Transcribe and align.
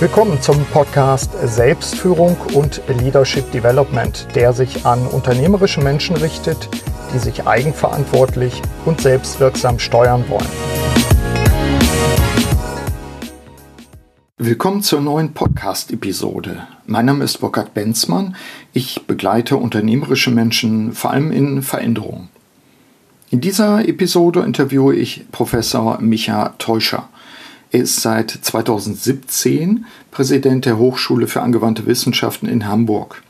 Willkommen 0.00 0.40
zum 0.40 0.64
Podcast 0.66 1.32
Selbstführung 1.42 2.36
und 2.54 2.80
Leadership 2.86 3.50
Development, 3.50 4.28
der 4.36 4.52
sich 4.52 4.86
an 4.86 5.04
unternehmerische 5.08 5.80
Menschen 5.80 6.14
richtet, 6.14 6.68
die 7.12 7.18
sich 7.18 7.48
eigenverantwortlich 7.48 8.62
und 8.84 9.00
selbstwirksam 9.00 9.80
steuern 9.80 10.22
wollen. 10.28 10.46
Willkommen 14.36 14.82
zur 14.82 15.00
neuen 15.00 15.34
Podcast-Episode. 15.34 16.68
Mein 16.86 17.06
Name 17.06 17.24
ist 17.24 17.38
Burkhard 17.38 17.74
Benzmann. 17.74 18.36
Ich 18.72 19.04
begleite 19.08 19.56
unternehmerische 19.56 20.30
Menschen 20.30 20.92
vor 20.92 21.10
allem 21.10 21.32
in 21.32 21.60
Veränderungen. 21.62 22.28
In 23.30 23.40
dieser 23.40 23.88
Episode 23.88 24.42
interviewe 24.42 24.94
ich 24.94 25.26
Professor 25.32 25.98
Micha 26.00 26.54
Teuscher. 26.58 27.08
Er 27.70 27.80
ist 27.80 28.00
seit 28.00 28.30
2017 28.30 29.84
Präsident 30.10 30.64
der 30.64 30.78
Hochschule 30.78 31.26
für 31.26 31.42
angewandte 31.42 31.86
Wissenschaften 31.86 32.46
in 32.46 32.66
Hamburg. 32.66 33.22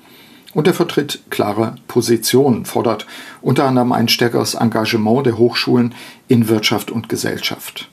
Und 0.55 0.67
er 0.67 0.75
vertritt 0.75 1.21
klare 1.29 1.75
Positionen, 1.89 2.65
fordert 2.65 3.07
unter 3.43 3.65
anderem 3.65 3.93
ein 3.93 4.09
stärkeres 4.09 4.55
Engagement 4.55 5.27
der 5.27 5.39
Hochschulen 5.39 5.95
in 6.29 6.49
Wirtschaft 6.49 6.91
und 6.91 7.09
Gesellschaft. 7.09 7.89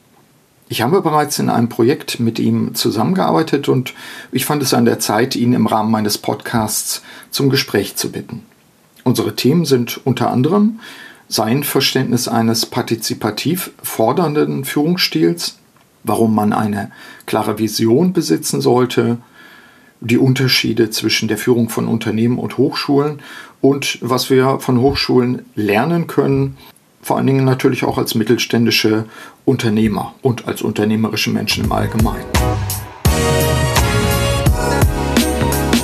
Ich 0.69 0.81
habe 0.81 1.01
bereits 1.01 1.37
in 1.39 1.49
einem 1.49 1.69
Projekt 1.69 2.19
mit 2.19 2.39
ihm 2.39 2.73
zusammengearbeitet 2.73 3.67
und 3.67 3.93
ich 4.31 4.45
fand 4.45 4.63
es 4.63 4.73
an 4.73 4.85
der 4.85 4.99
Zeit, 4.99 5.35
ihn 5.35 5.53
im 5.53 5.67
Rahmen 5.67 5.91
meines 5.91 6.17
Podcasts 6.17 7.03
zum 7.29 7.49
Gespräch 7.49 7.95
zu 7.95 8.11
bitten. 8.11 8.43
Unsere 9.03 9.35
Themen 9.35 9.65
sind 9.65 10.01
unter 10.05 10.31
anderem 10.31 10.79
sein 11.27 11.63
Verständnis 11.63 12.27
eines 12.27 12.65
partizipativ 12.65 13.71
fordernden 13.81 14.63
Führungsstils, 14.63 15.57
warum 16.05 16.33
man 16.33 16.53
eine 16.53 16.91
klare 17.25 17.57
Vision 17.59 18.13
besitzen 18.13 18.61
sollte, 18.61 19.17
die 20.01 20.17
Unterschiede 20.17 20.89
zwischen 20.89 21.27
der 21.27 21.37
Führung 21.37 21.69
von 21.69 21.87
Unternehmen 21.87 22.37
und 22.37 22.57
Hochschulen 22.57 23.19
und 23.61 23.97
was 24.01 24.29
wir 24.29 24.59
von 24.59 24.79
Hochschulen 24.79 25.45
lernen 25.55 26.07
können, 26.07 26.57
vor 27.01 27.17
allen 27.17 27.27
Dingen 27.27 27.45
natürlich 27.45 27.83
auch 27.83 27.97
als 27.97 28.15
mittelständische 28.15 29.05
Unternehmer 29.45 30.13
und 30.21 30.47
als 30.47 30.61
unternehmerische 30.61 31.29
Menschen 31.29 31.65
im 31.65 31.71
Allgemeinen. 31.71 32.25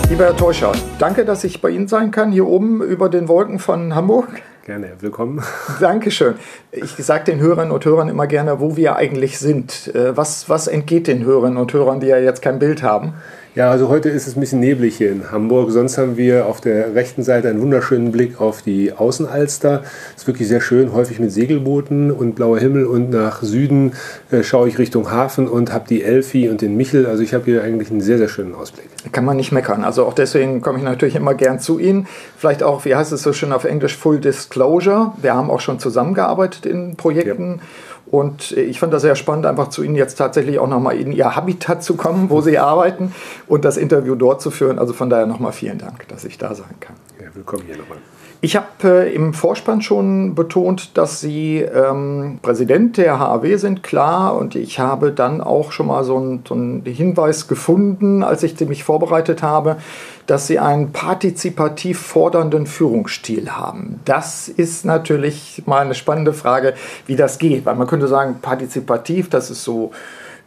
Lieber 0.10 0.26
Herr 0.26 0.36
Teuscher, 0.36 0.74
danke, 1.00 1.24
dass 1.24 1.44
ich 1.44 1.62
bei 1.62 1.70
Ihnen 1.70 1.88
sein 1.88 2.12
kann, 2.12 2.32
hier 2.32 2.46
oben 2.46 2.82
über 2.82 3.08
den 3.08 3.28
Wolken 3.28 3.60
von 3.60 3.96
Hamburg. 3.96 4.42
Gerne, 4.64 4.92
willkommen. 5.00 5.42
Dankeschön. 5.80 6.36
Ich 6.72 6.92
sage 6.92 7.24
den 7.24 7.40
Hörerinnen 7.40 7.72
und 7.72 7.84
Hörern 7.84 8.10
immer 8.10 8.28
gerne, 8.28 8.60
wo 8.60 8.78
wir 8.78 8.96
eigentlich 8.96 9.40
sind. 9.40 9.94
Äh, 9.96 10.16
was, 10.16 10.50
was 10.50 10.68
entgeht 10.68 11.08
den 11.08 11.26
Hörerinnen 11.26 11.58
und 11.58 11.74
Hörern, 11.74 12.00
die 12.00 12.06
ja 12.06 12.20
jetzt 12.20 12.44
kein 12.44 12.60
Bild 12.60 12.84
haben? 12.84 13.16
Ja, 13.54 13.70
also 13.70 13.90
heute 13.90 14.08
ist 14.08 14.28
es 14.28 14.38
ein 14.38 14.40
bisschen 14.40 14.62
neblig 14.62 14.96
hier 14.96 15.12
in 15.12 15.30
Hamburg. 15.30 15.72
Sonst 15.72 15.98
haben 15.98 16.16
wir 16.16 16.46
auf 16.46 16.62
der 16.62 16.96
rechten 16.96 17.22
Seite 17.22 17.50
einen 17.50 17.62
wunderschönen 17.62 18.14
Blick 18.14 18.40
auf 18.40 18.62
die 18.62 18.94
Außenalster. 18.94 19.84
Ist 20.16 20.26
wirklich 20.26 20.48
sehr 20.48 20.62
schön, 20.62 20.94
häufig 20.94 21.20
mit 21.20 21.34
Segelbooten 21.34 22.12
und 22.12 22.36
blauer 22.36 22.60
Himmel. 22.60 22.86
Und 22.86 23.10
nach 23.10 23.44
Süden 23.44 23.92
äh, 24.32 24.42
schaue 24.44 24.70
ich 24.70 24.80
Richtung 24.80 25.12
Hafen 25.12 25.50
und 25.50 25.74
habe 25.74 25.84
die 25.90 26.02
Elfi 26.02 26.48
und 26.48 26.62
den 26.62 26.78
Michel. 26.78 27.06
Also 27.06 27.24
ich 27.24 27.34
habe 27.34 27.44
hier 27.44 27.62
eigentlich 27.62 27.92
einen 27.92 28.00
sehr, 28.00 28.18
sehr 28.18 28.30
schönen 28.30 28.56
Ausblick. 28.56 28.88
Kann 29.12 29.26
man 29.26 29.36
nicht 29.36 29.52
meckern. 29.52 29.84
Also 29.84 30.06
auch 30.06 30.14
deswegen 30.14 30.62
komme 30.62 30.78
ich 30.78 30.86
natürlich 30.86 31.18
immer 31.18 31.34
gern 31.34 31.60
zu 31.60 31.78
Ihnen. 31.78 32.08
Vielleicht 32.38 32.64
auch, 32.64 32.86
wie 32.86 32.96
heißt 32.96 33.12
es 33.12 33.22
so 33.22 33.34
schön 33.34 33.52
auf 33.52 33.66
Englisch, 33.66 33.98
Full 33.98 34.22
Disclosure. 34.22 35.12
Wir 35.22 35.34
haben 35.34 35.50
auch 35.50 35.60
schon 35.60 35.78
zusammengearbeitet 35.78 36.66
in 36.66 36.96
Projekten. 36.96 37.56
Ja. 37.58 37.64
Und 38.12 38.52
ich 38.52 38.78
fand 38.78 38.94
das 38.94 39.04
sehr 39.04 39.16
spannend, 39.16 39.46
einfach 39.46 39.70
zu 39.70 39.84
Ihnen 39.84 39.96
jetzt 39.96 40.16
tatsächlich 40.16 40.60
auch 40.60 40.68
nochmal 40.68 40.98
in 40.98 41.14
Ihr 41.14 41.34
Habitat 41.34 41.82
zu 41.82 41.96
kommen, 41.96 42.30
wo 42.30 42.42
Sie 42.42 42.58
arbeiten 42.58 43.16
und 43.48 43.64
das 43.64 43.78
Interview 43.78 44.16
dort 44.16 44.42
zu 44.42 44.52
führen. 44.52 44.80
Also 44.80 44.92
von 44.92 45.10
daher 45.10 45.26
nochmal 45.26 45.54
vielen 45.54 45.78
Dank, 45.78 46.08
dass 46.10 46.26
ich 46.26 46.38
da 46.38 46.54
sein 46.54 46.76
kann. 46.82 46.98
Ja, 47.22 47.28
willkommen 47.34 47.64
hier 47.66 47.78
nochmal. 47.78 48.00
Ich 48.44 48.56
habe 48.56 49.06
äh, 49.06 49.14
im 49.14 49.36
Vorspann 49.36 49.84
schon 49.84 50.34
betont, 50.34 50.98
dass 50.98 51.22
Sie 51.22 51.60
ähm, 51.60 52.40
Präsident 52.42 52.98
der 52.98 53.20
HAW 53.20 53.58
sind, 53.58 53.84
klar. 53.84 54.36
Und 54.36 54.56
ich 54.56 54.80
habe 54.80 55.12
dann 55.12 55.42
auch 55.42 55.72
schon 55.72 55.86
mal 55.86 56.04
so 56.04 56.18
einen, 56.18 56.44
so 56.48 56.56
einen 56.56 56.84
Hinweis 56.84 57.48
gefunden, 57.48 58.24
als 58.24 58.42
ich 58.42 58.60
mich 58.62 58.84
vorbereitet 58.84 59.44
habe, 59.44 59.78
dass 60.26 60.48
Sie 60.48 60.58
einen 60.58 60.92
partizipativ 60.92 62.00
fordernden 62.00 62.66
Führungsstil 62.66 63.52
haben. 63.52 64.00
Das 64.06 64.50
ist 64.50 64.86
natürlich 64.86 65.62
mal 65.68 65.86
eine 65.86 65.94
spannende 65.94 66.34
Frage, 66.34 66.74
wie 67.06 67.16
das 67.16 67.38
geht. 67.38 67.68
Weil 67.68 67.76
man 67.76 67.86
könnte 67.86 68.08
sagen, 68.08 68.40
partizipativ, 68.42 69.30
das 69.30 69.52
ist 69.52 69.64
so 69.64 69.92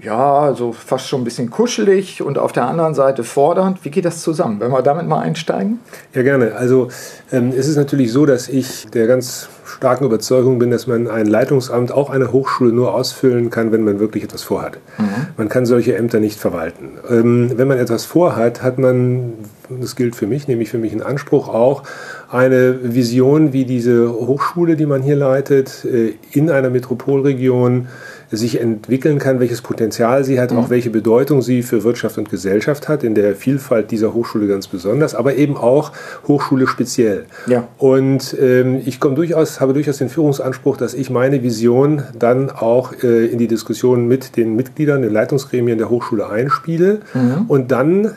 ja, 0.04 0.54
so 0.54 0.72
fast 0.72 1.08
schon 1.08 1.22
ein 1.22 1.24
bisschen 1.24 1.50
kuschelig 1.50 2.22
und 2.22 2.38
auf 2.38 2.52
der 2.52 2.66
anderen 2.66 2.94
Seite 2.94 3.24
fordernd. 3.24 3.84
Wie 3.84 3.90
geht 3.90 4.04
das 4.04 4.20
zusammen? 4.20 4.60
Wenn 4.60 4.70
wir 4.70 4.82
damit 4.82 5.08
mal 5.08 5.20
einsteigen? 5.20 5.80
Ja, 6.14 6.22
gerne. 6.22 6.54
Also 6.54 6.88
ähm, 7.32 7.52
es 7.56 7.66
ist 7.66 7.76
natürlich 7.76 8.12
so, 8.12 8.26
dass 8.26 8.48
ich 8.48 8.86
der 8.90 9.06
ganz 9.06 9.48
starken 9.64 10.04
Überzeugung 10.04 10.58
bin, 10.58 10.70
dass 10.70 10.86
man 10.86 11.08
ein 11.08 11.26
Leitungsamt, 11.26 11.90
auch 11.90 12.10
eine 12.10 12.32
Hochschule, 12.32 12.72
nur 12.72 12.94
ausfüllen 12.94 13.50
kann, 13.50 13.72
wenn 13.72 13.82
man 13.82 13.98
wirklich 13.98 14.24
etwas 14.24 14.42
vorhat. 14.42 14.78
Mhm. 14.98 15.26
Man 15.36 15.48
kann 15.48 15.66
solche 15.66 15.96
Ämter 15.96 16.20
nicht 16.20 16.38
verwalten. 16.38 16.90
Ähm, 17.08 17.52
wenn 17.56 17.66
man 17.66 17.78
etwas 17.78 18.04
vorhat, 18.04 18.62
hat 18.62 18.78
man, 18.78 19.32
das 19.68 19.96
gilt 19.96 20.14
für 20.16 20.26
mich, 20.26 20.48
nämlich 20.48 20.68
für 20.68 20.78
mich 20.78 20.92
einen 20.92 21.02
Anspruch 21.02 21.48
auch, 21.48 21.82
eine 22.30 22.94
Vision, 22.94 23.52
wie 23.52 23.64
diese 23.64 24.12
Hochschule, 24.12 24.76
die 24.76 24.86
man 24.86 25.02
hier 25.02 25.16
leitet, 25.16 25.84
äh, 25.84 26.14
in 26.32 26.50
einer 26.50 26.70
Metropolregion 26.70 27.88
sich 28.30 28.60
entwickeln 28.60 29.18
kann, 29.18 29.40
welches 29.40 29.62
Potenzial 29.62 30.24
sie 30.24 30.40
hat, 30.40 30.52
mhm. 30.52 30.58
auch 30.58 30.70
welche 30.70 30.90
Bedeutung 30.90 31.42
sie 31.42 31.62
für 31.62 31.84
Wirtschaft 31.84 32.18
und 32.18 32.30
Gesellschaft 32.30 32.88
hat, 32.88 33.04
in 33.04 33.14
der 33.14 33.34
Vielfalt 33.34 33.90
dieser 33.90 34.14
Hochschule 34.14 34.46
ganz 34.46 34.66
besonders, 34.66 35.14
aber 35.14 35.34
eben 35.36 35.56
auch 35.56 35.92
Hochschule 36.26 36.66
speziell. 36.66 37.26
Ja. 37.46 37.68
Und 37.78 38.36
ähm, 38.40 38.80
ich 38.84 39.00
komme 39.00 39.14
durchaus, 39.14 39.60
habe 39.60 39.72
durchaus 39.72 39.98
den 39.98 40.08
Führungsanspruch, 40.08 40.76
dass 40.76 40.94
ich 40.94 41.10
meine 41.10 41.42
Vision 41.42 42.02
dann 42.18 42.50
auch 42.50 42.92
äh, 43.02 43.26
in 43.26 43.38
die 43.38 43.48
Diskussion 43.48 44.06
mit 44.06 44.36
den 44.36 44.56
Mitgliedern, 44.56 45.02
den 45.02 45.12
Leitungsgremien 45.12 45.78
der 45.78 45.90
Hochschule 45.90 46.28
einspiele 46.28 47.00
mhm. 47.14 47.44
und 47.48 47.70
dann 47.72 48.12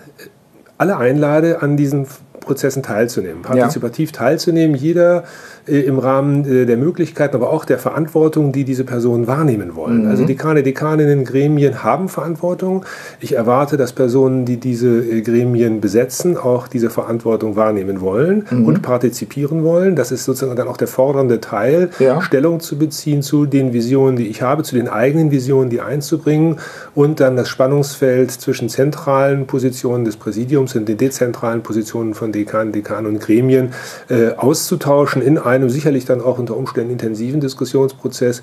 alle 0.77 0.97
einlade, 0.97 1.61
an 1.61 1.75
diesen 1.75 2.05
Prozessen 2.39 2.81
teilzunehmen, 2.81 3.41
partizipativ 3.41 4.11
ja. 4.11 4.17
teilzunehmen. 4.17 4.75
Jeder 4.75 5.25
im 5.67 5.99
Rahmen 5.99 6.45
äh, 6.45 6.65
der 6.65 6.77
Möglichkeiten, 6.77 7.35
aber 7.35 7.51
auch 7.51 7.65
der 7.65 7.77
Verantwortung, 7.77 8.51
die 8.51 8.63
diese 8.63 8.83
Personen 8.83 9.27
wahrnehmen 9.27 9.75
wollen. 9.75 10.03
Mhm. 10.03 10.09
Also 10.09 10.25
Dekane, 10.25 10.63
Dekaninnen, 10.63 11.25
Gremien 11.25 11.83
haben 11.83 12.09
Verantwortung. 12.09 12.85
Ich 13.19 13.35
erwarte, 13.35 13.77
dass 13.77 13.93
Personen, 13.93 14.45
die 14.45 14.57
diese 14.57 14.87
äh, 14.87 15.21
Gremien 15.21 15.81
besetzen, 15.81 16.37
auch 16.37 16.67
diese 16.67 16.89
Verantwortung 16.89 17.55
wahrnehmen 17.55 18.01
wollen 18.01 18.45
mhm. 18.49 18.65
und 18.65 18.81
partizipieren 18.81 19.63
wollen. 19.63 19.95
Das 19.95 20.11
ist 20.11 20.25
sozusagen 20.25 20.55
dann 20.55 20.67
auch 20.67 20.77
der 20.77 20.87
fordernde 20.87 21.41
Teil, 21.41 21.89
ja. 21.99 22.21
Stellung 22.21 22.59
zu 22.59 22.77
beziehen 22.77 23.21
zu 23.21 23.45
den 23.45 23.73
Visionen, 23.73 24.15
die 24.15 24.27
ich 24.27 24.41
habe, 24.41 24.63
zu 24.63 24.75
den 24.75 24.87
eigenen 24.87 25.31
Visionen, 25.31 25.69
die 25.69 25.81
einzubringen 25.81 26.57
und 26.95 27.19
dann 27.19 27.35
das 27.35 27.49
Spannungsfeld 27.49 28.31
zwischen 28.31 28.69
zentralen 28.69 29.47
Positionen 29.47 30.05
des 30.05 30.17
Präsidiums 30.17 30.75
und 30.75 30.87
den 30.87 30.97
dezentralen 30.97 31.61
Positionen 31.61 32.13
von 32.13 32.31
Dekanen, 32.31 32.71
Dekanen 32.71 33.13
und 33.13 33.19
Gremien 33.19 33.73
äh, 34.09 34.31
auszutauschen 34.35 35.21
in 35.21 35.37
einem 35.37 35.56
einem 35.57 35.69
sicherlich 35.69 36.05
dann 36.05 36.21
auch 36.21 36.39
unter 36.39 36.55
Umständen 36.55 36.91
intensiven 36.91 37.41
Diskussionsprozess. 37.41 38.41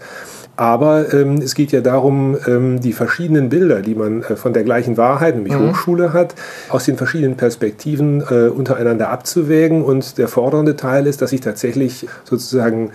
Aber 0.56 1.12
ähm, 1.12 1.38
es 1.38 1.54
geht 1.54 1.72
ja 1.72 1.80
darum, 1.80 2.36
ähm, 2.46 2.80
die 2.80 2.92
verschiedenen 2.92 3.48
Bilder, 3.48 3.80
die 3.80 3.94
man 3.94 4.22
äh, 4.22 4.36
von 4.36 4.52
der 4.52 4.62
gleichen 4.62 4.96
Wahrheit, 4.96 5.34
nämlich 5.34 5.54
mhm. 5.54 5.70
Hochschule 5.70 6.12
hat, 6.12 6.34
aus 6.68 6.84
den 6.84 6.96
verschiedenen 6.96 7.36
Perspektiven 7.36 8.20
äh, 8.20 8.48
untereinander 8.48 9.10
abzuwägen. 9.10 9.82
Und 9.82 10.18
der 10.18 10.28
fordernde 10.28 10.76
Teil 10.76 11.06
ist, 11.06 11.22
dass 11.22 11.32
ich 11.32 11.40
tatsächlich 11.40 12.06
sozusagen 12.24 12.90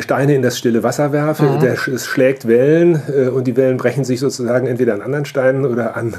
Steine 0.00 0.34
in 0.34 0.42
das 0.42 0.58
stille 0.58 0.82
Wasser 0.82 1.12
werfe. 1.12 1.44
Mhm. 1.44 1.60
Der, 1.60 1.72
es 1.72 2.06
schlägt 2.06 2.48
Wellen 2.48 3.02
äh, 3.14 3.28
und 3.28 3.46
die 3.46 3.56
Wellen 3.56 3.76
brechen 3.76 4.04
sich 4.04 4.20
sozusagen 4.20 4.66
entweder 4.66 4.94
an 4.94 5.02
anderen 5.02 5.24
Steinen 5.24 5.66
oder 5.66 5.96
an 5.96 6.14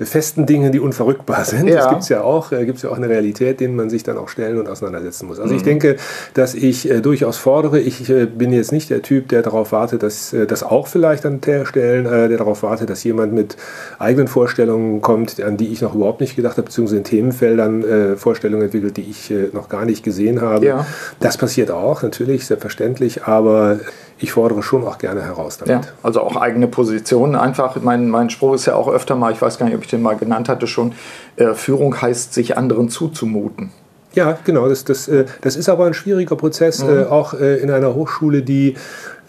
festen 0.00 0.46
Dingen, 0.46 0.72
die 0.72 0.80
unverrückbar 0.80 1.44
sind. 1.44 1.68
Ja. 1.68 1.76
Das 1.76 1.88
gibt 1.88 2.02
es 2.02 2.08
ja 2.08 2.22
auch, 2.22 2.52
äh, 2.52 2.64
gibt 2.66 2.82
ja 2.82 2.90
auch 2.90 2.96
eine 2.96 3.08
Realität, 3.08 3.60
denen 3.60 3.76
man 3.76 3.90
sich 3.90 4.02
dann 4.02 4.18
auch 4.18 4.28
stellen 4.28 4.58
und 4.58 4.68
auseinandersetzen 4.68 5.26
muss. 5.26 5.40
Also 5.40 5.52
mhm. 5.52 5.58
ich 5.58 5.64
denke, 5.64 5.96
dass 6.34 6.54
ich 6.54 6.90
äh, 6.90 7.00
durchaus 7.00 7.36
fordere. 7.36 7.80
Ich 7.80 8.08
äh, 8.08 8.26
bin 8.26 8.52
jetzt 8.52 8.72
nicht 8.72 8.90
der 8.90 9.02
Typ, 9.02 9.28
der 9.28 9.42
darauf 9.42 9.72
wartet, 9.72 10.02
dass 10.02 10.32
äh, 10.32 10.46
das 10.46 10.62
auch 10.62 10.86
vielleicht 10.86 11.26
an 11.26 11.40
der 11.40 11.66
Stellen, 11.66 12.04
der 12.04 12.28
darauf 12.28 12.62
wartet, 12.62 12.90
dass 12.90 13.02
jemand 13.04 13.32
mit 13.32 13.56
eigenen 13.98 14.28
Vorstellungen 14.28 15.00
kommt, 15.00 15.40
an 15.40 15.56
die 15.56 15.68
ich 15.72 15.80
noch 15.80 15.94
überhaupt 15.94 16.20
nicht 16.20 16.36
gedacht 16.36 16.56
habe, 16.56 16.66
beziehungsweise 16.66 16.98
in 16.98 17.04
Themenfeldern 17.04 18.16
Vorstellungen 18.16 18.64
entwickelt, 18.64 18.96
die 18.96 19.08
ich 19.10 19.32
noch 19.52 19.68
gar 19.68 19.84
nicht 19.84 20.02
gesehen 20.02 20.40
habe. 20.40 20.66
Ja. 20.66 20.86
Das 21.20 21.36
passiert 21.36 21.70
auch, 21.70 22.02
natürlich, 22.02 22.46
selbstverständlich 22.46 23.15
aber 23.24 23.80
ich 24.18 24.32
fordere 24.32 24.62
schon 24.62 24.84
auch 24.84 24.98
gerne 24.98 25.22
heraus 25.22 25.58
damit. 25.58 25.84
Ja, 25.84 25.90
also 26.02 26.20
auch 26.20 26.36
eigene 26.36 26.68
Positionen 26.68 27.34
einfach. 27.34 27.76
Mein, 27.82 28.08
mein 28.08 28.30
Spruch 28.30 28.54
ist 28.54 28.66
ja 28.66 28.74
auch 28.74 28.88
öfter 28.88 29.14
mal, 29.14 29.32
ich 29.32 29.42
weiß 29.42 29.58
gar 29.58 29.66
nicht, 29.66 29.74
ob 29.74 29.82
ich 29.82 29.90
den 29.90 30.02
mal 30.02 30.16
genannt 30.16 30.48
hatte 30.48 30.66
schon, 30.66 30.92
äh, 31.36 31.52
Führung 31.52 32.00
heißt, 32.00 32.32
sich 32.32 32.56
anderen 32.56 32.88
zuzumuten. 32.88 33.70
Ja, 34.14 34.38
genau. 34.44 34.68
Das, 34.68 34.84
das, 34.84 35.08
äh, 35.08 35.26
das 35.42 35.56
ist 35.56 35.68
aber 35.68 35.84
ein 35.84 35.94
schwieriger 35.94 36.36
Prozess, 36.36 36.82
mhm. 36.82 36.90
äh, 36.90 37.04
auch 37.04 37.34
äh, 37.34 37.56
in 37.56 37.70
einer 37.70 37.94
Hochschule, 37.94 38.42
die 38.42 38.74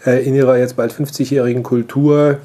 äh, 0.06 0.26
in 0.26 0.34
ihrer 0.34 0.58
jetzt 0.58 0.78
bald 0.78 0.94
50-jährigen 0.94 1.64
Kultur 1.64 2.38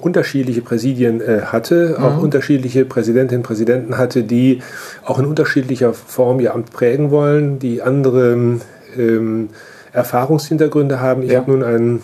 unterschiedliche 0.00 0.62
Präsidien 0.62 1.20
äh, 1.20 1.42
hatte, 1.44 1.96
mhm. 1.98 2.04
auch 2.04 2.22
unterschiedliche 2.22 2.86
Präsidentinnen 2.86 3.42
und 3.42 3.46
Präsidenten 3.46 3.98
hatte, 3.98 4.22
die 4.22 4.62
auch 5.04 5.18
in 5.18 5.26
unterschiedlicher 5.26 5.92
Form 5.92 6.40
ihr 6.40 6.54
Amt 6.54 6.72
prägen 6.72 7.10
wollen, 7.10 7.58
die 7.58 7.82
andere 7.82 8.58
ähm, 8.96 9.50
Erfahrungshintergründe 9.92 11.00
haben. 11.00 11.22
Ich 11.22 11.32
ja. 11.32 11.40
habe 11.40 11.50
nun 11.50 11.62
einen 11.62 12.02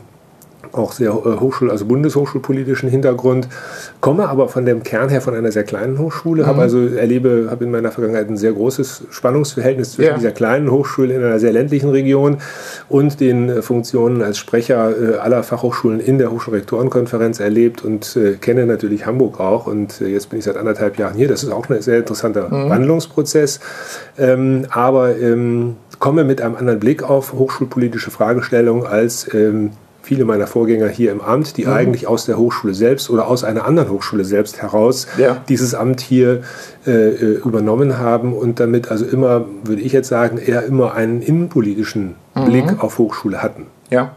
auch 0.73 0.93
sehr 0.93 1.11
äh, 1.11 1.41
Hochschul-, 1.41 1.71
also 1.71 1.85
bundeshochschulpolitischen 1.85 2.89
Hintergrund, 2.89 3.49
komme 4.01 4.29
aber 4.29 4.49
von 4.49 4.65
dem 4.65 4.83
Kern 4.83 5.09
her 5.09 5.21
von 5.21 5.35
einer 5.35 5.53
sehr 5.53 5.65
kleinen 5.65 5.99
Hochschule, 5.99 6.43
mhm. 6.43 6.47
habe 6.47 6.63
also 6.63 6.87
erlebe, 6.87 7.49
habe 7.51 7.65
in 7.65 7.71
meiner 7.71 7.91
Vergangenheit 7.91 8.29
ein 8.29 8.37
sehr 8.37 8.53
großes 8.53 9.05
Spannungsverhältnis 9.11 9.93
zwischen 9.93 10.11
ja. 10.11 10.17
dieser 10.17 10.33
kleinen 10.33 10.71
Hochschule 10.71 11.15
in 11.15 11.23
einer 11.23 11.39
sehr 11.39 11.53
ländlichen 11.53 11.91
Region 11.91 12.39
und 12.89 13.21
den 13.21 13.49
äh, 13.49 13.63
Funktionen 13.63 14.23
als 14.23 14.39
Sprecher 14.39 14.91
äh, 14.91 15.17
aller 15.17 15.43
Fachhochschulen 15.43 16.01
in 16.01 16.19
der 16.19 16.31
Hochschulrektorenkonferenz 16.31 17.41
erlebt 17.41 17.85
und 17.85 18.19
kenne 18.41 18.67
natürlich 18.67 19.07
Hamburg 19.07 19.41
auch 19.41 19.67
und 19.67 20.01
jetzt 20.01 20.31
bin 20.31 20.39
ich 20.39 20.45
seit 20.45 20.57
anderthalb 20.57 20.99
Jahren 20.99 21.15
hier. 21.15 21.29
Das 21.29 21.43
ist 21.43 21.51
auch 21.51 21.69
ein 21.69 21.81
sehr 21.83 21.99
interessanter 21.99 22.49
mhm. 22.49 22.71
Wandlungsprozess, 22.71 23.61
ähm, 24.19 24.67
aber 24.71 25.17
ähm, 25.19 25.77
komme 25.99 26.25
mit 26.25 26.41
einem 26.41 26.57
anderen 26.57 26.81
Blick 26.81 27.03
auf 27.03 27.33
hochschulpolitische 27.33 28.11
Fragestellungen 28.11 28.87
als 28.87 29.33
ähm, 29.35 29.71
viele 30.07 30.25
meiner 30.25 30.47
Vorgänger 30.47 30.87
hier 30.87 31.11
im 31.11 31.21
Amt, 31.21 31.57
die 31.57 31.65
mhm. 31.65 31.73
eigentlich 31.73 32.07
aus 32.07 32.27
der 32.27 32.39
Hochschule 32.39 32.75
selbst 32.75 33.11
oder 33.11 33.27
aus 33.27 33.43
einer 33.43 33.67
anderen 33.67 33.91
Hochschule 33.91 34.25
selbst 34.25 34.63
heraus 34.63 35.09
ja. 35.19 35.43
dieses 35.49 35.75
Amt 35.75 36.01
hier 36.01 36.43
äh, 36.87 36.91
äh, 36.93 37.41
übernommen 37.45 37.99
haben 37.99 38.33
und 38.33 38.61
damit 38.61 38.89
also 38.89 39.05
immer, 39.05 39.47
würde 39.65 39.83
ich 39.83 39.93
jetzt 39.93 40.09
sagen, 40.09 40.39
eher 40.39 40.63
immer 40.65 40.95
einen 40.95 41.23
innenpolitischen 41.23 42.15
mhm. 42.37 42.45
Blick 42.45 42.85
auf 42.85 42.99
Hochschule 42.99 43.43
hatten. 43.43 43.67
Ja. 43.91 44.13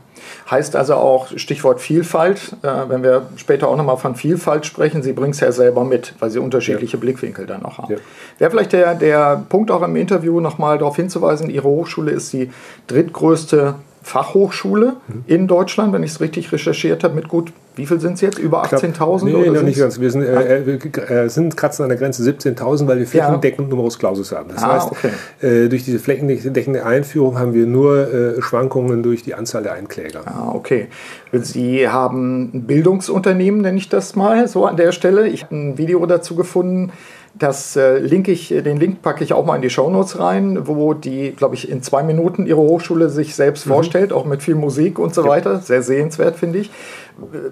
Heißt 0.51 0.75
also 0.75 0.93
auch 0.95 1.35
Stichwort 1.37 1.81
Vielfalt, 1.81 2.55
äh, 2.61 2.67
wenn 2.87 3.01
wir 3.01 3.23
später 3.37 3.67
auch 3.67 3.75
nochmal 3.75 3.97
von 3.97 4.13
Vielfalt 4.13 4.67
sprechen, 4.67 5.01
Sie 5.01 5.13
bringen 5.13 5.31
es 5.31 5.39
ja 5.39 5.51
selber 5.51 5.83
mit, 5.83 6.13
weil 6.19 6.29
Sie 6.29 6.37
unterschiedliche 6.37 6.97
ja. 6.97 7.01
Blickwinkel 7.01 7.47
dann 7.47 7.65
auch 7.65 7.79
haben. 7.79 7.93
Ja. 7.93 7.99
Wäre 8.37 8.51
vielleicht 8.51 8.73
der, 8.73 8.93
der 8.93 9.43
Punkt 9.49 9.71
auch 9.71 9.81
im 9.81 9.95
Interview 9.95 10.39
nochmal 10.39 10.77
darauf 10.77 10.97
hinzuweisen, 10.97 11.49
Ihre 11.49 11.67
Hochschule 11.67 12.11
ist 12.11 12.31
die 12.31 12.51
drittgrößte 12.85 13.73
Fachhochschule 14.09 14.93
mhm. 15.07 15.23
in 15.27 15.47
Deutschland, 15.47 15.93
wenn 15.93 16.01
ich 16.01 16.11
es 16.11 16.19
richtig 16.19 16.51
recherchiert 16.51 17.03
habe, 17.03 17.13
mit 17.13 17.27
gut, 17.27 17.53
wie 17.75 17.85
viel 17.85 17.99
sind 17.99 18.13
es 18.13 18.21
jetzt? 18.21 18.39
Über 18.39 18.63
18.000? 18.65 19.25
Nee, 19.25 19.49
noch 19.51 19.61
nicht 19.61 19.79
ganz. 19.79 19.99
Wir 19.99 20.09
sind, 20.09 20.23
äh, 20.23 20.63
äh, 20.63 21.25
äh, 21.25 21.29
sind 21.29 21.55
kratzen 21.55 21.83
an 21.83 21.89
der 21.89 21.97
Grenze 21.97 22.23
17.000, 22.23 22.87
weil 22.87 22.97
wir 22.97 23.07
flächendeckend 23.07 23.67
ja. 23.67 23.69
Numerus 23.69 23.99
Clausus 23.99 24.31
haben. 24.31 24.49
Das 24.49 24.63
ah, 24.63 24.73
heißt, 24.73 24.91
okay. 24.91 25.11
äh, 25.41 25.69
durch 25.69 25.85
diese 25.85 25.99
flächendeckende 25.99 26.85
Einführung 26.85 27.37
haben 27.37 27.53
wir 27.53 27.67
nur 27.67 28.11
äh, 28.11 28.41
Schwankungen 28.41 29.03
durch 29.03 29.23
die 29.23 29.35
Anzahl 29.35 29.63
der 29.63 29.73
Einkläger. 29.73 30.21
Ah, 30.25 30.51
okay. 30.53 30.87
Sie 31.31 31.87
haben 31.87 32.51
ein 32.53 32.63
Bildungsunternehmen, 32.63 33.61
nenne 33.61 33.77
ich 33.77 33.89
das 33.89 34.15
mal, 34.15 34.47
so 34.47 34.65
an 34.65 34.75
der 34.75 34.91
Stelle. 34.91 35.27
Ich 35.27 35.43
habe 35.43 35.55
ein 35.55 35.77
Video 35.77 36.03
dazu 36.05 36.35
gefunden 36.35 36.91
das 37.35 37.75
äh, 37.75 37.99
link 37.99 38.27
ich, 38.27 38.49
den 38.49 38.77
Link 38.77 39.01
packe 39.01 39.23
ich 39.23 39.33
auch 39.33 39.45
mal 39.45 39.55
in 39.55 39.61
die 39.61 39.69
Shownotes 39.69 40.19
rein, 40.19 40.67
wo 40.67 40.93
die, 40.93 41.31
glaube 41.31 41.55
ich, 41.55 41.69
in 41.69 41.81
zwei 41.83 42.03
Minuten 42.03 42.45
ihre 42.45 42.59
Hochschule 42.59 43.09
sich 43.09 43.35
selbst 43.35 43.65
mhm. 43.65 43.71
vorstellt, 43.71 44.13
auch 44.13 44.25
mit 44.25 44.41
viel 44.43 44.55
Musik 44.55 44.99
und 44.99 45.13
so 45.13 45.23
ja. 45.23 45.29
weiter. 45.29 45.59
Sehr 45.59 45.83
sehenswert, 45.83 46.35
finde 46.35 46.59
ich. 46.59 46.71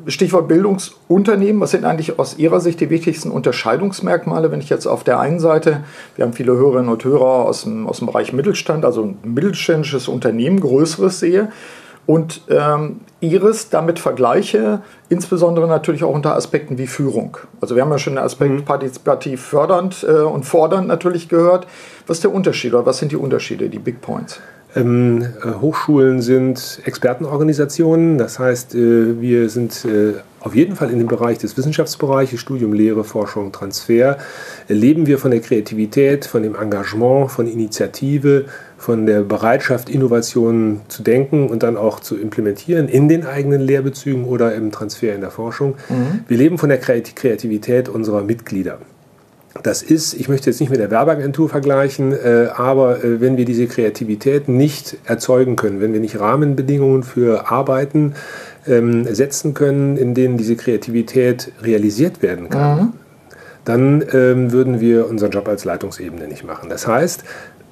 Stichwort 0.08 0.48
Bildungsunternehmen. 0.48 1.62
Was 1.62 1.72
sind 1.72 1.86
eigentlich 1.86 2.18
aus 2.20 2.38
Ihrer 2.38 2.60
Sicht 2.60 2.80
die 2.80 2.90
wichtigsten 2.90 3.32
Unterscheidungsmerkmale, 3.32 4.52
wenn 4.52 4.62
ich 4.62 4.70
jetzt 4.70 4.88
auf 4.88 5.04
der 5.04 5.20
einen 5.20 5.40
Seite, 5.40 5.84
wir 6.16 6.26
haben 6.26 6.34
viele 6.34 6.54
Hörerinnen 6.54 6.90
und 6.90 7.04
Hörer 7.04 7.46
aus 7.46 7.64
dem, 7.64 7.88
aus 7.88 8.00
dem 8.00 8.08
Bereich 8.08 8.34
Mittelstand, 8.34 8.86
also 8.86 9.04
ein 9.04 9.18
mittelständisches 9.24 10.08
Unternehmen, 10.08 10.60
größeres 10.60 11.20
sehe 11.20 11.50
und 12.08 12.42
ähm, 12.50 13.02
Ihres 13.20 13.70
damit 13.70 14.00
vergleiche, 14.00 14.82
insbesondere 15.10 15.68
natürlich 15.68 16.04
auch 16.04 16.14
unter 16.14 16.36
Aspekten 16.36 16.78
wie 16.78 16.88
Führung. 16.88 17.38
Also 17.62 17.76
wir 17.76 17.84
haben 17.84 17.92
ja 17.92 18.00
schon 18.00 18.14
den 18.14 18.24
Aspekt 18.24 18.54
mhm. 18.54 18.66
partizipativ 18.66 19.42
fördernd 19.42 20.06
äh, 20.08 20.22
und 20.22 20.46
fordernd 20.46 20.88
natürlich 20.88 21.30
gehört. 21.30 21.68
Was 22.08 22.18
ist 22.18 22.24
der 22.24 22.34
Unterschied 22.34 22.74
oder 22.74 22.86
was 22.86 22.98
sind 22.98 23.12
die 23.12 23.18
Unterschiede, 23.18 23.70
die 23.70 23.80
Big 23.80 24.02
Points? 24.02 24.40
Ähm, 24.76 25.22
äh, 25.44 25.60
Hochschulen 25.60 26.22
sind 26.22 26.82
Expertenorganisationen, 26.86 28.18
das 28.18 28.40
heißt, 28.40 28.76
äh, 28.76 29.20
wir 29.20 29.50
sind 29.50 29.86
äh, 29.86 30.14
auf 30.48 30.56
jeden 30.56 30.78
Fall 30.78 30.90
in 30.92 30.98
dem 30.98 31.10
Bereich 31.10 31.38
des 31.38 31.58
Wissenschaftsbereiches, 31.58 32.40
Studium, 32.40 32.72
Lehre, 32.72 33.04
Forschung, 33.04 33.52
Transfer, 33.52 34.18
leben 34.70 35.06
wir 35.06 35.20
von 35.20 35.32
der 35.32 35.42
Kreativität, 35.42 36.26
von 36.26 36.42
dem 36.42 36.56
Engagement, 36.56 37.30
von 37.30 37.48
Initiative, 37.48 38.46
von 38.78 39.06
der 39.06 39.22
Bereitschaft, 39.22 39.90
Innovationen 39.90 40.82
zu 40.88 41.04
denken 41.04 41.50
und 41.50 41.64
dann 41.64 41.76
auch 41.76 42.00
zu 42.00 42.18
implementieren 42.18 42.88
in 42.88 43.10
den 43.10 43.26
eigenen 43.26 43.60
Lehrbezügen 43.60 44.24
oder 44.24 44.56
im 44.56 44.72
Transfer 44.72 45.14
in 45.14 45.22
der 45.22 45.32
Forschung. 45.32 45.76
Mhm. 45.90 46.22
Wir 46.28 46.38
leben 46.38 46.58
von 46.58 46.70
der 46.70 46.80
Kreativität 46.80 47.90
unserer 47.90 48.24
Mitglieder. 48.24 48.80
Das 49.64 49.82
ist, 49.82 50.14
ich 50.14 50.30
möchte 50.30 50.50
jetzt 50.50 50.60
nicht 50.60 50.70
mit 50.70 50.80
der 50.80 50.92
Werbeagentur 50.92 51.50
vergleichen, 51.50 52.14
äh, 52.14 52.48
aber 52.56 53.04
äh, 53.04 53.22
wenn 53.22 53.38
wir 53.38 53.46
diese 53.46 53.68
Kreativität 53.68 54.48
nicht 54.48 54.98
erzeugen 55.06 55.56
können, 55.56 55.82
wenn 55.82 55.94
wir 55.94 56.00
nicht 56.00 56.20
Rahmenbedingungen 56.20 57.04
für 57.04 57.50
Arbeiten 57.50 58.14
ähm, 58.68 59.06
setzen 59.14 59.54
können, 59.54 59.98
in 59.98 60.14
denen 60.14 60.38
diese 60.38 60.56
Kreativität 60.56 61.52
realisiert 61.62 62.22
werden 62.22 62.50
kann, 62.50 62.78
mhm. 62.78 62.94
dann 63.66 64.04
ähm, 64.14 64.52
würden 64.52 64.80
wir 64.80 65.10
unseren 65.10 65.32
Job 65.32 65.48
als 65.48 65.66
Leitungsebene 65.66 66.28
nicht 66.28 66.44
machen. 66.44 66.70
Das 66.70 66.88
heißt, 66.88 67.24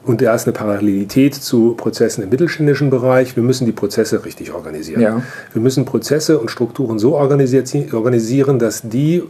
und 0.05 0.21
da 0.21 0.35
ist 0.35 0.45
eine 0.45 0.53
Parallelität 0.53 1.33
zu 1.33 1.73
Prozessen 1.73 2.23
im 2.23 2.29
mittelständischen 2.29 2.91
Bereich. 2.91 3.35
Wir 3.35 3.41
müssen 3.41 3.65
die 3.65 3.71
Prozesse 3.71 4.23
richtig 4.23 4.53
organisieren. 4.53 5.01
Ja. 5.01 5.21
Wir 5.51 5.61
müssen 5.61 5.83
Prozesse 5.85 6.37
und 6.37 6.51
Strukturen 6.51 6.99
so 6.99 7.15
organisieren, 7.15 8.59
dass 8.59 8.83
die 8.83 9.23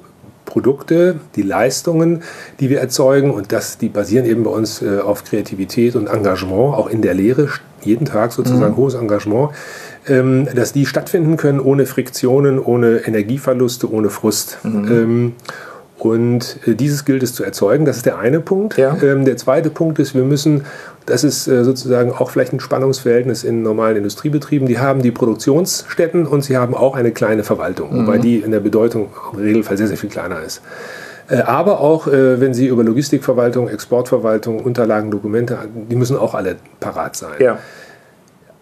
Produkte, 0.43 1.15
die 1.35 1.41
Leistungen, 1.41 2.23
die 2.59 2.69
wir 2.69 2.79
erzeugen, 2.79 3.31
und 3.31 3.51
das, 3.51 3.77
die 3.77 3.89
basieren 3.89 4.25
eben 4.25 4.43
bei 4.43 4.51
uns 4.51 4.81
äh, 4.81 4.99
auf 4.99 5.23
Kreativität 5.23 5.95
und 5.95 6.07
Engagement, 6.07 6.75
auch 6.75 6.87
in 6.87 7.01
der 7.01 7.13
Lehre, 7.13 7.49
jeden 7.81 8.05
Tag 8.05 8.31
sozusagen 8.31 8.73
mhm. 8.73 8.77
hohes 8.77 8.93
Engagement, 8.93 9.51
ähm, 10.07 10.47
dass 10.53 10.73
die 10.73 10.85
stattfinden 10.85 11.37
können 11.37 11.59
ohne 11.59 11.85
Friktionen, 11.85 12.59
ohne 12.59 13.07
Energieverluste, 13.07 13.91
ohne 13.91 14.09
Frust. 14.09 14.59
Mhm. 14.63 14.91
Ähm, 14.91 15.33
und 15.97 16.59
äh, 16.65 16.75
dieses 16.75 17.05
gilt 17.05 17.23
es 17.23 17.33
zu 17.33 17.43
erzeugen. 17.43 17.85
Das 17.85 17.97
ist 17.97 18.05
der 18.05 18.19
eine 18.19 18.39
Punkt. 18.39 18.77
Ja. 18.77 18.97
Ähm, 19.01 19.25
der 19.25 19.37
zweite 19.37 19.69
Punkt 19.69 19.97
ist, 19.99 20.13
wir 20.13 20.23
müssen, 20.23 20.65
das 21.05 21.23
ist 21.23 21.47
äh, 21.47 21.63
sozusagen 21.63 22.11
auch 22.11 22.29
vielleicht 22.29 22.53
ein 22.53 22.59
Spannungsverhältnis 22.59 23.43
in 23.43 23.63
normalen 23.63 23.97
Industriebetrieben, 23.97 24.67
die 24.67 24.79
haben 24.79 25.01
die 25.01 25.11
Produktionsstätten 25.11 26.25
und 26.27 26.43
sie 26.43 26.57
haben 26.57 26.75
auch 26.75 26.95
eine 26.95 27.11
kleine 27.11 27.43
Verwaltung, 27.43 27.93
mhm. 27.93 28.07
wobei 28.07 28.17
die 28.17 28.37
in 28.37 28.51
der 28.51 28.59
Bedeutung 28.59 29.09
im 29.33 29.39
Regelfall 29.39 29.77
sehr, 29.77 29.87
sehr 29.87 29.97
viel 29.97 30.09
kleiner 30.09 30.41
ist. 30.41 30.61
Äh, 31.29 31.37
aber 31.37 31.79
auch, 31.79 32.07
äh, 32.07 32.39
wenn 32.39 32.53
Sie 32.53 32.67
über 32.67 32.83
Logistikverwaltung, 32.83 33.69
Exportverwaltung, 33.69 34.59
Unterlagen, 34.59 35.11
Dokumente, 35.11 35.57
die 35.89 35.95
müssen 35.95 36.17
auch 36.17 36.35
alle 36.35 36.57
parat 36.79 37.15
sein. 37.15 37.35
Ja. 37.39 37.57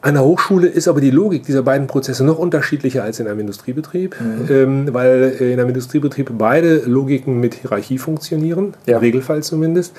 An 0.04 0.16
der 0.16 0.26
Hochschule 0.26 0.68
ist 0.68 0.90
aber 0.90 1.00
die 1.00 1.12
Logik 1.12 1.46
dieser 1.46 1.64
beiden 1.64 1.88
Prozesse 1.88 2.26
noch 2.26 2.38
unterschiedlicher 2.38 3.06
als 3.06 3.22
in 3.22 3.28
einem 3.28 3.40
Industriebetrieb, 3.40 4.18
mhm. 4.20 4.48
ähm, 4.50 4.94
weil 4.94 5.38
in 5.40 5.58
einem 5.58 5.70
Industriebetrieb 5.70 6.30
beide 6.38 6.80
Logiken 6.80 7.40
mit 7.40 7.54
Hierarchie 7.54 7.98
funktionieren, 7.98 8.74
ja. 8.86 8.98
im 8.98 9.00
Regelfall 9.00 9.44
zumindest 9.44 9.96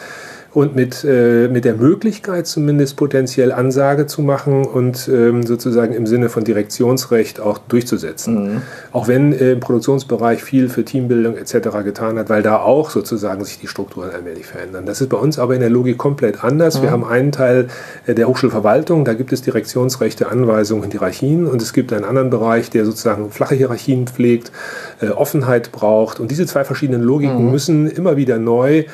und 0.54 0.76
mit, 0.76 1.04
äh, 1.04 1.48
mit 1.48 1.64
der 1.64 1.74
Möglichkeit 1.74 2.46
zumindest 2.46 2.96
potenziell 2.96 3.50
Ansage 3.50 4.06
zu 4.06 4.22
machen 4.22 4.64
und 4.64 5.08
ähm, 5.12 5.42
sozusagen 5.42 5.92
im 5.92 6.06
Sinne 6.06 6.28
von 6.28 6.44
Direktionsrecht 6.44 7.40
auch 7.40 7.58
durchzusetzen. 7.58 8.54
Mhm. 8.54 8.62
Auch 8.92 9.08
wenn 9.08 9.32
äh, 9.32 9.52
im 9.52 9.60
Produktionsbereich 9.60 10.44
viel 10.44 10.68
für 10.68 10.84
Teambildung 10.84 11.36
etc. 11.36 11.82
getan 11.84 12.18
hat, 12.18 12.30
weil 12.30 12.42
da 12.42 12.58
auch 12.58 12.90
sozusagen 12.90 13.44
sich 13.44 13.58
die 13.58 13.66
Strukturen 13.66 14.10
allmählich 14.10 14.46
verändern. 14.46 14.86
Das 14.86 15.00
ist 15.00 15.08
bei 15.08 15.16
uns 15.16 15.40
aber 15.40 15.54
in 15.54 15.60
der 15.60 15.70
Logik 15.70 15.98
komplett 15.98 16.44
anders. 16.44 16.78
Mhm. 16.78 16.82
Wir 16.82 16.90
haben 16.92 17.04
einen 17.04 17.32
Teil 17.32 17.66
äh, 18.06 18.14
der 18.14 18.28
Hochschulverwaltung, 18.28 19.04
da 19.04 19.14
gibt 19.14 19.32
es 19.32 19.42
Direktionsrechte, 19.42 20.28
Anweisungen, 20.28 20.88
Hierarchien 20.88 21.48
und 21.48 21.60
es 21.62 21.72
gibt 21.72 21.92
einen 21.92 22.04
anderen 22.04 22.30
Bereich, 22.30 22.70
der 22.70 22.84
sozusagen 22.84 23.32
flache 23.32 23.56
Hierarchien 23.56 24.06
pflegt, 24.06 24.52
äh, 25.00 25.08
Offenheit 25.08 25.72
braucht 25.72 26.20
und 26.20 26.30
diese 26.30 26.46
zwei 26.46 26.62
verschiedenen 26.62 27.02
Logiken 27.02 27.46
mhm. 27.46 27.50
müssen 27.50 27.90
immer 27.90 28.16
wieder 28.16 28.38
neu 28.38 28.84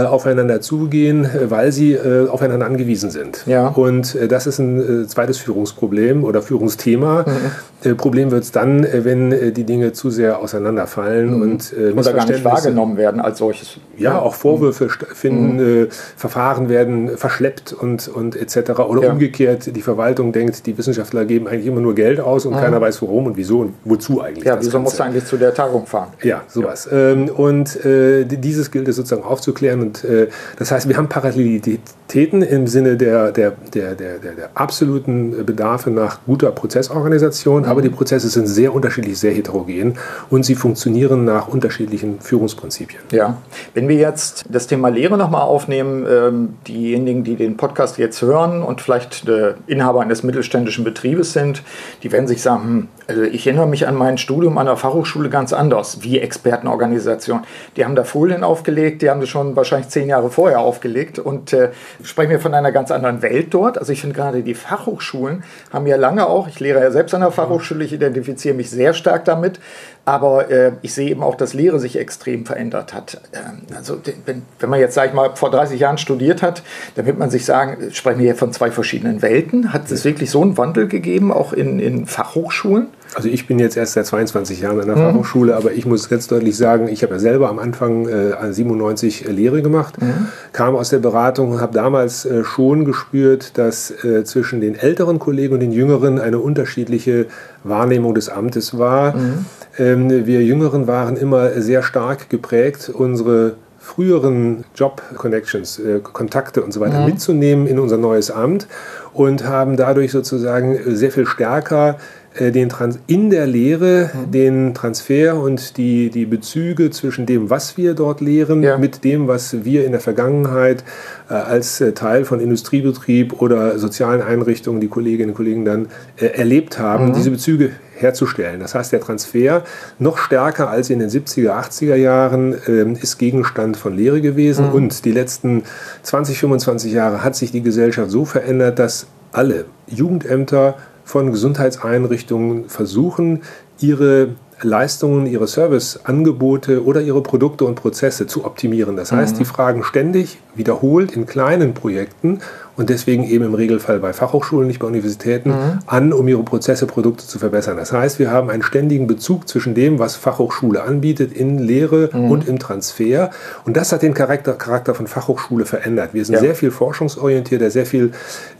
aufeinander 0.00 0.60
zugehen, 0.60 1.24
äh, 1.24 1.50
weil 1.50 1.72
sie 1.72 1.92
äh, 1.92 2.28
aufeinander 2.28 2.66
angewiesen 2.66 3.10
sind. 3.10 3.44
Ja. 3.46 3.68
Und 3.68 4.16
das 4.28 4.46
ist 4.46 4.58
ein 4.58 5.08
zweites 5.08 5.38
Führungsproblem 5.38 6.24
oder 6.24 6.42
Führungsthema. 6.42 7.24
Mhm. 7.26 7.96
Problem 7.96 8.30
wird 8.30 8.44
es 8.44 8.52
dann, 8.52 8.86
wenn 8.92 9.52
die 9.54 9.64
Dinge 9.64 9.92
zu 9.92 10.10
sehr 10.10 10.38
auseinanderfallen 10.38 11.36
mhm. 11.36 11.42
und 11.42 11.74
oder 11.96 12.12
gar 12.12 12.26
nicht 12.26 12.44
wahrgenommen 12.44 12.96
werden 12.96 13.20
als 13.20 13.38
solches. 13.38 13.78
Ja, 13.96 14.20
auch 14.20 14.34
Vorwürfe 14.34 14.84
mhm. 14.84 15.14
finden, 15.14 15.80
mhm. 15.80 15.88
Verfahren 16.16 16.68
werden 16.68 17.16
verschleppt 17.16 17.72
und, 17.72 18.06
und 18.08 18.36
etc. 18.36 18.78
Oder 18.78 19.02
ja. 19.02 19.12
umgekehrt, 19.12 19.74
die 19.74 19.82
Verwaltung 19.82 20.32
denkt, 20.32 20.66
die 20.66 20.78
Wissenschaftler 20.78 21.24
geben 21.24 21.48
eigentlich 21.48 21.66
immer 21.66 21.80
nur 21.80 21.94
Geld 21.94 22.20
aus 22.20 22.46
und 22.46 22.54
mhm. 22.54 22.60
keiner 22.60 22.80
weiß 22.80 23.02
warum 23.02 23.26
und 23.26 23.36
wieso 23.36 23.60
und 23.60 23.74
wozu 23.84 24.22
eigentlich. 24.22 24.44
Ja, 24.44 24.58
wieso 24.60 24.78
muss 24.78 24.96
du 24.96 25.02
eigentlich 25.02 25.24
zu 25.24 25.36
der 25.36 25.52
Tagung 25.52 25.86
fahren? 25.86 26.08
Ja, 26.22 26.42
sowas. 26.48 26.88
Ja. 26.90 27.10
Ähm, 27.10 27.28
und 27.28 27.78
dieses 27.84 28.70
gilt 28.70 28.88
es 28.88 28.96
sozusagen 28.96 29.24
aufzuklären. 29.24 29.81
Und 29.82 30.04
äh, 30.04 30.28
das 30.58 30.70
heißt, 30.70 30.88
wir 30.88 30.96
haben 30.96 31.08
Parallelitäten 31.08 32.42
im 32.42 32.66
Sinne 32.66 32.96
der, 32.96 33.32
der, 33.32 33.52
der, 33.74 33.94
der, 33.94 34.18
der, 34.18 34.32
der 34.32 34.50
absoluten 34.54 35.44
Bedarfe 35.44 35.90
nach 35.90 36.20
guter 36.26 36.50
Prozessorganisation, 36.52 37.62
mhm. 37.62 37.68
aber 37.68 37.82
die 37.82 37.88
Prozesse 37.88 38.28
sind 38.28 38.46
sehr 38.46 38.74
unterschiedlich, 38.74 39.18
sehr 39.18 39.32
heterogen 39.32 39.98
und 40.30 40.44
sie 40.44 40.54
funktionieren 40.54 41.24
nach 41.24 41.48
unterschiedlichen 41.48 42.20
Führungsprinzipien. 42.20 43.00
Ja, 43.10 43.38
wenn 43.74 43.88
wir 43.88 43.96
jetzt 43.96 44.44
das 44.48 44.66
Thema 44.66 44.88
Lehre 44.88 45.18
nochmal 45.18 45.42
aufnehmen, 45.42 46.06
ähm, 46.08 46.54
diejenigen, 46.66 47.24
die 47.24 47.36
den 47.36 47.56
Podcast 47.56 47.98
jetzt 47.98 48.22
hören 48.22 48.62
und 48.62 48.80
vielleicht 48.80 49.28
äh, 49.28 49.54
Inhaber 49.66 50.00
eines 50.02 50.22
mittelständischen 50.22 50.84
Betriebes 50.84 51.32
sind, 51.32 51.62
die 52.02 52.12
werden 52.12 52.26
sich 52.26 52.42
sagen, 52.42 52.62
hm, 52.62 52.88
also 53.08 53.22
ich 53.22 53.46
erinnere 53.46 53.66
mich 53.66 53.88
an 53.88 53.96
mein 53.96 54.16
Studium 54.16 54.58
an 54.58 54.66
der 54.66 54.76
Fachhochschule 54.76 55.28
ganz 55.28 55.52
anders, 55.52 55.98
wie 56.02 56.20
Expertenorganisation. 56.20 57.40
Die 57.76 57.84
haben 57.84 57.96
da 57.96 58.04
Folien 58.04 58.44
aufgelegt, 58.44 59.02
die 59.02 59.10
haben 59.10 59.20
das 59.20 59.28
schon 59.28 59.56
wahrscheinlich 59.56 59.71
zehn 59.88 60.08
Jahre 60.08 60.30
vorher 60.30 60.60
aufgelegt 60.60 61.18
und 61.18 61.52
äh, 61.52 61.70
sprechen 62.02 62.30
wir 62.30 62.40
von 62.40 62.54
einer 62.54 62.72
ganz 62.72 62.90
anderen 62.90 63.22
Welt 63.22 63.54
dort. 63.54 63.78
Also 63.78 63.92
ich 63.92 64.00
finde 64.00 64.16
gerade 64.16 64.42
die 64.42 64.54
Fachhochschulen 64.54 65.44
haben 65.72 65.86
ja 65.86 65.96
lange 65.96 66.26
auch, 66.26 66.48
ich 66.48 66.60
lehre 66.60 66.80
ja 66.80 66.90
selbst 66.90 67.14
an 67.14 67.20
der 67.20 67.30
Fachhochschule, 67.30 67.84
ich 67.84 67.92
identifiziere 67.92 68.54
mich 68.54 68.70
sehr 68.70 68.92
stark 68.92 69.24
damit, 69.24 69.60
aber 70.04 70.50
äh, 70.50 70.72
ich 70.82 70.94
sehe 70.94 71.10
eben 71.10 71.22
auch, 71.22 71.36
dass 71.36 71.54
Lehre 71.54 71.78
sich 71.78 71.98
extrem 71.98 72.44
verändert 72.44 72.92
hat. 72.92 73.20
Ähm, 73.32 73.62
also 73.76 74.00
wenn, 74.26 74.42
wenn 74.58 74.70
man 74.70 74.80
jetzt, 74.80 74.94
sage 74.94 75.08
ich 75.08 75.14
mal, 75.14 75.36
vor 75.36 75.50
30 75.50 75.78
Jahren 75.78 75.98
studiert 75.98 76.42
hat, 76.42 76.62
dann 76.96 77.06
wird 77.06 77.18
man 77.18 77.30
sich 77.30 77.44
sagen, 77.44 77.90
sprechen 77.92 78.18
wir 78.18 78.26
hier 78.26 78.36
von 78.36 78.52
zwei 78.52 78.70
verschiedenen 78.70 79.22
Welten. 79.22 79.72
Hat 79.72 79.90
es 79.90 80.04
wirklich 80.04 80.30
so 80.30 80.42
einen 80.42 80.58
Wandel 80.58 80.88
gegeben, 80.88 81.32
auch 81.32 81.52
in, 81.52 81.78
in 81.78 82.06
Fachhochschulen? 82.06 82.88
Also 83.14 83.28
ich 83.28 83.46
bin 83.46 83.58
jetzt 83.58 83.76
erst 83.76 83.92
seit 83.92 84.06
22 84.06 84.60
Jahren 84.60 84.80
an 84.80 84.86
der 84.86 84.96
mhm. 84.96 85.12
Fachhochschule, 85.12 85.54
aber 85.54 85.72
ich 85.72 85.84
muss 85.84 86.08
ganz 86.08 86.26
deutlich 86.28 86.56
sagen, 86.56 86.88
ich 86.88 87.02
habe 87.02 87.14
ja 87.14 87.18
selber 87.18 87.48
am 87.48 87.58
Anfang 87.58 88.08
äh, 88.08 88.52
97 88.52 89.28
äh, 89.28 89.32
Lehre 89.32 89.62
gemacht, 89.62 90.00
mhm. 90.00 90.28
kam 90.52 90.74
aus 90.76 90.88
der 90.88 90.98
Beratung 90.98 91.52
und 91.52 91.60
habe 91.60 91.74
damals 91.74 92.24
äh, 92.24 92.44
schon 92.44 92.84
gespürt, 92.84 93.58
dass 93.58 93.90
äh, 94.04 94.24
zwischen 94.24 94.60
den 94.60 94.74
älteren 94.74 95.18
Kollegen 95.18 95.54
und 95.54 95.60
den 95.60 95.72
jüngeren 95.72 96.18
eine 96.18 96.38
unterschiedliche 96.38 97.26
Wahrnehmung 97.64 98.14
des 98.14 98.28
Amtes 98.28 98.78
war. 98.78 99.16
Mhm. 99.16 99.44
Ähm, 99.78 100.26
wir 100.26 100.42
Jüngeren 100.42 100.86
waren 100.86 101.16
immer 101.16 101.60
sehr 101.60 101.82
stark 101.82 102.30
geprägt, 102.30 102.90
unsere 102.92 103.56
früheren 103.78 104.64
Job-Connections, 104.76 105.80
äh, 105.80 106.00
Kontakte 106.00 106.62
und 106.62 106.72
so 106.72 106.80
weiter 106.80 107.00
mhm. 107.00 107.06
mitzunehmen 107.06 107.66
in 107.66 107.78
unser 107.78 107.98
neues 107.98 108.30
Amt 108.30 108.68
und 109.12 109.44
haben 109.44 109.76
dadurch 109.76 110.12
sozusagen 110.12 110.78
sehr 110.86 111.10
viel 111.10 111.26
stärker 111.26 111.90
äh, 111.90 112.21
den 112.38 112.68
Trans 112.68 112.98
in 113.06 113.30
der 113.30 113.46
Lehre 113.46 114.10
mhm. 114.12 114.30
den 114.30 114.74
Transfer 114.74 115.36
und 115.36 115.76
die, 115.76 116.10
die 116.10 116.24
Bezüge 116.24 116.90
zwischen 116.90 117.26
dem, 117.26 117.50
was 117.50 117.76
wir 117.76 117.94
dort 117.94 118.20
lehren, 118.20 118.62
ja. 118.62 118.78
mit 118.78 119.04
dem, 119.04 119.28
was 119.28 119.64
wir 119.64 119.84
in 119.84 119.92
der 119.92 120.00
Vergangenheit 120.00 120.84
äh, 121.28 121.34
als 121.34 121.80
äh, 121.80 121.92
Teil 121.92 122.24
von 122.24 122.40
Industriebetrieb 122.40 123.40
oder 123.40 123.78
sozialen 123.78 124.22
Einrichtungen, 124.22 124.80
die 124.80 124.88
Kolleginnen 124.88 125.30
und 125.30 125.36
Kollegen 125.36 125.64
dann 125.64 125.88
äh, 126.16 126.26
erlebt 126.26 126.78
haben, 126.78 127.08
mhm. 127.08 127.12
diese 127.12 127.30
Bezüge 127.30 127.70
herzustellen. 127.96 128.60
Das 128.60 128.74
heißt, 128.74 128.92
der 128.92 129.00
Transfer 129.00 129.62
noch 129.98 130.18
stärker 130.18 130.68
als 130.68 130.90
in 130.90 130.98
den 130.98 131.08
70er, 131.08 131.50
80er 131.50 131.94
Jahren 131.94 132.54
äh, 132.66 132.92
ist 133.00 133.18
Gegenstand 133.18 133.76
von 133.76 133.96
Lehre 133.96 134.20
gewesen 134.20 134.68
mhm. 134.68 134.74
und 134.74 135.04
die 135.04 135.12
letzten 135.12 135.62
20, 136.02 136.38
25 136.38 136.92
Jahre 136.92 137.22
hat 137.22 137.36
sich 137.36 137.52
die 137.52 137.62
Gesellschaft 137.62 138.10
so 138.10 138.24
verändert, 138.24 138.78
dass 138.78 139.06
alle 139.32 139.66
Jugendämter 139.86 140.76
von 141.04 141.30
Gesundheitseinrichtungen 141.30 142.68
versuchen, 142.68 143.42
ihre 143.80 144.28
Leistungen, 144.64 145.26
ihre 145.26 145.46
Serviceangebote 145.46 146.84
oder 146.84 147.00
ihre 147.00 147.22
Produkte 147.22 147.64
und 147.64 147.74
Prozesse 147.74 148.26
zu 148.26 148.44
optimieren. 148.44 148.96
Das 148.96 149.12
heißt, 149.12 149.34
mhm. 149.34 149.38
die 149.38 149.44
fragen 149.44 149.82
ständig 149.82 150.38
wiederholt 150.54 151.16
in 151.16 151.26
kleinen 151.26 151.74
Projekten 151.74 152.38
und 152.76 152.88
deswegen 152.88 153.24
eben 153.24 153.44
im 153.44 153.54
Regelfall 153.54 153.98
bei 153.98 154.12
Fachhochschulen, 154.12 154.66
nicht 154.66 154.78
bei 154.78 154.86
Universitäten, 154.86 155.50
mhm. 155.50 155.78
an, 155.86 156.12
um 156.12 156.26
ihre 156.26 156.42
Prozesse, 156.42 156.86
Produkte 156.86 157.26
zu 157.26 157.38
verbessern. 157.38 157.76
Das 157.76 157.92
heißt, 157.92 158.18
wir 158.18 158.30
haben 158.30 158.48
einen 158.48 158.62
ständigen 158.62 159.06
Bezug 159.06 159.48
zwischen 159.48 159.74
dem, 159.74 159.98
was 159.98 160.16
Fachhochschule 160.16 160.82
anbietet 160.82 161.32
in 161.32 161.58
Lehre 161.58 162.08
mhm. 162.12 162.30
und 162.30 162.48
im 162.48 162.58
Transfer. 162.58 163.30
Und 163.64 163.76
das 163.76 163.92
hat 163.92 164.02
den 164.02 164.14
Charakter, 164.14 164.54
Charakter 164.54 164.94
von 164.94 165.06
Fachhochschule 165.06 165.66
verändert. 165.66 166.10
Wir 166.14 166.24
sind 166.24 166.36
ja. 166.36 166.40
sehr 166.40 166.54
viel 166.54 166.70
forschungsorientierter, 166.70 167.70
sehr 167.70 167.84
viel 167.84 168.12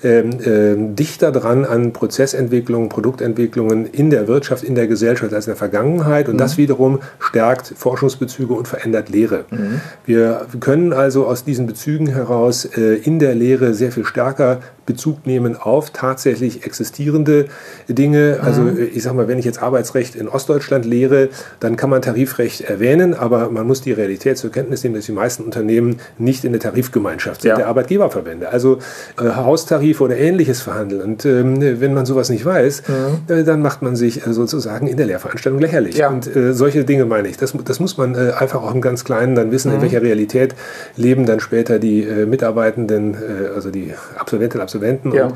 ähm, 0.04 0.30
äh, 0.40 0.94
dichter 0.94 1.32
dran 1.32 1.64
an 1.64 1.92
Prozessentwicklungen, 1.92 2.90
Produktentwicklungen 2.90 3.86
in 3.86 4.10
der 4.10 4.28
Wirtschaft, 4.28 4.62
in 4.62 4.74
der 4.74 4.88
Gesellschaft 4.88 5.32
als 5.32 5.46
in 5.46 5.52
der 5.52 5.56
Vergangenheit. 5.56 6.28
Und 6.28 6.34
mhm. 6.34 6.38
das 6.38 6.58
wiederum 6.58 7.00
stärkt 7.18 7.72
Forschungsbezüge 7.76 8.52
und 8.52 8.68
verändert 8.68 9.08
Lehre. 9.08 9.46
Mhm. 9.50 9.80
Wir 10.04 10.46
können 10.60 10.92
also 10.92 11.26
aus 11.26 11.44
diesen 11.44 11.66
Bezügen 11.66 12.08
heraus 12.08 12.66
äh, 12.66 12.96
in 12.96 13.18
der 13.18 13.34
Lehre 13.34 13.72
sehr 13.72 13.90
viel 13.90 14.01
stärker 14.04 14.62
Bezug 14.86 15.26
nehmen 15.26 15.56
auf 15.56 15.90
tatsächlich 15.90 16.64
existierende 16.64 17.46
Dinge. 17.88 18.40
Also 18.42 18.62
mhm. 18.62 18.88
ich 18.92 19.02
sage 19.02 19.16
mal, 19.16 19.28
wenn 19.28 19.38
ich 19.38 19.44
jetzt 19.44 19.62
Arbeitsrecht 19.62 20.14
in 20.14 20.28
Ostdeutschland 20.28 20.84
lehre, 20.84 21.28
dann 21.60 21.76
kann 21.76 21.90
man 21.90 22.02
Tarifrecht 22.02 22.62
erwähnen, 22.62 23.14
aber 23.14 23.50
man 23.50 23.66
muss 23.66 23.80
die 23.80 23.92
Realität 23.92 24.38
zur 24.38 24.50
Kenntnis 24.50 24.82
nehmen, 24.82 24.96
dass 24.96 25.06
die 25.06 25.12
meisten 25.12 25.44
Unternehmen 25.44 26.00
nicht 26.18 26.44
in 26.44 26.52
der 26.52 26.60
Tarifgemeinschaft 26.60 27.42
sind, 27.42 27.50
ja. 27.50 27.56
der 27.56 27.68
Arbeitgeberverbände. 27.68 28.48
Also 28.48 28.78
äh, 29.20 29.28
Haustarife 29.28 30.02
oder 30.02 30.16
ähnliches 30.16 30.60
verhandeln. 30.60 31.02
Und 31.02 31.24
ähm, 31.24 31.60
wenn 31.80 31.94
man 31.94 32.06
sowas 32.06 32.28
nicht 32.28 32.44
weiß, 32.44 32.82
mhm. 32.88 33.32
äh, 33.32 33.44
dann 33.44 33.62
macht 33.62 33.82
man 33.82 33.96
sich 33.96 34.26
äh, 34.26 34.32
sozusagen 34.32 34.86
in 34.86 34.96
der 34.96 35.06
Lehrveranstaltung 35.06 35.60
lächerlich. 35.60 35.96
Ja. 35.96 36.08
Und 36.08 36.34
äh, 36.34 36.54
solche 36.54 36.84
Dinge 36.84 37.04
meine 37.04 37.28
ich. 37.28 37.36
Das, 37.36 37.54
das 37.64 37.80
muss 37.80 37.96
man 37.96 38.14
äh, 38.14 38.32
einfach 38.32 38.62
auch 38.62 38.74
im 38.74 38.80
ganz 38.80 39.04
Kleinen 39.04 39.34
dann 39.34 39.52
wissen, 39.52 39.70
mhm. 39.70 39.76
in 39.76 39.82
welcher 39.82 40.02
Realität 40.02 40.54
leben 40.96 41.26
dann 41.26 41.40
später 41.40 41.78
die 41.78 42.02
äh, 42.02 42.26
Mitarbeitenden, 42.26 43.16
also 43.54 43.70
die 43.70 43.92
Absolventinnen 44.16 44.62
und 44.62 44.71
Absolventen. 44.72 45.12
Ja. 45.12 45.26
Und 45.26 45.34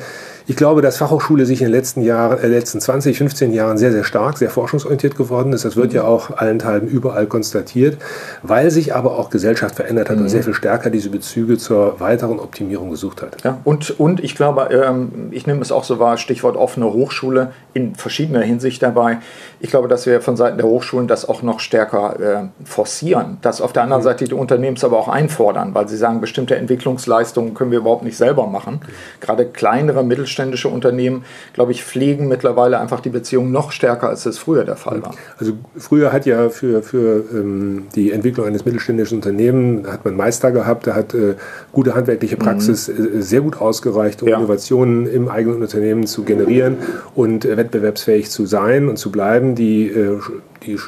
ich 0.48 0.54
glaube, 0.54 0.80
dass 0.80 0.98
Fachhochschule 0.98 1.44
sich 1.44 1.60
in 1.60 1.66
den 1.66 1.72
letzten 1.72 2.02
Jahren, 2.02 2.38
äh, 2.38 2.46
letzten 2.46 2.80
20, 2.80 3.18
15 3.18 3.52
Jahren 3.52 3.78
sehr, 3.78 3.90
sehr 3.90 4.04
stark, 4.04 4.38
sehr 4.38 4.50
forschungsorientiert 4.50 5.16
geworden 5.16 5.52
ist. 5.52 5.64
Das 5.64 5.74
wird 5.74 5.92
ja 5.92 6.04
auch 6.04 6.36
allenthalben 6.36 6.88
überall 6.88 7.26
konstatiert, 7.26 7.98
weil 8.42 8.70
sich 8.70 8.94
aber 8.94 9.18
auch 9.18 9.30
Gesellschaft 9.30 9.74
verändert 9.74 10.08
hat 10.08 10.16
mhm. 10.16 10.22
und 10.22 10.28
sehr 10.28 10.44
viel 10.44 10.54
stärker 10.54 10.90
diese 10.90 11.10
Bezüge 11.10 11.58
zur 11.58 11.98
weiteren 11.98 12.38
Optimierung 12.38 12.90
gesucht 12.90 13.22
hat. 13.22 13.42
Ja, 13.42 13.58
und, 13.64 13.98
und 13.98 14.22
ich 14.22 14.36
glaube, 14.36 14.68
ähm, 14.70 15.28
ich 15.32 15.46
nehme 15.48 15.60
es 15.62 15.72
auch 15.72 15.82
so 15.82 15.98
wahr, 15.98 16.16
Stichwort 16.16 16.56
offene 16.56 16.92
Hochschule 16.92 17.52
in 17.74 17.96
verschiedener 17.96 18.42
Hinsicht 18.42 18.82
dabei. 18.82 19.18
Ich 19.58 19.70
glaube, 19.70 19.88
dass 19.88 20.06
wir 20.06 20.20
von 20.20 20.36
Seiten 20.36 20.58
der 20.58 20.66
Hochschulen 20.66 21.08
das 21.08 21.28
auch 21.28 21.42
noch 21.42 21.58
stärker 21.58 22.20
äh, 22.20 22.64
forcieren, 22.64 23.38
dass 23.42 23.60
auf 23.60 23.72
der 23.72 23.82
anderen 23.82 24.02
mhm. 24.02 24.04
Seite 24.04 24.24
die 24.26 24.34
Unternehmen 24.34 24.76
es 24.76 24.84
aber 24.84 24.98
auch 24.98 25.08
einfordern, 25.08 25.74
weil 25.74 25.88
sie 25.88 25.96
sagen, 25.96 26.20
bestimmte 26.20 26.54
Entwicklungsleistungen 26.54 27.54
können 27.54 27.72
wir 27.72 27.78
überhaupt 27.78 28.04
nicht 28.04 28.16
selber 28.16 28.46
machen. 28.46 28.74
Mhm. 28.74 29.20
Gerade 29.20 29.46
kleinere, 29.46 30.04
mittelständische 30.04 30.35
mittelständische 30.36 30.68
Unternehmen, 30.68 31.24
glaube 31.54 31.72
ich, 31.72 31.84
pflegen 31.84 32.28
mittlerweile 32.28 32.78
einfach 32.78 33.00
die 33.00 33.08
Beziehung 33.08 33.50
noch 33.50 33.72
stärker, 33.72 34.08
als 34.08 34.24
das 34.24 34.38
früher 34.38 34.64
der 34.64 34.76
Fall 34.76 35.02
war. 35.02 35.14
Also 35.38 35.54
früher 35.76 36.12
hat 36.12 36.26
ja 36.26 36.50
für, 36.50 36.82
für 36.82 37.24
ähm, 37.32 37.86
die 37.94 38.12
Entwicklung 38.12 38.46
eines 38.46 38.64
mittelständischen 38.64 39.18
Unternehmens 39.18 39.88
hat 39.88 40.04
man 40.04 40.16
Meister 40.16 40.52
gehabt, 40.52 40.86
da 40.86 40.94
hat 40.94 41.14
äh, 41.14 41.34
gute 41.72 41.94
handwerkliche 41.94 42.36
Praxis 42.36 42.88
mhm. 42.88 43.18
äh, 43.18 43.22
sehr 43.22 43.40
gut 43.40 43.60
ausgereicht, 43.60 44.22
um 44.22 44.28
ja. 44.28 44.36
Innovationen 44.36 45.06
im 45.06 45.28
eigenen 45.28 45.62
Unternehmen 45.62 46.06
zu 46.06 46.24
generieren 46.24 46.76
und 47.14 47.44
äh, 47.44 47.56
wettbewerbsfähig 47.56 48.30
zu 48.30 48.46
sein 48.46 48.88
und 48.88 48.98
zu 48.98 49.10
bleiben. 49.10 49.54
Die, 49.54 49.88
äh, 49.88 50.20
die 50.66 50.78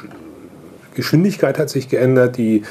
Geschwindigkeit 0.95 1.57
hat 1.57 1.69
sich 1.69 1.87
geändert, 1.87 2.37
die 2.37 2.63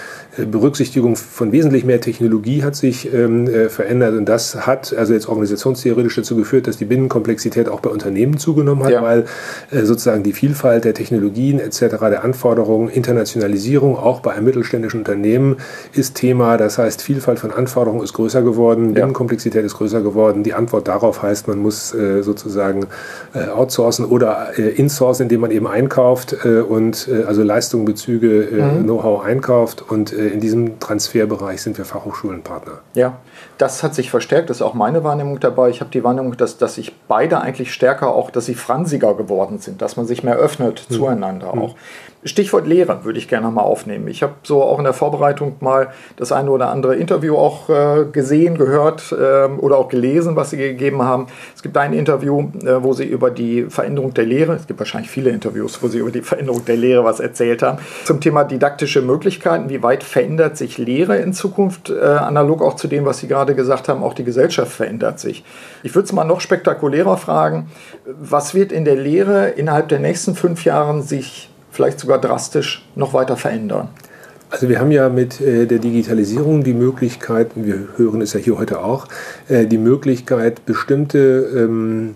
Berücksichtigung 0.47 1.17
von 1.17 1.53
wesentlich 1.53 1.85
mehr 1.85 2.01
Technologie 2.01 2.63
hat 2.63 2.77
sich 2.77 3.13
ähm, 3.13 3.47
äh, 3.47 3.69
verändert 3.69 4.15
und 4.15 4.27
das 4.27 4.67
hat 4.67 4.95
also 4.97 5.13
jetzt 5.13 5.29
organisationstheoretisch 5.29 6.17
dazu 6.17 6.37
geführt, 6.37 6.67
dass 6.67 6.77
die 6.77 6.85
Binnenkomplexität 6.85 7.69
auch 7.69 7.81
bei 7.81 7.91
Unternehmen 7.91 8.39
zugenommen 8.39 8.85
hat, 8.85 8.93
ja. 8.93 9.03
weil 9.03 9.25
äh, 9.71 9.83
sozusagen 9.83 10.23
die 10.23 10.33
Vielfalt 10.33 10.85
der 10.85 10.95
Technologien 10.95 11.61
etc., 11.61 11.97
der 12.01 12.25
Anforderungen, 12.25 12.89
Internationalisierung 12.89 13.97
auch 13.97 14.21
bei 14.21 14.33
einem 14.33 14.47
mittelständischen 14.47 15.01
Unternehmen 15.01 15.57
ist 15.93 16.15
Thema. 16.15 16.57
Das 16.57 16.79
heißt, 16.79 17.03
Vielfalt 17.03 17.39
von 17.39 17.51
Anforderungen 17.51 18.03
ist 18.03 18.13
größer 18.13 18.43
geworden, 18.43 18.89
ja. 18.89 19.01
Binnenkomplexität 19.01 19.65
ist 19.65 19.75
größer 19.75 20.03
geworden. 20.03 20.43
Die 20.43 20.55
Antwort 20.55 20.89
darauf 20.89 21.23
heißt, 21.23 21.49
man 21.49 21.59
muss 21.59 21.95
äh, 21.95 22.23
sozusagen 22.23 22.87
äh, 23.35 23.49
outsourcen 23.49 24.05
oder 24.05 24.59
äh, 24.59 24.69
insourcen, 24.69 25.25
indem 25.25 25.41
man 25.41 25.51
eben 25.51 25.67
einkauft 25.67 26.37
und 26.45 27.09
also 27.27 27.43
Leistungen, 27.43 27.85
Bezüge, 27.85 28.49
mhm. 28.51 28.85
Know-how 28.85 29.25
einkauft 29.25 29.85
und 29.89 30.13
in 30.29 30.41
diesem 30.41 30.79
Transferbereich 30.81 31.63
sind 31.63 31.79
wir 31.79 31.85
Fachhochschulenpartner. 31.85 32.79
Ja, 32.95 33.17
das 33.59 33.83
hat 33.83 33.95
sich 33.95 34.11
verstärkt, 34.11 34.51
das 34.51 34.59
ist 34.59 34.63
auch 34.63 34.75
meine 34.75 35.05
Wahrnehmung 35.05 35.41
dabei. 35.41 35.71
Ich 35.71 35.81
habe 35.81 35.91
die 35.91 36.05
Wahrnehmung, 36.05 36.37
dass, 36.37 36.59
dass 36.59 36.77
sich 36.77 36.95
beide 37.09 37.41
eigentlich 37.41 37.73
stärker 37.73 38.15
auch, 38.15 38.31
dass 38.31 38.47
sie 38.47 38.55
fransiger 38.55 39.15
geworden 39.15 39.59
sind, 39.59 39.83
dass 39.83 39.97
man 39.97 40.07
sich 40.07 40.23
mehr 40.23 40.37
öffnet 40.37 40.87
mhm. 40.89 40.95
zueinander 40.95 41.55
auch. 41.55 41.75
Stichwort 42.25 42.67
Lehre 42.67 43.05
würde 43.05 43.19
ich 43.19 43.29
gerne 43.29 43.49
mal 43.51 43.63
aufnehmen. 43.63 44.09
Ich 44.09 44.25
habe 44.25 44.35
so 44.43 44.63
auch 44.63 44.79
in 44.79 44.85
der 44.85 44.93
Vorbereitung 44.93 45.57
mal 45.61 45.89
das 46.17 46.33
eine 46.33 46.51
oder 46.51 46.69
andere 46.69 46.97
Interview 46.97 47.37
auch 47.37 47.69
äh, 47.69 48.07
gesehen, 48.11 48.59
gehört 48.59 49.13
äh, 49.13 49.47
oder 49.47 49.79
auch 49.79 49.89
gelesen, 49.89 50.35
was 50.35 50.51
Sie 50.51 50.57
gegeben 50.57 51.03
haben. 51.03 51.29
Es 51.55 51.63
gibt 51.63 51.77
ein 51.77 51.93
Interview, 51.93 52.51
äh, 52.65 52.83
wo 52.83 52.93
Sie 52.93 53.05
über 53.05 53.31
die 53.31 53.67
Veränderung 53.69 54.15
der 54.15 54.27
Lehre, 54.27 54.55
es 54.55 54.67
gibt 54.67 54.81
wahrscheinlich 54.81 55.11
viele 55.11 55.31
Interviews, 55.31 55.81
wo 55.81 55.87
Sie 55.87 55.99
über 55.99 56.11
die 56.11 56.23
Veränderung 56.23 56.65
der 56.65 56.77
Lehre 56.77 57.05
was 57.05 57.21
erzählt 57.21 57.63
haben, 57.63 57.79
zum 58.05 58.21
Thema 58.21 58.43
didaktische 58.43 59.01
Möglichkeiten. 59.01 59.69
Wie 59.69 59.85
weit 59.85 60.03
verändert 60.03 60.57
sich 60.57 60.77
Lehre 60.77 61.19
in 61.19 61.33
Zukunft? 61.33 61.91
Äh, 61.91 62.03
analog 62.03 62.63
auch 62.63 62.75
zu 62.75 62.89
dem, 62.89 63.05
was 63.05 63.19
Sie 63.19 63.29
gerade 63.29 63.55
gesagt 63.55 63.89
haben, 63.89 64.03
auch 64.03 64.15
die 64.15 64.25
Gesellschaft 64.25 64.73
verändert 64.73 65.21
sich. 65.21 65.45
Ich 65.85 65.95
würde 65.95 66.07
es 66.07 66.13
mal 66.13 66.25
noch 66.25 66.41
spektakulärer 66.41 67.17
fragen. 67.17 67.69
Was 68.05 68.55
wird 68.55 68.73
in 68.73 68.85
der 68.85 68.97
Lehre 68.97 69.51
innerhalb 69.51 69.89
der 69.89 70.01
nächsten 70.01 70.35
fünf 70.35 70.65
Jahren 70.65 71.03
sich 71.03 71.51
vielleicht 71.79 72.01
sogar 72.01 72.21
drastisch 72.21 72.85
noch 72.97 73.15
weiter 73.15 73.37
verändern? 73.37 73.91
Also 74.51 74.69
wir 74.69 74.81
haben 74.81 74.91
ja 74.91 75.09
mit 75.09 75.41
äh, 75.41 75.65
der 75.67 75.79
Digitalisierung 75.79 76.65
die 76.65 76.75
Möglichkeit, 76.75 77.53
wir 77.55 77.87
hören 77.97 78.21
es 78.21 78.33
ja 78.33 78.41
hier 78.41 78.59
heute 78.59 78.83
auch, 78.83 79.07
äh, 79.49 79.65
die 79.65 79.79
Möglichkeit, 79.79 80.67
bestimmte 80.67 81.19
ähm, 81.55 82.15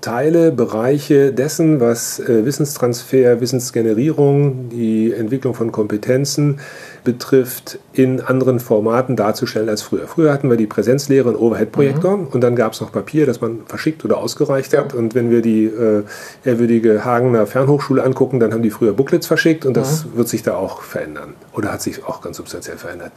Teile, 0.00 0.50
Bereiche 0.50 1.32
dessen, 1.32 1.80
was 1.80 2.20
äh, 2.20 2.44
Wissenstransfer, 2.44 3.40
Wissensgenerierung, 3.40 4.70
die 4.70 5.12
Entwicklung 5.12 5.54
von 5.54 5.72
Kompetenzen 5.72 6.60
betrifft, 7.04 7.78
in 7.92 8.20
anderen 8.20 8.60
Formaten 8.60 9.16
darzustellen 9.16 9.68
als 9.68 9.82
früher. 9.82 10.06
Früher 10.06 10.32
hatten 10.32 10.48
wir 10.48 10.56
die 10.56 10.66
Präsenzlehre 10.66 11.28
und 11.28 11.36
Overhead-Projektor 11.36 12.16
mhm. 12.16 12.26
und 12.28 12.40
dann 12.42 12.56
gab 12.56 12.72
es 12.72 12.80
noch 12.80 12.92
Papier, 12.92 13.26
das 13.26 13.40
man 13.40 13.60
verschickt 13.66 14.04
oder 14.04 14.18
ausgereicht 14.18 14.72
ja. 14.72 14.80
hat. 14.80 14.94
Und 14.94 15.14
wenn 15.14 15.30
wir 15.30 15.42
die 15.42 15.64
äh, 15.64 16.02
ehrwürdige 16.44 17.04
Hagener 17.04 17.46
Fernhochschule 17.46 18.02
angucken, 18.02 18.40
dann 18.40 18.52
haben 18.52 18.62
die 18.62 18.70
früher 18.70 18.92
Booklets 18.92 19.26
verschickt 19.26 19.66
und 19.66 19.76
das 19.76 20.04
mhm. 20.04 20.18
wird 20.18 20.28
sich 20.28 20.42
da 20.42 20.56
auch 20.56 20.82
verändern 20.82 21.34
oder 21.52 21.72
hat 21.72 21.82
sich 21.82 22.04
auch 22.04 22.22
ganz 22.22 22.36
substanziell 22.36 22.76
verändert. 22.76 23.12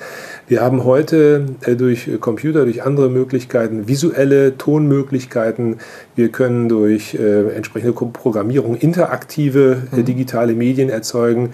Wir 0.47 0.61
haben 0.61 0.83
heute 0.83 1.45
äh, 1.61 1.75
durch 1.75 2.09
Computer, 2.19 2.65
durch 2.65 2.83
andere 2.83 3.09
Möglichkeiten, 3.09 3.87
visuelle 3.87 4.57
Tonmöglichkeiten, 4.57 5.79
wir 6.15 6.29
können 6.29 6.67
durch 6.73 7.13
äh, 7.13 7.55
entsprechende 7.55 7.93
Programmierung 7.93 8.75
interaktive 8.75 9.83
äh, 9.91 9.97
mhm. 9.97 10.05
digitale 10.05 10.53
Medien 10.53 10.89
erzeugen. 10.89 11.51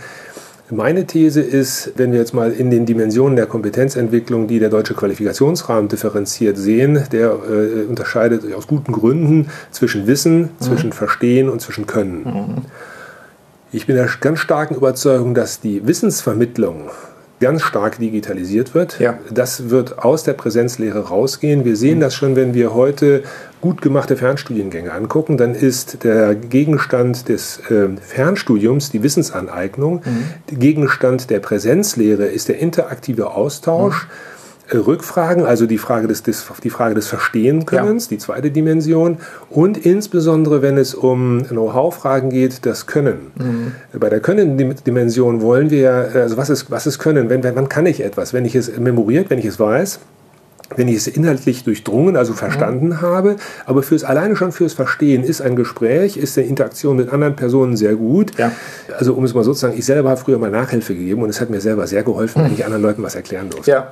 Meine 0.72 1.06
These 1.06 1.42
ist, 1.42 1.94
wenn 1.98 2.12
wir 2.12 2.20
jetzt 2.20 2.34
mal 2.34 2.52
in 2.52 2.70
den 2.70 2.86
Dimensionen 2.86 3.36
der 3.36 3.48
Kompetenzentwicklung, 3.48 4.48
die 4.48 4.60
der 4.60 4.70
deutsche 4.70 4.94
Qualifikationsrahmen 4.94 5.90
differenziert 5.90 6.58
sehen, 6.58 7.04
der 7.12 7.32
äh, 7.32 7.86
unterscheidet 7.90 8.54
aus 8.54 8.68
guten 8.68 8.94
Gründen 8.94 9.48
zwischen 9.72 10.08
Wissen, 10.08 10.42
mhm. 10.42 10.50
zwischen 10.60 10.94
Verstehen 10.94 11.50
und 11.50 11.60
zwischen 11.60 11.86
Können. 11.86 12.24
Mhm. 12.24 12.62
Ich 13.72 13.88
bin 13.88 13.98
der 13.98 14.08
ganz 14.22 14.40
starken 14.40 14.76
Überzeugung, 14.76 15.34
dass 15.34 15.60
die 15.60 15.86
Wissensvermittlung 15.86 16.90
ganz 17.40 17.62
stark 17.62 18.00
digitalisiert 18.00 18.74
wird. 18.74 19.00
Ja. 19.00 19.18
Das 19.32 19.70
wird 19.70 20.00
aus 20.00 20.24
der 20.24 20.34
Präsenzlehre 20.34 21.08
rausgehen. 21.08 21.66
Wir 21.66 21.76
sehen 21.76 21.98
mhm. 21.98 22.02
das 22.02 22.16
schon, 22.16 22.36
wenn 22.36 22.54
wir 22.54 22.74
heute 22.74 23.24
gut 23.62 23.82
gemachte 23.82 24.16
Fernstudiengänge 24.16 24.92
angucken, 24.92 25.38
dann 25.38 25.54
ist 25.54 26.04
der 26.04 26.36
Gegenstand 26.36 27.28
des 27.28 27.60
äh, 27.70 27.90
Fernstudiums 28.02 28.92
die 28.92 29.04
Wissensaneignung. 29.04 30.02
Mhm. 30.06 30.60
Gegenstand 30.60 31.30
der 31.30 31.40
Präsenzlehre 31.40 32.26
ist 32.26 32.48
der 32.48 32.60
interaktive 32.60 33.32
Austausch. 33.32 34.06
Mhm. 34.06 34.39
Rückfragen, 34.74 35.46
also 35.46 35.66
die 35.66 35.78
Frage 35.78 36.08
des, 36.08 36.24
des, 36.24 36.46
die 36.64 36.70
Frage 36.70 36.96
des 36.96 37.08
Verstehenkönnens, 37.08 38.06
ja. 38.06 38.10
die 38.10 38.18
zweite 38.18 38.52
Dimension, 38.52 39.18
und 39.50 39.78
insbesondere, 39.78 40.62
wenn 40.62 40.78
es 40.78 40.94
um 40.94 41.44
Know-how-Fragen 41.48 42.30
geht, 42.30 42.66
das 42.66 42.86
Können. 42.86 43.32
Mhm. 43.36 44.00
Bei 44.00 44.10
der 44.10 44.20
Können-Dimension 44.20 45.42
wollen 45.42 45.70
wir, 45.70 46.12
also 46.14 46.38
was 46.38 46.50
ist, 46.50 46.70
was 46.72 46.88
ist 46.88 47.00
Können? 47.00 47.30
Wenn, 47.30 47.44
wenn, 47.44 47.56
wann 47.56 47.70
kann 47.70 47.86
ich 47.86 48.04
etwas? 48.04 48.34
Wenn 48.34 48.46
ich 48.46 48.56
es 48.56 48.78
memoriert, 48.78 49.30
wenn 49.30 49.40
ich 49.40 49.46
es 49.46 49.60
weiß, 49.60 50.00
wenn 50.76 50.88
ich 50.88 50.98
es 50.98 51.08
inhaltlich 51.08 51.64
durchdrungen, 51.64 52.16
also 52.16 52.34
verstanden 52.34 52.90
mhm. 52.90 53.02
habe, 53.02 53.36
aber 53.66 53.84
fürs 53.84 54.04
alleine 54.04 54.36
schon 54.36 54.52
fürs 54.52 54.74
Verstehen 54.74 55.24
ist 55.24 55.42
ein 55.42 55.56
Gespräch, 55.56 56.18
ist 56.18 56.38
eine 56.38 56.48
Interaktion 56.48 56.98
mit 56.98 57.12
anderen 57.12 57.36
Personen 57.36 57.76
sehr 57.76 57.96
gut. 57.96 58.38
Ja. 58.38 58.52
Also 58.98 59.14
um 59.14 59.24
es 59.24 59.34
mal 59.34 59.44
so 59.44 59.54
zu 59.54 59.62
sagen, 59.62 59.74
ich 59.78 59.86
selber 59.86 60.10
habe 60.10 60.20
früher 60.20 60.38
mal 60.38 60.52
Nachhilfe 60.52 60.94
gegeben 60.94 61.24
und 61.24 61.30
es 61.30 61.42
hat 61.42 61.50
mir 61.50 61.62
selber 61.62 61.88
sehr 61.88 62.04
geholfen, 62.04 62.42
mhm. 62.42 62.46
wenn 62.46 62.54
ich 62.54 62.66
anderen 62.66 62.84
Leuten 62.84 63.04
was 63.04 63.16
erklären 63.16 63.50
durfte. 63.50 63.72
Ja. 63.72 63.90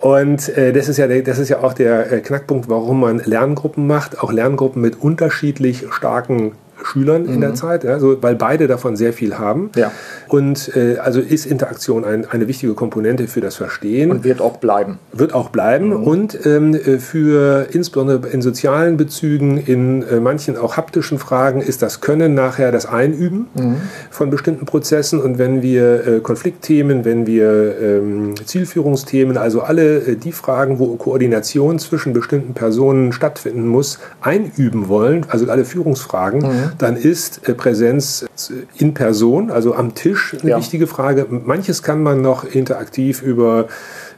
Und 0.00 0.48
äh, 0.56 0.72
das, 0.72 0.88
ist 0.88 0.96
ja 0.96 1.06
das 1.06 1.38
ist 1.38 1.50
ja 1.50 1.62
auch 1.62 1.74
der 1.74 2.10
äh, 2.10 2.20
Knackpunkt, 2.20 2.70
warum 2.70 3.00
man 3.00 3.18
Lerngruppen 3.18 3.86
macht, 3.86 4.18
auch 4.18 4.32
Lerngruppen 4.32 4.80
mit 4.80 5.00
unterschiedlich 5.00 5.84
starken 5.90 6.52
Schülern 6.84 7.24
mhm. 7.24 7.34
in 7.34 7.40
der 7.40 7.50
mhm. 7.50 7.56
Zeit, 7.56 7.84
ja, 7.84 7.98
so, 7.98 8.22
weil 8.22 8.34
beide 8.34 8.66
davon 8.66 8.96
sehr 8.96 9.12
viel 9.12 9.38
haben. 9.38 9.70
Ja. 9.76 9.92
Und 10.28 10.74
äh, 10.76 10.98
also 10.98 11.20
ist 11.20 11.46
Interaktion 11.46 12.04
ein, 12.04 12.28
eine 12.30 12.48
wichtige 12.48 12.74
Komponente 12.74 13.26
für 13.26 13.40
das 13.40 13.56
Verstehen. 13.56 14.10
Und 14.10 14.24
wird 14.24 14.40
auch 14.40 14.58
bleiben. 14.58 14.98
Wird 15.12 15.34
auch 15.34 15.50
bleiben. 15.50 15.88
Mhm. 15.88 16.04
Und 16.04 16.46
ähm, 16.46 16.74
äh, 16.74 16.98
für 16.98 17.66
insbesondere 17.72 18.28
in 18.28 18.42
sozialen 18.42 18.96
Bezügen, 18.96 19.58
in 19.58 20.02
äh, 20.02 20.20
manchen 20.20 20.56
auch 20.56 20.76
haptischen 20.76 21.18
Fragen 21.18 21.60
ist 21.60 21.82
das 21.82 22.00
Können 22.00 22.34
nachher 22.34 22.72
das 22.72 22.86
Einüben 22.86 23.48
mhm. 23.54 23.76
von 24.10 24.30
bestimmten 24.30 24.66
Prozessen. 24.66 25.20
Und 25.20 25.38
wenn 25.38 25.62
wir 25.62 26.06
äh, 26.06 26.20
Konfliktthemen, 26.20 27.04
wenn 27.04 27.26
wir 27.26 27.76
ähm, 27.80 28.34
Zielführungsthemen, 28.44 29.36
also 29.36 29.62
alle 29.62 29.98
äh, 29.98 30.16
die 30.16 30.32
Fragen, 30.32 30.78
wo 30.78 30.96
Koordination 30.96 31.78
zwischen 31.78 32.12
bestimmten 32.12 32.54
Personen 32.54 33.12
stattfinden 33.12 33.66
muss, 33.66 33.98
einüben 34.20 34.88
wollen, 34.88 35.26
also 35.28 35.50
alle 35.50 35.64
Führungsfragen, 35.64 36.40
mhm 36.40 36.69
dann 36.78 36.96
ist 36.96 37.48
äh, 37.48 37.54
Präsenz 37.54 38.26
in 38.76 38.94
Person, 38.94 39.50
also 39.50 39.74
am 39.74 39.94
Tisch, 39.94 40.36
eine 40.40 40.50
ja. 40.52 40.58
wichtige 40.58 40.86
Frage. 40.86 41.26
Manches 41.28 41.82
kann 41.82 42.02
man 42.02 42.20
noch 42.20 42.44
interaktiv 42.44 43.22
über 43.22 43.68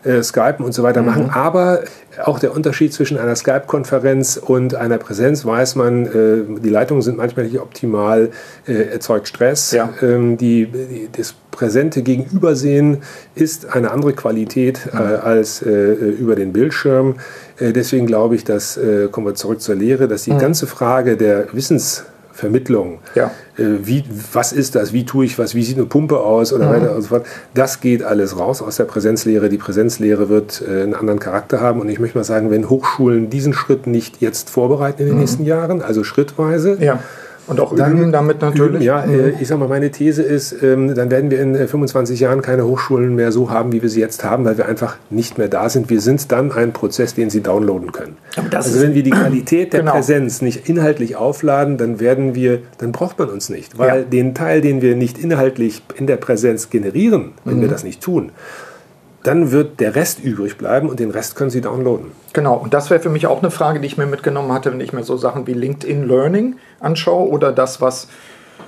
äh, 0.05 0.23
Skypen 0.23 0.65
und 0.65 0.73
so 0.73 0.83
weiter 0.83 1.03
mhm. 1.03 1.07
machen, 1.07 1.31
aber 1.31 1.85
auch 2.25 2.39
der 2.39 2.55
Unterschied 2.55 2.93
zwischen 2.93 3.19
einer 3.19 3.37
Skype-Konferenz 3.37 4.37
und 4.37 4.75
einer 4.75 4.99
Präsenz 4.99 5.45
weiß 5.45 5.77
man, 5.77 6.07
äh, 6.07 6.61
die 6.61 6.69
Leitungen 6.69 7.03
sind 7.03 7.17
manchmal 7.17 7.47
nicht 7.47 7.61
optimal, 7.61 8.31
äh, 8.67 8.73
erzeugt 8.73 9.29
Stress. 9.29 9.73
Ja. 9.73 9.91
Ähm, 10.03 10.37
die, 10.37 10.67
die, 10.67 11.09
das 11.13 11.35
präsente 11.51 12.03
Gegenübersehen 12.03 12.99
ist 13.35 13.73
eine 13.75 13.91
andere 13.91 14.13
Qualität 14.13 14.89
äh, 14.93 14.97
mhm. 14.97 15.03
als 15.23 15.63
äh, 15.63 15.71
über 15.71 16.35
den 16.35 16.53
Bildschirm. 16.53 17.17
Äh, 17.59 17.73
deswegen 17.73 18.07
glaube 18.07 18.35
ich, 18.35 18.45
dass, 18.45 18.79
kommen 19.11 19.27
wir 19.27 19.35
zurück 19.35 19.61
zur 19.61 19.75
Lehre, 19.75 20.09
dass 20.09 20.25
die 20.25 20.33
mhm. 20.33 20.39
ganze 20.39 20.67
Frage 20.67 21.17
der 21.17 21.53
Wissens- 21.53 22.05
Vermittlung. 22.43 22.99
Ja. 23.15 23.31
Äh, 23.57 23.85
wie, 23.85 24.03
was 24.33 24.53
ist 24.53 24.75
das? 24.75 24.93
Wie 24.93 25.07
tue 25.07 25.25
ich 25.25 25.39
was? 25.39 25.55
Wie 25.55 25.63
sieht 25.63 25.77
eine 25.77 25.87
Pumpe 25.87 26.19
aus? 26.19 26.53
Oder 26.53 26.67
mhm. 26.67 26.71
weiter 26.71 26.97
und 26.97 27.03
so 27.03 27.09
fort. 27.09 27.27
Das 27.55 27.81
geht 27.81 28.03
alles 28.03 28.37
raus 28.37 28.63
aus 28.63 28.79
der 28.79 28.85
Präsenzlehre. 28.85 29.49
Die 29.49 29.59
Präsenzlehre 29.59 30.29
wird 30.29 30.61
äh, 30.61 30.83
einen 30.83 30.95
anderen 30.97 31.21
Charakter 31.21 31.61
haben. 31.61 31.81
Und 31.81 31.89
ich 31.89 32.01
möchte 32.01 32.19
mal 32.19 32.25
sagen, 32.25 32.51
wenn 32.51 32.69
Hochschulen 32.69 33.31
diesen 33.31 33.53
Schritt 33.53 33.87
nicht 33.87 34.21
jetzt 34.21 34.51
vorbereiten 34.51 35.03
in 35.03 35.07
den 35.07 35.15
mhm. 35.15 35.21
nächsten 35.21 35.45
Jahren, 35.45 35.83
also 35.83 36.03
schrittweise, 36.03 36.79
ja 36.81 36.99
und 37.47 37.61
auch 37.61 37.75
dann, 37.75 37.99
üben 37.99 38.13
damit 38.13 38.41
natürlich. 38.41 38.77
Üben, 38.77 38.83
ja, 38.83 39.05
mhm. 39.05 39.35
ich 39.41 39.49
sag 39.49 39.59
mal, 39.59 39.69
meine 39.69 39.91
These 39.91 40.23
ist, 40.23 40.63
ähm, 40.63 40.95
dann 40.95 41.11
werden 41.11 41.31
wir 41.31 41.41
in 41.41 41.57
25 41.57 42.21
äh, 42.21 42.25
Jahren 42.25 42.43
keine 42.43 42.65
Hochschulen 42.65 43.15
mehr 43.15 43.33
so 43.33 43.51
haben, 43.51 43.73
wie 43.73 43.83
wir 43.83 43.89
sie 43.89 44.01
jetzt 44.01 44.25
haben, 44.25 44.45
weil 44.45 44.59
wir 44.59 44.67
einfach 44.67 44.97
nicht 45.11 45.39
mehr 45.39 45.49
da 45.49 45.69
sind. 45.69 45.91
Wir 45.91 46.01
sind 46.01 46.31
dann 46.31 46.53
ein 46.53 46.73
Prozess, 46.73 47.15
den 47.15 47.31
sie 47.31 47.41
downloaden 47.41 47.91
können. 47.93 48.17
also 48.55 48.81
wenn 48.81 48.95
wir 48.95 49.03
die 49.03 49.11
Qualität 49.23 49.73
der 49.73 49.81
genau. 49.81 49.93
Präsenz 49.93 50.41
nicht 50.41 50.69
inhaltlich 50.69 51.17
aufladen, 51.17 51.79
dann 51.79 51.99
werden 51.99 52.35
wir, 52.35 52.61
dann 52.79 52.93
braucht 52.93 53.19
man 53.19 53.29
uns 53.29 53.49
nicht, 53.49 53.79
weil 53.79 54.01
ja. 54.01 54.05
den 54.05 54.35
Teil, 54.35 54.61
den 54.61 54.81
wir 54.81 54.95
nicht 54.95 55.19
inhaltlich 55.19 55.83
in 55.97 56.07
der 56.07 56.17
Präsenz 56.17 56.71
generieren, 56.71 57.33
wenn 57.45 57.57
mhm. 57.57 57.63
wir 57.63 57.69
das 57.69 57.83
nicht 57.83 58.01
tun, 58.03 58.31
dann 59.23 59.53
wird 59.53 59.81
der 59.81 59.95
Rest 59.95 60.23
übrig 60.23 60.59
bleiben 60.59 60.89
und 60.89 61.01
den 61.01 61.11
Rest 61.11 61.37
können 61.37 61.51
Sie 61.51 61.61
downloaden. 61.61 62.13
Genau, 62.33 62.57
und 62.57 62.75
das 62.75 62.91
wäre 62.91 63.01
für 63.01 63.09
mich 63.09 63.27
auch 63.27 63.41
eine 63.41 63.51
Frage, 63.51 63.81
die 63.81 63.87
ich 63.87 63.97
mir 63.97 64.07
mitgenommen 64.07 64.53
hatte, 64.53 64.73
wenn 64.73 64.81
ich 64.81 64.93
mir 64.93 65.05
so 65.05 65.17
Sachen 65.17 65.47
wie 65.47 65.55
LinkedIn 65.55 66.07
Learning 66.09 66.57
anschaue 66.81 67.29
oder 67.29 67.53
das, 67.53 67.81
was 67.81 68.09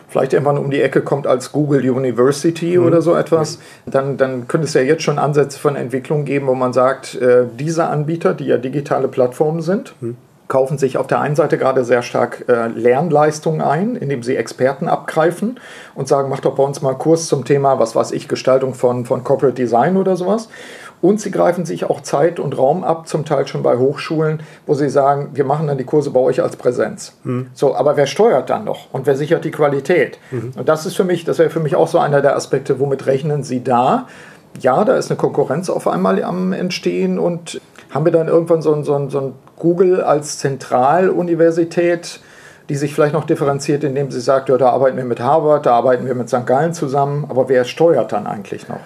vielleicht 0.09 0.33
irgendwann 0.33 0.59
um 0.59 0.71
die 0.71 0.81
Ecke 0.81 1.01
kommt 1.01 1.27
als 1.27 1.51
Google 1.51 1.91
University 1.91 2.79
mhm. 2.79 2.87
oder 2.87 3.03
so 3.03 3.17
etwas, 3.17 3.59
dann, 3.85 4.17
dann 4.17 4.47
könnte 4.47 4.67
es 4.67 4.75
ja 4.75 4.83
jetzt 4.83 5.03
schon 5.03 5.19
Ansätze 5.19 5.59
von 5.59 5.75
Entwicklung 5.75 6.25
geben, 6.25 6.47
wo 6.47 6.55
man 6.55 6.73
sagt, 6.73 7.17
äh, 7.17 7.47
diese 7.59 7.87
Anbieter, 7.87 8.35
die 8.35 8.47
ja 8.47 8.59
digitale 8.59 9.09
Plattformen 9.09 9.61
sind, 9.61 9.95
mhm 10.01 10.17
kaufen 10.55 10.79
sich 10.79 10.99
auf 10.99 11.09
der 11.09 11.21
einen 11.21 11.35
Seite 11.35 11.59
gerade 11.59 11.83
sehr 11.83 12.03
stark 12.03 12.45
äh, 12.49 12.69
Lernleistungen 12.69 13.61
ein, 13.61 13.97
indem 13.97 14.23
sie 14.23 14.37
Experten 14.37 14.87
abgreifen 14.87 15.59
und 15.97 16.07
sagen, 16.07 16.29
mach 16.29 16.39
doch 16.39 16.55
bei 16.55 16.63
uns 16.63 16.81
mal 16.81 16.91
einen 16.91 16.99
Kurs 17.01 17.27
zum 17.27 17.45
Thema, 17.45 17.81
was 17.81 17.97
weiß 17.97 18.13
ich, 18.13 18.29
Gestaltung 18.29 18.73
von, 18.73 19.05
von 19.05 19.25
Corporate 19.25 19.57
Design 19.57 19.97
oder 19.97 20.15
sowas. 20.15 20.49
Und 21.03 21.21
sie 21.21 21.33
greifen 21.33 21.67
sich 21.67 21.91
auch 21.91 22.03
Zeit 22.03 22.39
und 22.39 22.57
Raum 22.57 22.85
ab, 22.85 23.09
zum 23.09 23.25
Teil 23.25 23.49
schon 23.49 23.65
bei 23.65 23.79
Hochschulen, 23.79 24.45
wo 24.65 24.75
sie 24.75 24.89
sagen, 24.89 25.31
wir 25.33 25.45
machen 25.45 25.67
dann 25.67 25.77
die 25.77 25.83
Kurse 25.83 26.13
bei 26.13 26.21
euch 26.21 26.41
als 26.41 26.55
Präsenz. 26.55 27.17
Mhm. 27.25 27.49
So, 27.53 27.75
aber 27.75 27.97
wer 27.97 28.07
steuert 28.07 28.49
dann 28.49 28.65
noch 28.65 28.95
und 28.95 29.07
wer 29.09 29.17
sichert 29.17 29.45
die 29.45 29.51
Qualität? 29.51 30.21
Mhm. 30.31 30.53
Und 30.57 30.69
das 30.69 30.87
ist 30.87 30.95
für 30.95 31.03
mich, 31.03 31.25
das 31.25 31.41
wäre 31.41 31.51
für 31.51 31.59
mich 31.59 31.75
auch 31.75 31.89
so 31.89 31.99
einer 31.99 32.21
der 32.21 32.37
Aspekte, 32.37 32.79
womit 32.79 33.07
rechnen 33.07 33.43
Sie 33.43 33.65
da? 33.65 34.07
Ja, 34.61 34.85
da 34.85 34.95
ist 34.95 35.11
eine 35.11 35.19
Konkurrenz 35.19 35.69
auf 35.69 35.89
einmal 35.89 36.23
am 36.23 36.53
Entstehen 36.53 37.19
und 37.19 37.61
haben 37.91 38.05
wir 38.05 38.13
dann 38.13 38.29
irgendwann 38.29 38.63
so 38.63 38.73
ein, 38.73 38.85
so 38.85 38.95
ein, 38.95 39.11
so 39.11 39.21
ein 39.21 39.33
Google 39.57 40.03
als 40.03 40.39
Zentraluniversität 40.39 42.21
die 42.69 42.77
sich 42.77 42.95
vielleicht 42.95 43.13
noch 43.13 43.25
differenziert, 43.25 43.85
indem 43.85 44.11
sie 44.11 44.21
sagt, 44.21 44.49
ja, 44.49 44.57
da 44.57 44.71
arbeiten 44.71 44.97
wir 44.97 45.05
mit 45.05 45.21
Harvard, 45.21 45.67
da 45.67 45.75
arbeiten 45.75 46.07
wir 46.07 46.15
mit 46.15 46.29
St. 46.29 46.47
Gallen 46.47 46.73
zusammen, 46.73 47.27
aber 47.29 47.49
wer 47.49 47.65
steuert 47.65 48.13
dann 48.13 48.27
eigentlich 48.27 48.69
noch? 48.69 48.81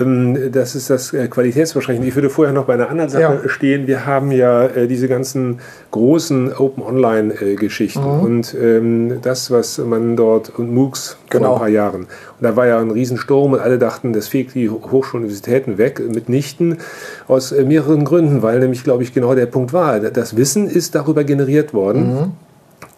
Ähm, 0.00 0.52
das 0.52 0.74
ist 0.74 0.90
das 0.90 1.12
äh, 1.12 1.28
Qualitätsversprechen. 1.28 2.04
Ich 2.04 2.14
würde 2.14 2.30
vorher 2.30 2.52
noch 2.52 2.64
bei 2.64 2.74
einer 2.74 2.90
anderen 2.90 3.10
Sache 3.10 3.40
ja. 3.42 3.48
stehen. 3.48 3.86
Wir 3.86 4.06
haben 4.06 4.30
ja 4.30 4.66
äh, 4.66 4.86
diese 4.86 5.08
ganzen 5.08 5.60
großen 5.90 6.52
Open 6.54 6.82
Online 6.82 7.34
Geschichten 7.56 8.00
mhm. 8.00 8.20
und 8.20 8.54
ähm, 8.60 9.18
das, 9.22 9.50
was 9.50 9.78
man 9.78 10.16
dort 10.16 10.50
und 10.50 10.74
MOOCs 10.74 11.16
genau. 11.30 11.46
vor 11.46 11.56
ein 11.56 11.60
paar 11.60 11.68
Jahren. 11.68 12.00
Und 12.02 12.42
da 12.42 12.56
war 12.56 12.66
ja 12.66 12.78
ein 12.78 12.90
Riesensturm 12.90 13.52
und 13.52 13.60
alle 13.60 13.78
dachten, 13.78 14.12
das 14.12 14.28
fegt 14.28 14.54
die 14.54 14.68
Hochschulen 14.68 15.24
und 15.24 15.28
Universitäten 15.28 15.78
weg. 15.78 16.00
Mitnichten 16.00 16.78
aus 17.26 17.52
äh, 17.52 17.64
mehreren 17.64 18.04
Gründen, 18.04 18.42
weil 18.42 18.58
nämlich, 18.60 18.84
glaube 18.84 19.02
ich, 19.02 19.14
genau 19.14 19.34
der 19.34 19.46
Punkt 19.46 19.72
war. 19.72 20.00
Das 20.00 20.36
Wissen 20.36 20.68
ist 20.68 20.94
darüber 20.94 21.24
generiert 21.24 21.72
worden. 21.72 22.14
Mhm. 22.14 22.32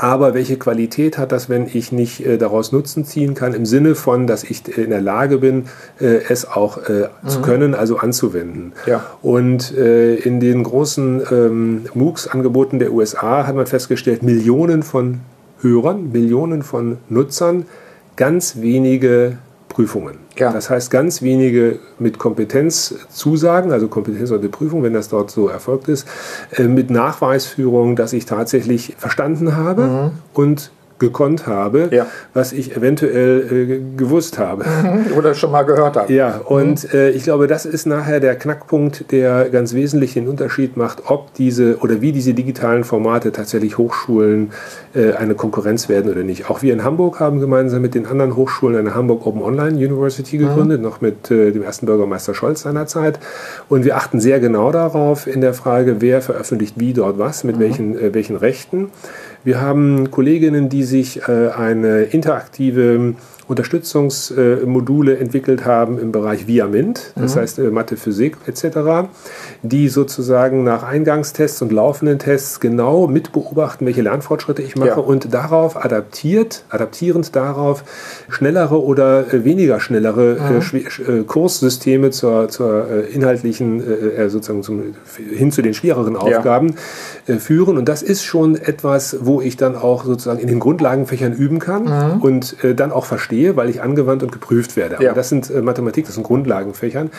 Aber 0.03 0.33
welche 0.33 0.57
Qualität 0.57 1.19
hat 1.19 1.31
das, 1.31 1.51
wenn 1.51 1.67
ich 1.71 1.93
nicht 1.93 2.25
äh, 2.25 2.39
daraus 2.39 2.73
Nutzen 2.73 3.05
ziehen 3.05 3.35
kann, 3.35 3.53
im 3.53 3.67
Sinne 3.67 3.95
von, 3.95 4.27
dass 4.27 4.45
ich 4.45 4.67
äh, 4.67 4.85
in 4.85 4.89
der 4.89 5.03
Lage 5.03 5.37
bin, 5.37 5.67
äh, 6.01 6.23
es 6.27 6.49
auch 6.49 6.79
äh, 6.89 7.11
mhm. 7.23 7.29
zu 7.29 7.43
können, 7.43 7.75
also 7.75 7.99
anzuwenden? 7.99 8.73
Ja. 8.87 9.05
Und 9.21 9.77
äh, 9.77 10.15
in 10.15 10.41
den 10.41 10.63
großen 10.63 11.23
ähm, 11.31 11.85
MOOCs-Angeboten 11.93 12.79
der 12.79 12.95
USA 12.95 13.47
hat 13.47 13.55
man 13.55 13.67
festgestellt, 13.67 14.23
Millionen 14.23 14.83
von 14.83 15.21
Hörern, 15.61 16.11
Millionen 16.11 16.63
von 16.63 16.97
Nutzern, 17.11 17.67
ganz 18.17 18.57
wenige 18.63 19.37
Prüfungen. 19.69 20.17
Ja. 20.41 20.53
Das 20.53 20.71
heißt, 20.71 20.91
ganz 20.91 21.23
wenige 21.23 21.79
mit 21.99 22.19
Kompetenzzusagen, 22.19 23.73
also 23.73 23.89
Kompetenz 23.89 24.31
oder 24.31 24.49
Prüfung, 24.49 24.83
wenn 24.83 24.95
das 24.95 25.09
dort 25.09 25.31
so 25.31 25.49
erfolgt 25.49 25.89
ist, 25.89 26.07
äh, 26.57 26.65
mit 26.65 26.91
Nachweisführung, 26.91 27.97
dass 27.97 28.13
ich 28.13 28.25
tatsächlich 28.25 28.95
verstanden 28.99 29.57
habe 29.57 29.83
mhm. 29.83 30.11
und 30.35 30.71
gekonnt 31.01 31.47
habe, 31.47 31.89
ja. 31.91 32.07
was 32.35 32.53
ich 32.53 32.77
eventuell 32.77 33.41
äh, 33.51 33.97
gewusst 33.97 34.39
habe. 34.39 34.65
Mhm. 34.65 35.17
Oder 35.19 35.35
schon 35.35 35.51
mal 35.51 35.63
gehört 35.63 35.97
habe. 35.97 36.13
Ja, 36.13 36.39
und 36.45 36.85
mhm. 36.85 36.99
äh, 36.99 37.11
ich 37.11 37.25
glaube, 37.25 37.49
das 37.49 37.65
ist 37.65 37.87
nachher 37.87 38.21
der 38.21 38.37
Knackpunkt, 38.37 39.11
der 39.11 39.49
ganz 39.51 39.75
wesentlich 39.75 40.15
den 40.15 40.29
Unterschied 40.29 40.77
macht, 40.77 41.03
ob 41.07 41.35
diese 41.35 41.79
oder 41.79 42.01
wie 42.01 42.13
diese 42.13 42.35
digitalen 42.35 42.85
Formate 42.85 43.33
tatsächlich 43.33 43.79
Hochschulen 43.79 44.53
äh, 44.95 45.13
eine 45.13 45.35
Konkurrenz 45.35 45.89
werden 45.89 46.11
oder 46.11 46.23
nicht. 46.23 46.51
Auch 46.51 46.63
wir 46.63 46.73
in 46.73 46.85
Hamburg 46.85 47.19
haben 47.19 47.41
gemeinsam 47.41 47.83
mit 47.83 47.95
den 47.95 48.07
anderen 48.07 48.37
Hochschulen 48.37 48.77
eine 48.77 48.95
Hamburg 48.95 49.27
Open 49.27 49.43
Online 49.43 49.77
University 49.77 50.37
mhm. 50.37 50.49
gegründet, 50.49 50.79
mhm. 50.81 50.87
noch 50.87 51.01
mit 51.01 51.31
äh, 51.31 51.51
dem 51.51 51.63
ersten 51.63 51.87
Bürgermeister 51.87 52.35
Scholz 52.35 52.63
seinerzeit. 52.63 53.19
Und 53.69 53.85
wir 53.85 53.97
achten 53.97 54.21
sehr 54.21 54.39
genau 54.39 54.71
darauf 54.71 55.27
in 55.27 55.41
der 55.41 55.55
Frage, 55.55 56.01
wer 56.01 56.21
veröffentlicht 56.21 56.75
wie 56.79 56.93
dort 56.93 57.19
was, 57.19 57.43
mit 57.43 57.57
mhm. 57.57 57.61
welchen, 57.61 57.99
äh, 57.99 58.15
welchen 58.15 58.37
Rechten. 58.37 58.91
Wir 59.43 59.61
haben 59.61 60.11
Kolleginnen, 60.11 60.69
die 60.69 60.83
sich 60.83 61.27
äh, 61.27 61.49
eine 61.49 62.03
interaktive 62.03 63.15
Unterstützungsmodule 63.51 65.19
entwickelt 65.19 65.65
haben 65.65 65.99
im 65.99 66.13
Bereich 66.13 66.47
VIA-MINT, 66.47 67.15
das 67.17 67.35
mhm. 67.35 67.41
heißt 67.41 67.59
äh, 67.59 67.63
Mathe, 67.71 67.97
Physik 67.97 68.37
etc., 68.47 69.09
die 69.63 69.89
sozusagen 69.89 70.63
nach 70.63 70.85
Eingangstests 70.85 71.61
und 71.61 71.73
laufenden 71.73 72.19
Tests 72.19 72.61
genau 72.61 73.09
mitbeobachten, 73.09 73.87
welche 73.87 74.03
Lernfortschritte 74.03 74.63
ich 74.63 74.77
mache 74.77 74.89
ja. 74.89 74.97
und 74.97 75.35
darauf 75.35 75.85
adaptiert, 75.85 76.65
adaptierend 76.71 77.35
darauf 77.35 77.83
schnellere 78.29 78.83
oder 78.83 79.35
äh, 79.35 79.45
weniger 79.45 79.81
schnellere 79.81 80.39
mhm. 80.63 81.27
Kurssysteme 81.27 82.11
zur, 82.11 82.49
zur 82.49 83.09
inhaltlichen, 83.13 83.83
sozusagen 84.29 84.63
zum, 84.63 84.95
hin 85.17 85.51
zu 85.51 85.63
den 85.63 85.75
schwereren 85.75 86.17
Aufgaben 86.17 86.75
ja. 87.27 87.39
führen. 87.39 87.77
Und 87.79 87.89
das 87.89 88.03
ist 88.03 88.25
schon 88.25 88.57
etwas, 88.57 89.17
wo 89.21 89.41
ich 89.41 89.57
dann 89.57 89.77
auch 89.77 90.05
sozusagen 90.05 90.39
in 90.39 90.49
den 90.49 90.61
Grundlagenfächern 90.61 91.33
üben 91.33 91.59
kann 91.59 91.85
mhm. 91.85 92.21
und 92.21 92.63
äh, 92.63 92.75
dann 92.75 92.93
auch 92.93 93.05
verstehe, 93.05 93.40
weil 93.57 93.71
ich 93.71 93.83
angewandt 93.83 94.23
und 94.23 94.33
geprüft 94.33 94.77
werde. 94.77 94.97
Aber 94.97 95.05
ja. 95.05 95.15
das 95.15 95.29
sind 95.29 95.51
äh, 95.51 95.63
Mathematik, 95.63 96.07
das 96.07 96.15
sind 96.15 96.25
Grundlagenfächern. 96.25 97.07
Mhm. 97.07 97.11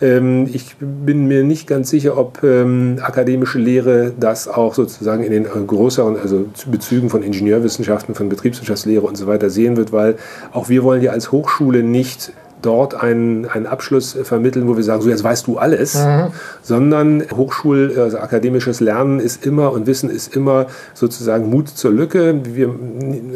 Ähm, 0.00 0.48
ich 0.52 0.76
bin 0.78 1.26
mir 1.26 1.44
nicht 1.44 1.66
ganz 1.66 1.90
sicher, 1.90 2.18
ob 2.18 2.42
ähm, 2.42 2.98
akademische 3.00 3.58
Lehre 3.58 4.12
das 4.18 4.48
auch 4.48 4.74
sozusagen 4.74 5.22
in 5.22 5.32
den 5.32 5.46
äh, 5.46 5.48
größeren, 5.66 6.18
also 6.20 6.46
Bezügen 6.70 7.10
von 7.10 7.22
Ingenieurwissenschaften, 7.22 8.14
von 8.14 8.28
Betriebswirtschaftslehre 8.28 9.06
und 9.06 9.16
so 9.16 9.26
weiter 9.26 9.50
sehen 9.50 9.76
wird, 9.76 9.92
weil 9.92 10.16
auch 10.52 10.68
wir 10.68 10.82
wollen 10.82 11.02
ja 11.02 11.12
als 11.12 11.32
Hochschule 11.32 11.82
nicht 11.82 12.32
dort 12.62 12.94
einen, 12.94 13.46
einen 13.46 13.66
Abschluss 13.66 14.16
vermitteln, 14.22 14.68
wo 14.68 14.76
wir 14.76 14.84
sagen, 14.84 15.02
so 15.02 15.08
jetzt 15.08 15.24
weißt 15.24 15.46
du 15.46 15.58
alles, 15.58 15.94
mhm. 15.94 16.28
sondern 16.62 17.22
Hochschul-, 17.22 17.98
also 17.98 18.18
akademisches 18.18 18.80
Lernen 18.80 19.20
ist 19.20 19.44
immer 19.44 19.72
und 19.72 19.86
Wissen 19.86 20.10
ist 20.10 20.34
immer 20.34 20.66
sozusagen 20.94 21.50
Mut 21.50 21.68
zur 21.68 21.90
Lücke. 21.90 22.40
Wir, 22.44 22.74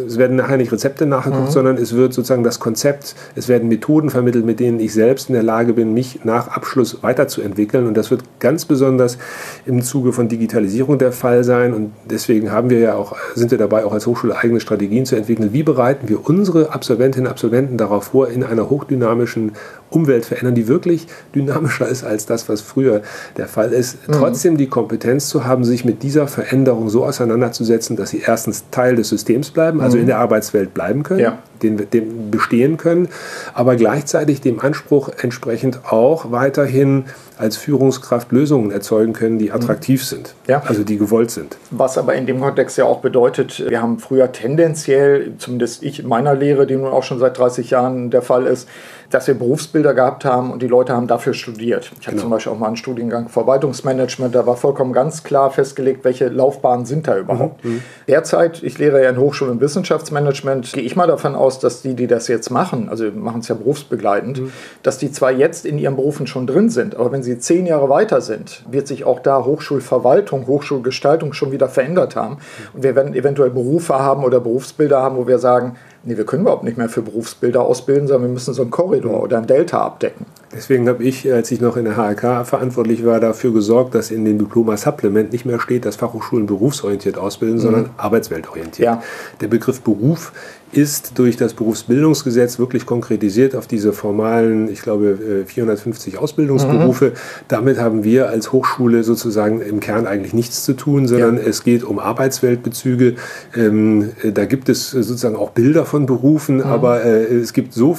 es 0.06 0.18
werden 0.18 0.37
nachher 0.37 0.56
nicht 0.56 0.72
Rezepte 0.72 1.06
nachgeguckt, 1.06 1.48
mhm. 1.48 1.52
sondern 1.52 1.76
es 1.76 1.94
wird 1.94 2.14
sozusagen 2.14 2.44
das 2.44 2.60
Konzept, 2.60 3.14
es 3.34 3.48
werden 3.48 3.68
Methoden 3.68 4.10
vermittelt, 4.10 4.44
mit 4.44 4.60
denen 4.60 4.80
ich 4.80 4.92
selbst 4.92 5.28
in 5.28 5.34
der 5.34 5.42
Lage 5.42 5.72
bin, 5.72 5.94
mich 5.94 6.20
nach 6.24 6.48
Abschluss 6.48 7.02
weiterzuentwickeln. 7.02 7.87
Und 7.87 7.96
das 7.96 8.10
wird 8.10 8.22
ganz 8.40 8.64
besonders 8.64 9.18
im 9.66 9.82
Zuge 9.82 10.12
von 10.12 10.28
Digitalisierung 10.28 10.98
der 10.98 11.12
Fall 11.12 11.44
sein. 11.44 11.74
Und 11.74 11.92
deswegen 12.08 12.52
haben 12.52 12.70
wir 12.70 12.78
ja 12.78 12.94
auch, 12.94 13.16
sind 13.34 13.50
wir 13.50 13.58
dabei, 13.58 13.84
auch 13.84 13.92
als 13.92 14.06
Hochschule 14.06 14.37
eigene 14.37 14.60
Strategien 14.60 15.06
zu 15.06 15.16
entwickeln. 15.16 15.52
Wie 15.52 15.62
bereiten 15.62 16.08
wir 16.08 16.28
unsere 16.28 16.72
Absolventinnen 16.72 17.26
und 17.26 17.30
Absolventen 17.30 17.76
darauf 17.76 18.04
vor, 18.04 18.28
in 18.28 18.44
einer 18.44 18.70
hochdynamischen 18.70 19.13
dynamischen 19.14 19.53
Umwelt 19.90 20.24
verändern, 20.24 20.57
die 20.57 20.66
wirklich 20.66 21.07
dynamischer 21.35 21.87
ist 21.87 22.03
als 22.03 22.27
das, 22.27 22.48
was 22.48 22.61
früher 22.61 23.03
der 23.37 23.46
Fall 23.46 23.72
ist. 23.72 24.09
Mhm. 24.09 24.12
Trotzdem 24.12 24.57
die 24.57 24.66
Kompetenz 24.66 25.29
zu 25.29 25.44
haben, 25.44 25.64
sich 25.64 25.85
mit 25.85 26.03
dieser 26.03 26.27
Veränderung 26.27 26.88
so 26.88 27.05
auseinanderzusetzen, 27.05 27.96
dass 27.96 28.11
sie 28.11 28.22
erstens 28.27 28.64
Teil 28.70 28.96
des 28.96 29.09
Systems 29.09 29.50
bleiben, 29.50 29.81
also 29.81 29.96
mhm. 29.96 30.03
in 30.03 30.07
der 30.09 30.18
Arbeitswelt 30.18 30.74
bleiben 30.74 31.05
können, 31.05 31.20
ja. 31.20 31.38
den, 31.62 31.88
den 31.90 32.31
bestehen 32.31 32.77
können, 32.77 33.09
aber 33.53 33.77
gleichzeitig 33.77 34.40
dem 34.40 34.59
Anspruch 34.59 35.11
entsprechend 35.22 35.81
auch 35.85 36.33
weiterhin 36.33 37.05
als 37.38 37.56
Führungskraft 37.56 38.32
Lösungen 38.32 38.70
erzeugen 38.70 39.12
können, 39.12 39.38
die 39.38 39.52
attraktiv 39.52 40.02
mhm. 40.02 40.06
sind, 40.06 40.34
ja. 40.46 40.62
also 40.66 40.84
die 40.84 40.98
gewollt 40.98 41.30
sind. 41.30 41.56
Was 41.70 41.98
aber 41.98 42.14
in 42.14 42.26
dem 42.26 42.40
Kontext 42.40 42.78
ja 42.78 42.84
auch 42.84 43.00
bedeutet, 43.00 43.64
wir 43.68 43.82
haben 43.82 43.98
früher 43.98 44.32
tendenziell, 44.32 45.32
zumindest 45.38 45.82
ich 45.82 46.00
in 46.00 46.08
meiner 46.08 46.34
Lehre, 46.34 46.66
die 46.66 46.76
nun 46.76 46.88
auch 46.88 47.02
schon 47.02 47.18
seit 47.18 47.38
30 47.38 47.70
Jahren 47.70 48.10
der 48.10 48.22
Fall 48.22 48.46
ist, 48.46 48.68
dass 49.10 49.26
wir 49.26 49.34
Berufsbilder 49.34 49.94
gehabt 49.94 50.24
haben 50.24 50.50
und 50.50 50.62
die 50.62 50.66
Leute 50.66 50.92
haben 50.92 51.06
dafür 51.06 51.34
studiert. 51.34 51.92
Ich 52.00 52.06
hatte 52.06 52.16
genau. 52.16 52.22
zum 52.22 52.30
Beispiel 52.30 52.52
auch 52.52 52.58
mal 52.58 52.66
einen 52.66 52.76
Studiengang 52.76 53.28
Verwaltungsmanagement, 53.28 54.34
da 54.34 54.46
war 54.46 54.56
vollkommen 54.56 54.92
ganz 54.92 55.22
klar 55.22 55.50
festgelegt, 55.50 56.04
welche 56.04 56.28
Laufbahnen 56.28 56.84
sind 56.84 57.06
da 57.06 57.18
überhaupt. 57.18 57.64
Mhm. 57.64 57.70
mhm. 57.70 57.82
Derzeit, 58.08 58.62
ich 58.62 58.78
lehre 58.78 59.02
ja 59.02 59.10
in 59.10 59.16
Hochschul- 59.16 59.48
und 59.48 59.60
Wissenschaftsmanagement, 59.60 60.72
gehe 60.72 60.82
ich 60.82 60.96
mal 60.96 61.06
davon 61.06 61.34
aus, 61.34 61.58
dass 61.58 61.82
die, 61.82 61.94
die 61.94 62.06
das 62.06 62.28
jetzt 62.28 62.50
machen, 62.50 62.88
also 62.88 63.10
machen 63.12 63.40
es 63.40 63.48
ja 63.48 63.54
berufsbegleitend, 63.54 64.40
mhm. 64.40 64.52
dass 64.82 64.98
die 64.98 65.10
zwar 65.12 65.32
jetzt 65.32 65.64
in 65.64 65.78
ihren 65.78 65.96
Berufen 65.96 66.26
schon 66.26 66.46
drin 66.46 66.68
sind, 66.68 66.96
aber 66.96 67.12
wenn 67.12 67.22
sie 67.24 67.38
zehn 67.38 67.66
Jahre 67.66 67.88
weiter 67.88 68.20
sind, 68.20 68.62
wird 68.70 68.87
sich 68.87 69.04
auch 69.04 69.18
da 69.18 69.44
Hochschulverwaltung, 69.44 70.46
Hochschulgestaltung 70.46 71.32
schon 71.32 71.50
wieder 71.50 71.68
verändert 71.68 72.14
haben. 72.14 72.38
Und 72.72 72.84
wir 72.84 72.94
werden 72.94 73.14
eventuell 73.14 73.50
Berufe 73.50 73.98
haben 73.98 74.22
oder 74.22 74.38
Berufsbilder 74.38 75.02
haben, 75.02 75.16
wo 75.16 75.26
wir 75.26 75.38
sagen, 75.38 75.76
nee, 76.04 76.16
wir 76.16 76.24
können 76.24 76.42
überhaupt 76.42 76.64
nicht 76.64 76.78
mehr 76.78 76.88
für 76.88 77.02
Berufsbilder 77.02 77.62
ausbilden, 77.62 78.06
sondern 78.06 78.30
wir 78.30 78.34
müssen 78.34 78.54
so 78.54 78.62
einen 78.62 78.70
Korridor 78.70 79.22
oder 79.22 79.38
ein 79.38 79.46
Delta 79.46 79.82
abdecken. 79.82 80.26
Deswegen 80.54 80.88
habe 80.88 81.02
ich, 81.02 81.30
als 81.32 81.50
ich 81.50 81.60
noch 81.60 81.76
in 81.76 81.84
der 81.84 81.96
HRK 81.96 82.44
verantwortlich 82.44 83.04
war, 83.04 83.18
dafür 83.18 83.52
gesorgt, 83.52 83.94
dass 83.94 84.12
in 84.12 84.24
dem 84.24 84.38
Diploma 84.38 84.76
Supplement 84.76 85.32
nicht 85.32 85.44
mehr 85.44 85.58
steht, 85.58 85.84
dass 85.84 85.96
Fachhochschulen 85.96 86.46
berufsorientiert 86.46 87.18
ausbilden, 87.18 87.56
mhm. 87.56 87.62
sondern 87.62 87.90
arbeitsweltorientiert. 87.96 88.86
Ja. 88.86 89.02
Der 89.40 89.48
Begriff 89.48 89.80
Beruf 89.80 90.32
ist 90.76 91.18
durch 91.18 91.36
das 91.36 91.54
Berufsbildungsgesetz 91.54 92.58
wirklich 92.58 92.84
konkretisiert 92.84 93.54
auf 93.54 93.66
diese 93.66 93.92
formalen, 93.92 94.68
ich 94.68 94.82
glaube, 94.82 95.44
450 95.46 96.14
äh, 96.14 96.16
Ausbildungsberufe. 96.18 97.06
Mhm. 97.06 97.12
Damit 97.48 97.78
haben 97.78 98.04
wir 98.04 98.28
als 98.28 98.52
Hochschule 98.52 99.04
sozusagen 99.04 99.60
im 99.60 99.80
Kern 99.80 100.06
eigentlich 100.06 100.34
nichts 100.34 100.64
zu 100.64 100.74
tun, 100.74 101.06
sondern 101.06 101.36
ja. 101.36 101.44
es 101.44 101.62
geht 101.62 101.84
um 101.84 101.98
Arbeitsweltbezüge. 101.98 103.14
Ähm, 103.56 104.10
da 104.24 104.44
gibt 104.46 104.68
es 104.68 104.90
sozusagen 104.90 105.36
auch 105.36 105.50
Bilder 105.50 105.84
von 105.84 105.93
Berufen, 106.07 106.57
mhm. 106.57 106.62
aber 106.62 107.04
äh, 107.04 107.35
es 107.35 107.52
gibt 107.52 107.72
so 107.72 107.96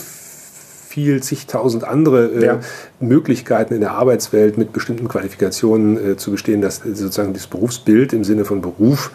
viel, 0.96 1.22
zigtausend 1.22 1.84
andere 1.84 2.28
äh, 2.28 2.46
ja. 2.46 2.60
Möglichkeiten 3.02 3.74
in 3.74 3.82
der 3.82 3.92
Arbeitswelt 3.92 4.58
mit 4.58 4.72
bestimmten 4.72 5.10
Qualifikationen 5.10 6.12
äh, 6.12 6.16
zu 6.16 6.32
bestehen, 6.32 6.62
dass 6.62 6.78
sozusagen 6.78 7.34
das 7.34 7.48
Berufsbild 7.48 8.14
im 8.14 8.24
Sinne 8.24 8.46
von 8.46 8.62
Beruf 8.62 9.12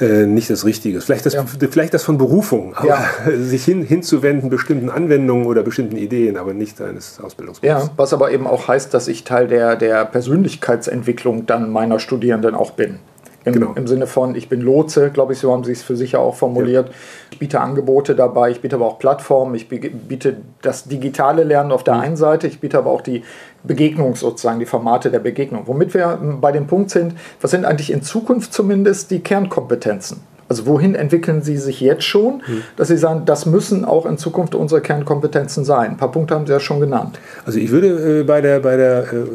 äh, 0.00 0.26
nicht 0.26 0.50
das 0.50 0.64
Richtige 0.64 0.98
ist. 0.98 1.04
Vielleicht 1.04 1.26
das, 1.26 1.34
ja. 1.34 1.44
vielleicht 1.70 1.94
das 1.94 2.02
von 2.02 2.16
Berufung, 2.16 2.74
ja. 2.86 3.04
sich 3.38 3.64
hin, 3.64 3.82
hinzuwenden 3.82 4.48
bestimmten 4.50 4.88
Anwendungen 4.90 5.46
oder 5.46 5.62
bestimmten 5.62 5.96
Ideen, 5.96 6.36
aber 6.36 6.54
nicht 6.54 6.80
eines 6.80 7.20
Ausbildungsberufs. 7.20 7.84
Ja, 7.84 7.90
was 7.96 8.12
aber 8.12 8.32
eben 8.32 8.46
auch 8.46 8.66
heißt, 8.66 8.94
dass 8.94 9.06
ich 9.06 9.24
Teil 9.24 9.46
der, 9.46 9.76
der 9.76 10.04
Persönlichkeitsentwicklung 10.06 11.46
dann 11.46 11.70
meiner 11.70 12.00
Studierenden 12.00 12.54
auch 12.54 12.72
bin. 12.72 12.98
Im, 13.44 13.52
genau. 13.52 13.72
Im 13.74 13.86
Sinne 13.86 14.06
von, 14.06 14.34
ich 14.34 14.48
bin 14.48 14.62
Lotse, 14.62 15.10
glaube 15.10 15.34
ich, 15.34 15.38
so 15.38 15.52
haben 15.52 15.64
sie 15.64 15.72
es 15.72 15.82
für 15.82 15.96
sich 15.96 16.16
auch 16.16 16.34
formuliert. 16.34 16.88
Ja. 16.88 16.94
Ich 17.30 17.38
biete 17.38 17.60
Angebote 17.60 18.14
dabei, 18.14 18.50
ich 18.50 18.60
biete 18.62 18.76
aber 18.76 18.86
auch 18.86 18.98
Plattformen, 18.98 19.54
ich 19.54 19.68
biete 19.68 20.36
das 20.62 20.84
digitale 20.84 21.44
Lernen 21.44 21.70
auf 21.70 21.84
der 21.84 21.94
mhm. 21.94 22.00
einen 22.00 22.16
Seite, 22.16 22.46
ich 22.46 22.60
biete 22.60 22.78
aber 22.78 22.90
auch 22.90 23.02
die 23.02 23.22
Begegnung 23.62 24.14
sozusagen, 24.14 24.60
die 24.60 24.66
Formate 24.66 25.10
der 25.10 25.18
Begegnung. 25.18 25.64
Womit 25.66 25.92
wir 25.92 26.18
bei 26.40 26.52
dem 26.52 26.66
Punkt 26.66 26.90
sind, 26.90 27.14
was 27.40 27.50
sind 27.50 27.64
eigentlich 27.66 27.90
in 27.90 28.02
Zukunft 28.02 28.52
zumindest 28.54 29.10
die 29.10 29.20
Kernkompetenzen? 29.20 30.20
Also 30.48 30.66
wohin 30.66 30.94
entwickeln 30.94 31.42
Sie 31.42 31.56
sich 31.56 31.80
jetzt 31.80 32.04
schon, 32.04 32.42
mhm. 32.46 32.62
dass 32.76 32.88
Sie 32.88 32.98
sagen, 32.98 33.22
das 33.24 33.46
müssen 33.46 33.84
auch 33.84 34.06
in 34.06 34.18
Zukunft 34.18 34.54
unsere 34.54 34.80
Kernkompetenzen 34.80 35.64
sein? 35.64 35.92
Ein 35.92 35.96
paar 35.96 36.12
Punkte 36.12 36.34
haben 36.34 36.46
Sie 36.46 36.52
ja 36.52 36.60
schon 36.60 36.80
genannt. 36.80 37.18
Also 37.46 37.58
ich 37.58 37.70
würde 37.70 38.20
äh, 38.20 38.22
bei 38.24 38.40
der, 38.40 38.60
bei 38.60 38.76
der 38.76 39.12
äh, 39.12 39.26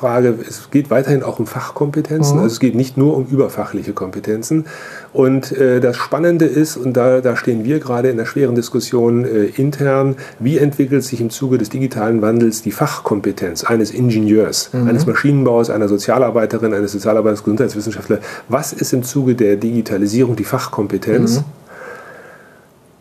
Frage, 0.00 0.34
es 0.48 0.70
geht 0.70 0.88
weiterhin 0.88 1.22
auch 1.22 1.38
um 1.38 1.46
Fachkompetenzen, 1.46 2.36
mhm. 2.36 2.42
also 2.42 2.54
es 2.54 2.58
geht 2.58 2.74
nicht 2.74 2.96
nur 2.96 3.14
um 3.18 3.26
überfachliche 3.26 3.92
Kompetenzen. 3.92 4.64
Und 5.12 5.52
äh, 5.52 5.80
das 5.80 5.98
Spannende 5.98 6.46
ist, 6.46 6.78
und 6.78 6.94
da, 6.94 7.20
da 7.20 7.36
stehen 7.36 7.64
wir 7.64 7.80
gerade 7.80 8.08
in 8.08 8.16
der 8.16 8.24
schweren 8.24 8.54
Diskussion 8.54 9.26
äh, 9.26 9.44
intern, 9.44 10.16
wie 10.38 10.56
entwickelt 10.56 11.04
sich 11.04 11.20
im 11.20 11.28
Zuge 11.28 11.58
des 11.58 11.68
digitalen 11.68 12.22
Wandels 12.22 12.62
die 12.62 12.70
Fachkompetenz 12.70 13.64
eines 13.64 13.90
Ingenieurs, 13.90 14.70
mhm. 14.72 14.88
eines 14.88 15.04
Maschinenbauers, 15.04 15.68
einer 15.68 15.86
Sozialarbeiterin, 15.88 16.72
eines 16.72 16.92
Sozialarbeiters, 16.92 17.44
Gesundheitswissenschaftler. 17.44 18.20
Was 18.48 18.72
ist 18.72 18.94
im 18.94 19.02
Zuge 19.02 19.34
der 19.34 19.56
Digitalisierung 19.56 20.34
die 20.34 20.44
Fachkompetenz? 20.44 21.40
Mhm. 21.40 21.44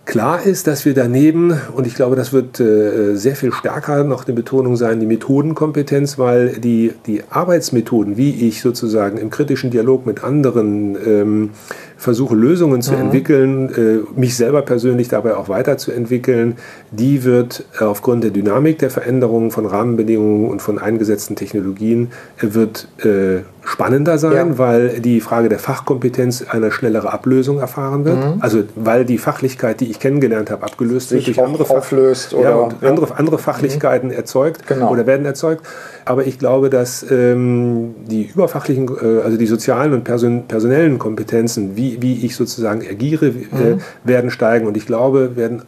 Klar 0.10 0.44
ist, 0.44 0.66
dass 0.66 0.86
wir 0.86 0.96
daneben, 0.96 1.54
und 1.76 1.86
ich 1.86 1.94
glaube, 1.94 2.16
das 2.16 2.34
wird 2.34 2.60
äh, 2.60 3.14
sehr 3.14 3.36
viel 3.36 3.54
stärker 3.54 4.04
noch 4.04 4.26
eine 4.26 4.34
Betonung 4.34 4.76
sein, 4.76 5.00
die 5.00 5.06
Methodenkompetenz, 5.06 6.18
weil 6.18 6.58
die, 6.58 6.94
die 7.06 7.22
Arbeitsmethoden, 7.30 8.18
wie 8.18 8.48
ich 8.48 8.62
sozusagen 8.62 9.20
im 9.20 9.30
kritischen 9.30 9.70
Dialog 9.70 10.08
mit 10.08 10.24
anderen 10.24 10.98
ähm, 11.06 11.50
versuche 12.00 12.34
Lösungen 12.34 12.82
zu 12.82 12.94
mhm. 12.94 13.02
entwickeln, 13.02 13.70
äh, 13.76 14.20
mich 14.20 14.36
selber 14.36 14.62
persönlich 14.62 15.10
dabei 15.10 15.36
auch 15.36 15.50
weiterzuentwickeln, 15.50 16.56
die 16.92 17.26
wird 17.26 17.66
aufgrund 17.80 18.24
der 18.24 18.32
Dynamik 18.32 18.80
der 18.80 18.90
Veränderungen 18.90 19.52
von 19.52 19.66
Rahmenbedingungen 19.66 20.50
und 20.50 20.62
von 20.62 20.80
eingesetzten 20.80 21.36
Technologien 21.36 22.12
äh, 22.38 22.54
wird 22.54 22.88
äh, 23.04 23.42
spannender 23.66 24.18
sein, 24.18 24.48
ja. 24.48 24.58
weil 24.58 25.02
die 25.02 25.20
Frage 25.20 25.50
der 25.50 25.60
Fachkompetenz 25.60 26.46
eine 26.50 26.72
schnellere 26.72 27.12
Ablösung 27.12 27.60
erfahren 27.60 28.06
wird. 28.06 28.18
Mhm. 28.18 28.42
Also 28.42 28.64
weil 28.76 29.04
die 29.04 29.18
Fachlichkeit, 29.18 29.82
die 29.82 29.92
ich 29.92 30.00
kennengelernt 30.00 30.50
habe, 30.50 30.64
abgelöst 30.64 31.10
Sich 31.10 31.28
wird 31.28 31.38
durch 31.38 31.46
andere, 31.46 31.70
auflöst 31.70 32.34
oder, 32.34 32.72
ja, 32.82 32.88
andere, 32.88 33.18
andere 33.18 33.38
Fachlichkeiten 33.38 34.10
mhm. 34.10 34.16
erzeugt 34.16 34.66
genau. 34.68 34.90
oder 34.90 35.06
werden 35.06 35.26
erzeugt. 35.26 35.66
Aber 36.10 36.26
ich 36.26 36.40
glaube, 36.40 36.72
dass 36.72 37.06
ähm, 37.12 37.94
die 38.08 38.32
überfachlichen, 38.34 38.90
äh, 39.00 39.22
also 39.22 39.38
die 39.38 39.46
sozialen 39.46 39.94
und 39.94 40.04
person 40.06 40.46
personellen 40.48 40.98
Kompetenzen, 40.98 41.78
wie, 41.78 42.02
wie 42.02 42.26
ich 42.26 42.36
sozusagen 42.36 42.82
agiere, 42.82 43.28
äh, 43.28 43.76
mhm. 43.76 43.82
werden 44.04 44.32
steigen. 44.32 44.66
Und 44.66 44.76
ich 44.76 44.88
glaube, 44.88 45.36
werden 45.36 45.62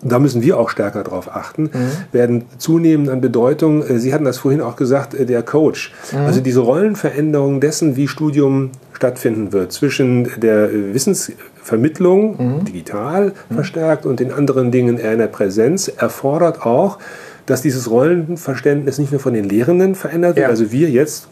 da 0.00 0.18
müssen 0.18 0.42
wir 0.42 0.58
auch 0.58 0.70
stärker 0.70 1.04
darauf 1.04 1.36
achten, 1.36 1.64
mhm. 1.64 1.68
werden 2.12 2.44
zunehmend 2.56 3.10
an 3.10 3.20
Bedeutung. 3.20 3.86
Äh, 3.86 3.98
Sie 3.98 4.14
hatten 4.14 4.24
das 4.24 4.38
vorhin 4.38 4.62
auch 4.62 4.76
gesagt, 4.76 5.12
äh, 5.12 5.26
der 5.26 5.42
Coach. 5.42 5.92
Mhm. 6.12 6.18
Also 6.20 6.40
diese 6.40 6.60
Rollenveränderung 6.60 7.60
dessen, 7.60 7.94
wie 7.94 8.08
Studium 8.08 8.70
stattfinden 8.94 9.52
wird, 9.52 9.70
zwischen 9.70 10.30
der 10.40 10.70
Wissensvermittlung, 10.94 12.36
mhm. 12.38 12.64
digital 12.64 13.32
verstärkt, 13.52 14.06
und 14.06 14.18
den 14.18 14.32
anderen 14.32 14.70
Dingen 14.70 14.96
eher 14.96 15.12
in 15.12 15.18
der 15.18 15.26
Präsenz, 15.26 15.88
erfordert 15.88 16.64
auch, 16.64 16.98
dass 17.46 17.62
dieses 17.62 17.90
Rollenverständnis 17.90 18.98
nicht 18.98 19.12
nur 19.12 19.20
von 19.20 19.34
den 19.34 19.48
Lehrenden 19.48 19.94
verändert 19.94 20.36
wird, 20.36 20.44
ja. 20.44 20.48
also 20.48 20.72
wir 20.72 20.90
jetzt 20.90 21.28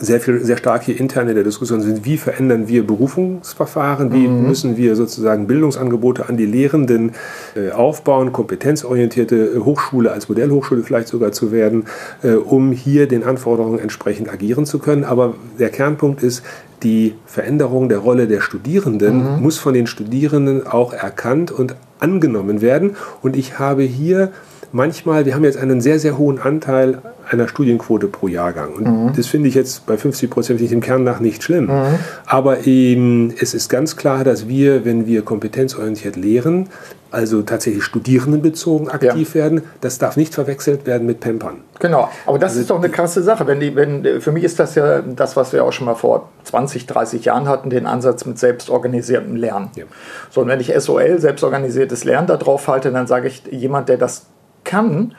sehr 0.00 0.20
viel, 0.20 0.44
sehr 0.44 0.56
stark 0.56 0.84
hier 0.84 0.98
intern 0.98 1.28
in 1.28 1.34
der 1.34 1.44
Diskussion 1.44 1.80
sind, 1.80 2.04
wie 2.04 2.16
verändern 2.16 2.68
wir 2.68 2.86
Berufungsverfahren, 2.86 4.12
wie 4.12 4.28
mhm. 4.28 4.46
müssen 4.46 4.76
wir 4.76 4.96
sozusagen 4.96 5.46
Bildungsangebote 5.46 6.28
an 6.28 6.36
die 6.36 6.46
Lehrenden 6.46 7.12
äh, 7.56 7.70
aufbauen, 7.70 8.32
kompetenzorientierte 8.32 9.36
äh, 9.36 9.58
Hochschule 9.58 10.12
als 10.12 10.28
Modellhochschule 10.28 10.82
vielleicht 10.82 11.08
sogar 11.08 11.32
zu 11.32 11.52
werden, 11.52 11.86
äh, 12.22 12.32
um 12.34 12.72
hier 12.72 13.08
den 13.08 13.24
Anforderungen 13.24 13.78
entsprechend 13.78 14.32
agieren 14.32 14.66
zu 14.66 14.78
können. 14.78 15.04
Aber 15.04 15.34
der 15.58 15.70
Kernpunkt 15.70 16.22
ist, 16.22 16.42
die 16.84 17.14
Veränderung 17.26 17.88
der 17.88 17.98
Rolle 17.98 18.28
der 18.28 18.40
Studierenden 18.40 19.36
mhm. 19.36 19.42
muss 19.42 19.58
von 19.58 19.74
den 19.74 19.88
Studierenden 19.88 20.64
auch 20.64 20.92
erkannt 20.92 21.50
und 21.50 21.74
angenommen 21.98 22.60
werden. 22.60 22.94
Und 23.20 23.36
ich 23.36 23.58
habe 23.58 23.82
hier 23.82 24.30
manchmal, 24.72 25.26
wir 25.26 25.34
haben 25.34 25.44
jetzt 25.44 25.58
einen 25.58 25.80
sehr, 25.80 25.98
sehr 25.98 26.18
hohen 26.18 26.40
Anteil 26.40 27.00
einer 27.30 27.48
Studienquote 27.48 28.08
pro 28.08 28.28
Jahrgang. 28.28 28.72
Und 28.74 28.86
mhm. 28.86 29.12
das 29.14 29.26
finde 29.26 29.48
ich 29.48 29.54
jetzt 29.54 29.86
bei 29.86 29.96
50 29.96 30.30
Prozent 30.30 30.60
im 30.60 30.80
Kern 30.80 31.04
nach 31.04 31.20
nicht 31.20 31.42
schlimm. 31.42 31.66
Mhm. 31.66 31.98
Aber 32.26 32.66
eben, 32.66 33.34
es 33.38 33.54
ist 33.54 33.68
ganz 33.68 33.96
klar, 33.96 34.24
dass 34.24 34.48
wir, 34.48 34.84
wenn 34.84 35.06
wir 35.06 35.22
kompetenzorientiert 35.22 36.16
lehren, 36.16 36.68
also 37.10 37.40
tatsächlich 37.42 37.84
studierendenbezogen 37.84 38.90
aktiv 38.90 39.34
ja. 39.34 39.42
werden, 39.42 39.62
das 39.80 39.98
darf 39.98 40.16
nicht 40.16 40.34
verwechselt 40.34 40.86
werden 40.86 41.06
mit 41.06 41.20
Pampern. 41.20 41.62
Genau, 41.78 42.10
aber 42.26 42.38
das 42.38 42.50
also 42.50 42.60
ist 42.60 42.70
doch 42.70 42.78
eine 42.78 42.90
krasse 42.90 43.22
Sache. 43.22 43.46
Wenn 43.46 43.60
die, 43.60 43.74
wenn, 43.74 44.20
für 44.20 44.32
mich 44.32 44.44
ist 44.44 44.58
das 44.58 44.74
ja 44.74 45.00
das, 45.00 45.36
was 45.36 45.52
wir 45.52 45.64
auch 45.64 45.72
schon 45.72 45.86
mal 45.86 45.94
vor 45.94 46.28
20, 46.44 46.86
30 46.86 47.24
Jahren 47.24 47.48
hatten, 47.48 47.70
den 47.70 47.86
Ansatz 47.86 48.26
mit 48.26 48.38
selbstorganisiertem 48.38 49.36
Lernen. 49.36 49.70
Ja. 49.76 49.84
So, 50.30 50.42
und 50.42 50.48
wenn 50.48 50.60
ich 50.60 50.74
SOL, 50.78 51.18
selbstorganisiertes 51.18 52.04
Lernen, 52.04 52.26
da 52.26 52.36
drauf 52.36 52.68
halte, 52.68 52.90
dann 52.92 53.06
sage 53.06 53.28
ich, 53.28 53.42
jemand, 53.50 53.88
der 53.88 53.96
das 53.96 54.26
kann, 54.68 55.14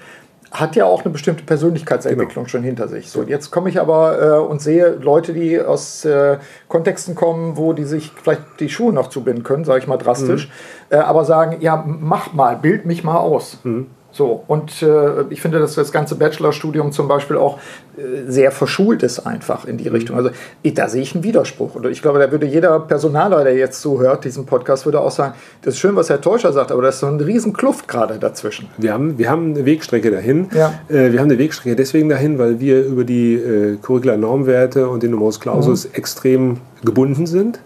hat 0.51 0.75
ja 0.75 0.85
auch 0.85 1.03
eine 1.03 1.11
bestimmte 1.11 1.43
Persönlichkeitsentwicklung 1.43 2.45
genau. 2.45 2.47
schon 2.47 2.63
hinter 2.63 2.87
sich. 2.87 3.09
So, 3.11 3.23
jetzt 3.23 3.51
komme 3.51 3.69
ich 3.69 3.79
aber 3.79 4.21
äh, 4.21 4.39
und 4.39 4.61
sehe 4.61 4.89
Leute, 4.89 5.33
die 5.33 5.59
aus 5.59 6.05
äh, 6.05 6.37
Kontexten 6.67 7.15
kommen, 7.15 7.57
wo 7.57 7.73
die 7.73 7.83
sich 7.83 8.11
vielleicht 8.21 8.41
die 8.59 8.69
Schuhe 8.69 8.93
noch 8.93 9.09
zubinden 9.09 9.43
können, 9.43 9.65
sage 9.65 9.79
ich 9.79 9.87
mal 9.87 9.97
drastisch, 9.97 10.47
mhm. 10.47 10.97
äh, 10.97 10.99
aber 10.99 11.25
sagen, 11.25 11.57
ja, 11.61 11.83
mach 11.85 12.33
mal, 12.33 12.55
bild 12.55 12.85
mich 12.85 13.03
mal 13.03 13.17
aus. 13.17 13.59
Mhm. 13.63 13.87
So, 14.11 14.43
und 14.47 14.81
äh, 14.81 15.23
ich 15.29 15.41
finde, 15.41 15.59
dass 15.59 15.75
das 15.75 15.91
ganze 15.91 16.15
Bachelorstudium 16.15 16.91
zum 16.91 17.07
Beispiel 17.07 17.37
auch 17.37 17.59
äh, 17.97 18.29
sehr 18.29 18.51
verschult 18.51 19.03
ist 19.03 19.19
einfach 19.19 19.65
in 19.65 19.77
die 19.77 19.85
mhm. 19.85 19.95
Richtung. 19.95 20.15
Also 20.17 20.31
ich, 20.63 20.73
da 20.73 20.89
sehe 20.89 21.01
ich 21.01 21.13
einen 21.13 21.23
Widerspruch. 21.23 21.75
Und 21.75 21.85
ich 21.85 22.01
glaube, 22.01 22.19
da 22.19 22.31
würde 22.31 22.47
jeder 22.47 22.79
Personaler, 22.79 23.43
der 23.43 23.55
jetzt 23.55 23.81
zuhört, 23.81 24.25
diesen 24.25 24.45
Podcast, 24.45 24.85
würde 24.85 25.01
auch 25.01 25.11
sagen, 25.11 25.35
das 25.61 25.75
ist 25.75 25.79
schön, 25.79 25.95
was 25.95 26.09
Herr 26.09 26.21
Teuscher 26.21 26.51
sagt, 26.53 26.71
aber 26.71 26.81
das 26.81 26.95
ist 26.95 27.01
so 27.01 27.07
eine 27.07 27.23
riesen 27.23 27.53
Kluft 27.53 27.87
gerade 27.87 28.17
dazwischen. 28.17 28.67
Wir 28.77 28.93
haben, 28.93 29.17
wir 29.19 29.29
haben 29.29 29.53
eine 29.53 29.65
Wegstrecke 29.65 30.09
dahin. 30.09 30.49
Ja. 30.55 30.73
Äh, 30.89 31.11
wir 31.11 31.19
haben 31.19 31.29
eine 31.29 31.37
Wegstrecke 31.37 31.75
deswegen 31.75 32.09
dahin, 32.09 32.39
weil 32.39 32.59
wir 32.59 32.83
über 32.83 33.03
die 33.03 33.35
äh, 33.35 33.77
Curricula-Normwerte 33.77 34.89
und 34.89 35.03
den 35.03 35.11
Numerus 35.11 35.39
Clausus 35.39 35.85
mhm. 35.85 35.91
extrem 35.93 36.57
gebunden 36.83 37.27
sind. 37.27 37.59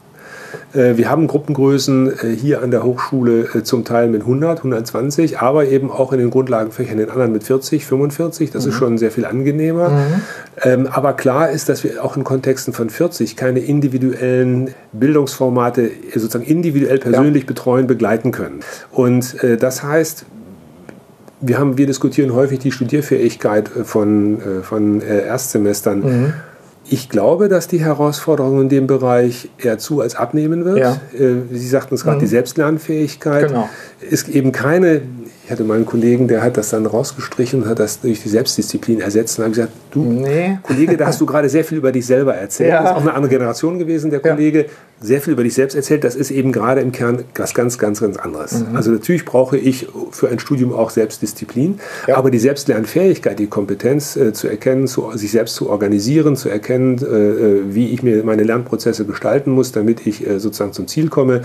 Äh, 0.73 0.97
wir 0.97 1.09
haben 1.09 1.27
Gruppengrößen 1.27 2.11
äh, 2.11 2.35
hier 2.35 2.61
an 2.61 2.71
der 2.71 2.83
Hochschule 2.83 3.49
äh, 3.53 3.63
zum 3.63 3.85
Teil 3.85 4.07
mit 4.07 4.21
100, 4.21 4.59
120, 4.59 5.39
aber 5.39 5.67
eben 5.67 5.91
auch 5.91 6.13
in 6.13 6.19
den 6.19 6.29
Grundlagenfächern 6.29 6.97
den 6.97 7.09
anderen 7.09 7.31
mit 7.31 7.43
40, 7.43 7.85
45. 7.85 8.51
Das 8.51 8.65
mhm. 8.65 8.71
ist 8.71 8.77
schon 8.77 8.97
sehr 8.97 9.11
viel 9.11 9.25
angenehmer. 9.25 9.89
Mhm. 9.89 10.21
Ähm, 10.63 10.87
aber 10.87 11.13
klar 11.13 11.49
ist, 11.49 11.69
dass 11.69 11.83
wir 11.83 12.03
auch 12.03 12.17
in 12.17 12.23
Kontexten 12.23 12.73
von 12.73 12.89
40 12.89 13.35
keine 13.35 13.59
individuellen 13.59 14.73
Bildungsformate 14.91 15.91
sozusagen 16.13 16.45
individuell 16.45 16.99
persönlich 16.99 17.43
ja. 17.43 17.47
betreuen, 17.47 17.87
begleiten 17.87 18.31
können. 18.31 18.59
Und 18.91 19.35
das 19.59 19.83
heißt, 19.83 20.25
wir, 21.41 21.57
haben, 21.57 21.77
wir 21.77 21.87
diskutieren 21.87 22.33
häufig 22.33 22.59
die 22.59 22.71
Studierfähigkeit 22.71 23.67
von, 23.67 24.37
von 24.61 25.01
Erstsemestern. 25.01 25.99
Mhm 25.99 26.33
ich 26.89 27.09
glaube, 27.09 27.47
dass 27.47 27.67
die 27.67 27.79
Herausforderung 27.79 28.61
in 28.61 28.69
dem 28.69 28.87
Bereich 28.87 29.49
eher 29.57 29.77
zu 29.77 30.01
als 30.01 30.15
abnehmen 30.15 30.65
wird. 30.65 30.79
Ja. 30.79 31.01
Äh, 31.13 31.35
Sie 31.51 31.67
sagten 31.67 31.95
es 31.95 32.03
gerade, 32.03 32.17
mhm. 32.17 32.21
die 32.21 32.27
Selbstlernfähigkeit 32.27 33.47
genau. 33.47 33.69
ist 34.09 34.29
eben 34.29 34.51
keine 34.51 35.01
ich 35.45 35.51
hatte 35.51 35.65
mal 35.65 35.75
einen 35.75 35.85
Kollegen, 35.85 36.27
der 36.29 36.41
hat 36.41 36.55
das 36.55 36.69
dann 36.69 36.85
rausgestrichen 36.85 37.63
und 37.63 37.69
hat 37.69 37.79
das 37.79 37.99
durch 37.99 38.23
die 38.23 38.29
Selbstdisziplin 38.29 39.01
ersetzt. 39.01 39.37
Und 39.37 39.43
habe 39.43 39.53
gesagt, 39.53 39.73
du, 39.93 40.03
nee. 40.03 40.57
Kollege, 40.63 40.97
da 40.97 41.07
hast 41.07 41.21
du 41.21 41.25
gerade 41.25 41.49
sehr 41.49 41.63
viel 41.63 41.77
über 41.77 41.91
dich 41.91 42.05
selber 42.05 42.33
erzählt. 42.33 42.69
Ja. 42.69 42.81
Das 42.81 42.91
ist 42.91 42.97
auch 42.97 43.01
eine 43.01 43.13
andere 43.13 43.29
Generation 43.29 43.79
gewesen, 43.79 44.11
der 44.11 44.19
Kollege. 44.19 44.59
Ja. 44.63 44.69
Sehr 45.01 45.19
viel 45.19 45.33
über 45.33 45.43
dich 45.43 45.53
selbst 45.53 45.75
erzählt. 45.75 46.05
Das 46.05 46.15
ist 46.15 46.31
eben 46.31 46.53
gerade 46.53 46.79
im 46.79 46.93
Kern 46.93 47.25
was 47.35 47.53
ganz, 47.53 47.77
ganz, 47.77 47.99
ganz 47.99 48.15
anderes. 48.15 48.53
Mhm. 48.53 48.75
Also 48.75 48.91
natürlich 48.91 49.25
brauche 49.25 49.57
ich 49.57 49.87
für 50.11 50.29
ein 50.29 50.39
Studium 50.39 50.71
auch 50.71 50.91
Selbstdisziplin. 50.91 51.79
Ja. 52.07 52.15
Aber 52.15 52.31
die 52.31 52.39
Selbstlernfähigkeit, 52.39 53.37
die 53.37 53.47
Kompetenz 53.47 54.15
äh, 54.15 54.31
zu 54.31 54.47
erkennen, 54.47 54.87
zu, 54.87 55.11
sich 55.15 55.31
selbst 55.31 55.55
zu 55.55 55.69
organisieren, 55.69 56.37
zu 56.37 56.47
erkennen, 56.47 56.99
äh, 56.99 57.05
äh, 57.05 57.61
wie 57.75 57.89
ich 57.89 58.01
mir 58.01 58.23
meine 58.23 58.43
Lernprozesse 58.43 59.05
gestalten 59.05 59.51
muss, 59.51 59.73
damit 59.73 60.07
ich 60.07 60.25
äh, 60.25 60.39
sozusagen 60.39 60.71
zum 60.71 60.87
Ziel 60.87 61.09
komme, 61.09 61.41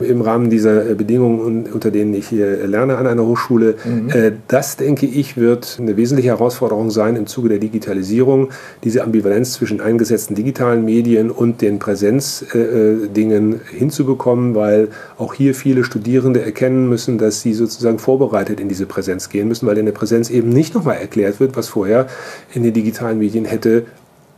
im 0.00 0.20
Rahmen 0.20 0.50
dieser 0.50 0.90
äh, 0.90 0.94
Bedingungen, 0.94 1.66
unter 1.72 1.92
denen 1.92 2.12
ich 2.12 2.26
hier 2.26 2.66
lerne 2.66 2.96
an 2.96 3.06
einer 3.06 3.24
Hochschule. 3.24 3.76
Mhm. 3.84 4.10
Äh, 4.10 4.32
das, 4.48 4.76
denke 4.76 5.06
ich, 5.06 5.36
wird 5.36 5.78
eine 5.80 5.96
wesentliche 5.96 6.30
Herausforderung 6.30 6.90
sein 6.90 7.14
im 7.14 7.26
Zuge 7.26 7.50
der 7.50 7.58
Digitalisierung, 7.86 8.50
diese 8.82 9.04
Ambivalenz 9.04 9.52
zwischen 9.52 9.80
eingesetzten 9.80 10.34
digitalen 10.34 10.84
Medien 10.84 11.30
und 11.30 11.62
den 11.62 11.78
Präsenzdingen 11.78 13.60
hinzubekommen, 13.70 14.56
weil 14.56 14.88
auch 15.18 15.34
hier 15.34 15.54
viele 15.54 15.84
Studierende 15.84 16.42
erkennen 16.42 16.88
müssen, 16.88 17.16
dass 17.16 17.42
sie 17.42 17.54
sozusagen 17.54 18.00
vorbereitet 18.00 18.58
in 18.58 18.68
diese 18.68 18.86
Präsenz 18.86 19.28
gehen 19.28 19.46
müssen, 19.46 19.66
weil 19.68 19.78
in 19.78 19.86
der 19.86 19.92
Präsenz 19.92 20.30
eben 20.30 20.48
nicht 20.48 20.74
nochmal 20.74 20.96
erklärt 20.96 21.38
wird, 21.38 21.56
was 21.56 21.68
vorher 21.68 22.08
in 22.54 22.64
den 22.64 22.74
digitalen 22.74 23.18
Medien 23.18 23.44
hätte 23.44 23.84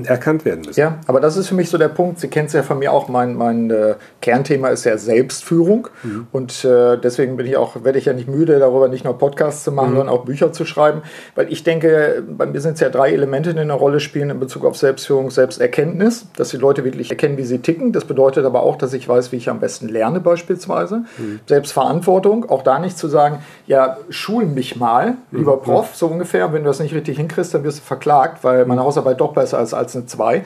erkannt 0.04 0.44
werden 0.44 0.62
müssen. 0.64 0.78
Ja, 0.78 0.98
aber 1.06 1.20
das 1.20 1.36
ist 1.36 1.48
für 1.48 1.54
mich 1.54 1.70
so 1.70 1.78
der 1.78 1.88
Punkt. 1.88 2.20
Sie 2.20 2.28
kennen 2.28 2.46
es 2.46 2.52
ja 2.52 2.62
von 2.62 2.78
mir 2.78 2.92
auch. 2.92 3.08
Mein, 3.08 3.34
mein 3.34 3.70
äh, 3.70 3.94
Kernthema 4.20 4.68
ist 4.68 4.84
ja 4.84 4.96
Selbstführung. 4.96 5.88
Mhm. 6.02 6.26
Und 6.30 6.64
äh, 6.64 6.96
deswegen 6.98 7.36
bin 7.36 7.46
ich 7.46 7.56
auch, 7.56 7.82
werde 7.84 7.98
ich 7.98 8.04
ja 8.04 8.12
nicht 8.12 8.28
müde, 8.28 8.58
darüber 8.58 8.88
nicht 8.88 9.04
nur 9.04 9.18
Podcasts 9.18 9.64
zu 9.64 9.72
machen, 9.72 9.90
mhm. 9.90 9.96
sondern 9.96 10.14
auch 10.14 10.24
Bücher 10.24 10.52
zu 10.52 10.64
schreiben. 10.64 11.02
Weil 11.34 11.52
ich 11.52 11.64
denke, 11.64 12.22
bei 12.28 12.46
mir 12.46 12.60
sind 12.60 12.74
es 12.74 12.80
ja 12.80 12.90
drei 12.90 13.12
Elemente, 13.12 13.54
die 13.54 13.60
eine 13.60 13.72
Rolle 13.72 13.98
spielen 13.98 14.30
in 14.30 14.38
Bezug 14.38 14.64
auf 14.64 14.76
Selbstführung, 14.76 15.30
Selbsterkenntnis, 15.30 16.26
dass 16.36 16.50
die 16.50 16.58
Leute 16.58 16.84
wirklich 16.84 17.10
erkennen, 17.10 17.36
wie 17.36 17.44
sie 17.44 17.58
ticken. 17.58 17.92
Das 17.92 18.04
bedeutet 18.04 18.44
aber 18.44 18.62
auch, 18.62 18.76
dass 18.76 18.92
ich 18.92 19.08
weiß, 19.08 19.32
wie 19.32 19.36
ich 19.36 19.50
am 19.50 19.58
besten 19.58 19.88
lerne, 19.88 20.20
beispielsweise. 20.20 21.04
Mhm. 21.18 21.40
Selbstverantwortung, 21.46 22.48
auch 22.48 22.62
da 22.62 22.78
nicht 22.78 22.96
zu 22.96 23.08
sagen, 23.08 23.40
ja, 23.66 23.96
schul 24.10 24.46
mich 24.46 24.76
mal, 24.76 25.16
lieber 25.32 25.56
mhm. 25.56 25.62
Prof, 25.62 25.96
so 25.96 26.06
ungefähr. 26.06 26.52
Wenn 26.52 26.62
du 26.62 26.68
das 26.68 26.78
nicht 26.78 26.94
richtig 26.94 27.16
hinkriegst, 27.16 27.52
dann 27.52 27.64
wirst 27.64 27.78
du 27.78 27.82
verklagt, 27.82 28.44
weil 28.44 28.64
meine 28.64 28.82
Hausarbeit 28.82 29.20
doch 29.20 29.32
besser 29.32 29.60
ist 29.60 29.74
als 29.74 29.87
eine 29.96 30.06
2. 30.06 30.44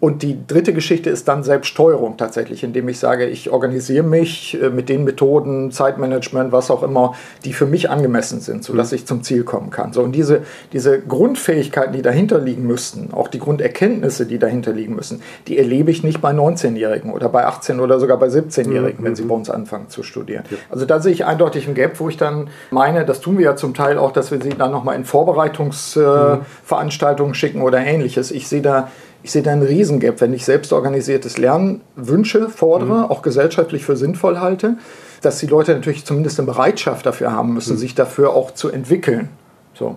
Und 0.00 0.22
die 0.22 0.38
dritte 0.46 0.72
Geschichte 0.72 1.10
ist 1.10 1.26
dann 1.26 1.42
Selbststeuerung 1.42 2.16
tatsächlich, 2.16 2.62
indem 2.62 2.88
ich 2.88 3.00
sage, 3.00 3.26
ich 3.26 3.50
organisiere 3.50 4.04
mich 4.04 4.56
äh, 4.60 4.70
mit 4.70 4.88
den 4.88 5.02
Methoden, 5.02 5.72
Zeitmanagement, 5.72 6.52
was 6.52 6.70
auch 6.70 6.84
immer, 6.84 7.16
die 7.44 7.52
für 7.52 7.66
mich 7.66 7.90
angemessen 7.90 8.38
sind, 8.40 8.62
sodass 8.62 8.92
mhm. 8.92 8.96
ich 8.96 9.06
zum 9.06 9.24
Ziel 9.24 9.42
kommen 9.42 9.70
kann. 9.70 9.92
So, 9.92 10.02
und 10.02 10.12
diese, 10.12 10.42
diese 10.72 11.00
Grundfähigkeiten, 11.00 11.92
die 11.92 12.02
dahinter 12.02 12.38
liegen 12.38 12.64
müssten, 12.64 13.12
auch 13.12 13.26
die 13.26 13.40
Grunderkenntnisse, 13.40 14.26
die 14.26 14.38
dahinter 14.38 14.72
liegen 14.72 14.94
müssen, 14.94 15.20
die 15.48 15.58
erlebe 15.58 15.90
ich 15.90 16.04
nicht 16.04 16.20
bei 16.20 16.30
19-Jährigen 16.30 17.12
oder 17.12 17.28
bei 17.28 17.46
18 17.46 17.80
oder 17.80 17.98
sogar 17.98 18.18
bei 18.18 18.28
17-Jährigen, 18.28 19.00
mhm. 19.00 19.04
wenn 19.04 19.16
sie 19.16 19.24
mhm. 19.24 19.28
bei 19.28 19.34
uns 19.34 19.50
anfangen 19.50 19.88
zu 19.88 20.04
studieren. 20.04 20.44
Ja. 20.48 20.58
Also 20.70 20.86
da 20.86 21.00
sehe 21.00 21.12
ich 21.12 21.24
eindeutig 21.24 21.66
ein 21.66 21.74
Gap, 21.74 21.98
wo 21.98 22.08
ich 22.08 22.16
dann 22.16 22.50
meine, 22.70 23.04
das 23.04 23.20
tun 23.20 23.38
wir 23.38 23.46
ja 23.46 23.56
zum 23.56 23.74
Teil 23.74 23.98
auch, 23.98 24.12
dass 24.12 24.30
wir 24.30 24.40
sie 24.40 24.50
dann 24.50 24.70
nochmal 24.70 24.94
in 24.94 25.04
Vorbereitungsveranstaltungen 25.04 27.32
äh, 27.32 27.32
mhm. 27.32 27.34
schicken 27.34 27.62
oder 27.62 27.78
ähnliches. 27.78 28.30
Ich 28.30 28.46
sehe 28.46 28.62
da 28.62 28.92
ich 29.22 29.32
sehe 29.32 29.42
da 29.42 29.52
einen 29.52 29.62
Riesengap, 29.62 30.20
wenn 30.20 30.32
ich 30.32 30.44
selbstorganisiertes 30.44 31.38
Lernen 31.38 31.80
wünsche, 31.96 32.48
fordere, 32.48 32.98
mhm. 32.98 33.04
auch 33.04 33.22
gesellschaftlich 33.22 33.84
für 33.84 33.96
sinnvoll 33.96 34.38
halte, 34.38 34.76
dass 35.22 35.38
die 35.38 35.46
Leute 35.46 35.74
natürlich 35.74 36.04
zumindest 36.04 36.38
eine 36.38 36.46
Bereitschaft 36.46 37.06
dafür 37.06 37.32
haben 37.32 37.54
müssen, 37.54 37.74
mhm. 37.74 37.78
sich 37.78 37.94
dafür 37.94 38.30
auch 38.30 38.52
zu 38.52 38.70
entwickeln. 38.70 39.28
So. 39.74 39.96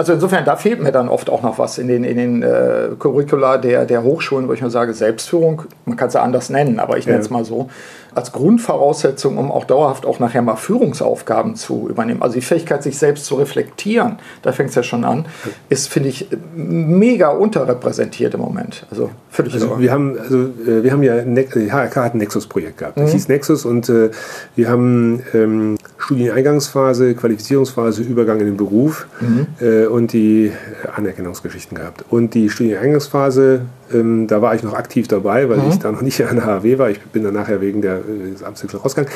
Also 0.00 0.14
insofern, 0.14 0.46
da 0.46 0.56
fehlt 0.56 0.82
mir 0.82 0.92
dann 0.92 1.10
oft 1.10 1.28
auch 1.28 1.42
noch 1.42 1.58
was 1.58 1.76
in 1.76 1.86
den, 1.86 2.04
in 2.04 2.16
den 2.16 2.42
äh, 2.42 2.88
Curricula 2.98 3.58
der, 3.58 3.84
der 3.84 4.02
Hochschulen, 4.02 4.48
wo 4.48 4.54
ich 4.54 4.62
nur 4.62 4.70
sage, 4.70 4.94
Selbstführung, 4.94 5.64
man 5.84 5.98
kann 5.98 6.08
es 6.08 6.14
ja 6.14 6.22
anders 6.22 6.48
nennen, 6.48 6.80
aber 6.80 6.96
ich 6.96 7.06
nenne 7.06 7.18
es 7.18 7.28
mal 7.28 7.44
so, 7.44 7.68
als 8.14 8.32
Grundvoraussetzung, 8.32 9.36
um 9.36 9.52
auch 9.52 9.64
dauerhaft 9.64 10.06
auch 10.06 10.18
nachher 10.18 10.40
mal 10.40 10.56
Führungsaufgaben 10.56 11.54
zu 11.54 11.86
übernehmen. 11.90 12.22
Also 12.22 12.36
die 12.36 12.40
Fähigkeit, 12.40 12.82
sich 12.82 12.96
selbst 12.96 13.26
zu 13.26 13.34
reflektieren, 13.34 14.18
da 14.40 14.52
fängt 14.52 14.70
es 14.70 14.74
ja 14.74 14.82
schon 14.82 15.04
an, 15.04 15.26
ist, 15.68 15.90
finde 15.90 16.08
ich, 16.08 16.28
mega 16.54 17.28
unterrepräsentiert 17.28 18.32
im 18.32 18.40
Moment. 18.40 18.86
Also 18.90 19.10
völlig 19.28 19.52
also 19.52 19.80
wir 19.80 19.92
haben, 19.92 20.18
also 20.18 20.38
äh, 20.38 20.82
wir 20.82 20.92
haben 20.92 21.02
ja, 21.02 21.16
HRK 21.16 21.96
hat 21.96 22.14
ein 22.14 22.18
Nexus-Projekt 22.18 22.78
gehabt. 22.78 22.96
Das 22.96 23.10
mhm. 23.10 23.12
hieß 23.12 23.28
Nexus 23.28 23.66
und 23.66 23.90
äh, 23.90 24.10
wir 24.56 24.70
haben 24.70 25.22
ähm, 25.34 25.76
Studieneingangsphase, 26.10 27.14
Qualifizierungsphase, 27.14 28.02
Übergang 28.02 28.40
in 28.40 28.46
den 28.46 28.56
Beruf 28.56 29.06
mhm. 29.20 29.46
äh, 29.60 29.86
und 29.86 30.12
die 30.12 30.50
Anerkennungsgeschichten 30.96 31.76
gehabt. 31.76 32.04
Und 32.10 32.34
die 32.34 32.50
Studieneingangsphase, 32.50 33.60
ähm, 33.94 34.26
da 34.26 34.42
war 34.42 34.56
ich 34.56 34.64
noch 34.64 34.74
aktiv 34.74 35.06
dabei, 35.06 35.48
weil 35.48 35.58
mhm. 35.58 35.70
ich 35.70 35.78
da 35.78 35.92
noch 35.92 36.02
nicht 36.02 36.20
an 36.26 36.34
der 36.34 36.46
HW 36.46 36.78
war. 36.78 36.90
Ich 36.90 37.00
bin 37.00 37.22
dann 37.22 37.34
nachher 37.34 37.60
wegen 37.60 37.80
der 37.80 37.98
äh, 37.98 38.44
Amtswechsel 38.44 38.80
rausgegangen 38.80 39.12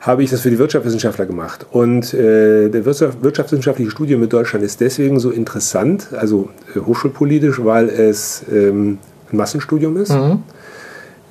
habe 0.00 0.22
ich 0.22 0.30
das 0.30 0.42
für 0.42 0.50
die 0.50 0.60
Wirtschaftswissenschaftler 0.60 1.26
gemacht. 1.26 1.66
Und 1.72 2.14
äh, 2.14 2.68
der 2.68 2.84
wirtschaftswissenschaftliche 2.84 3.90
Studium 3.90 4.22
in 4.22 4.28
Deutschland 4.28 4.64
ist 4.64 4.80
deswegen 4.80 5.18
so 5.18 5.30
interessant, 5.30 6.10
also 6.16 6.50
äh, 6.76 6.78
hochschulpolitisch, 6.78 7.64
weil 7.64 7.88
es 7.88 8.44
ähm, 8.48 8.98
ein 9.32 9.36
Massenstudium 9.36 9.96
ist. 9.96 10.12
Mhm. 10.12 10.44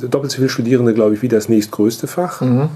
Doppelt 0.02 0.34
so 0.34 0.36
viele 0.36 0.50
Studierende, 0.50 0.94
glaube 0.94 1.16
ich, 1.16 1.22
wie 1.22 1.30
das 1.30 1.48
nächstgrößte 1.48 2.08
Fach. 2.08 2.42
Mhm 2.42 2.68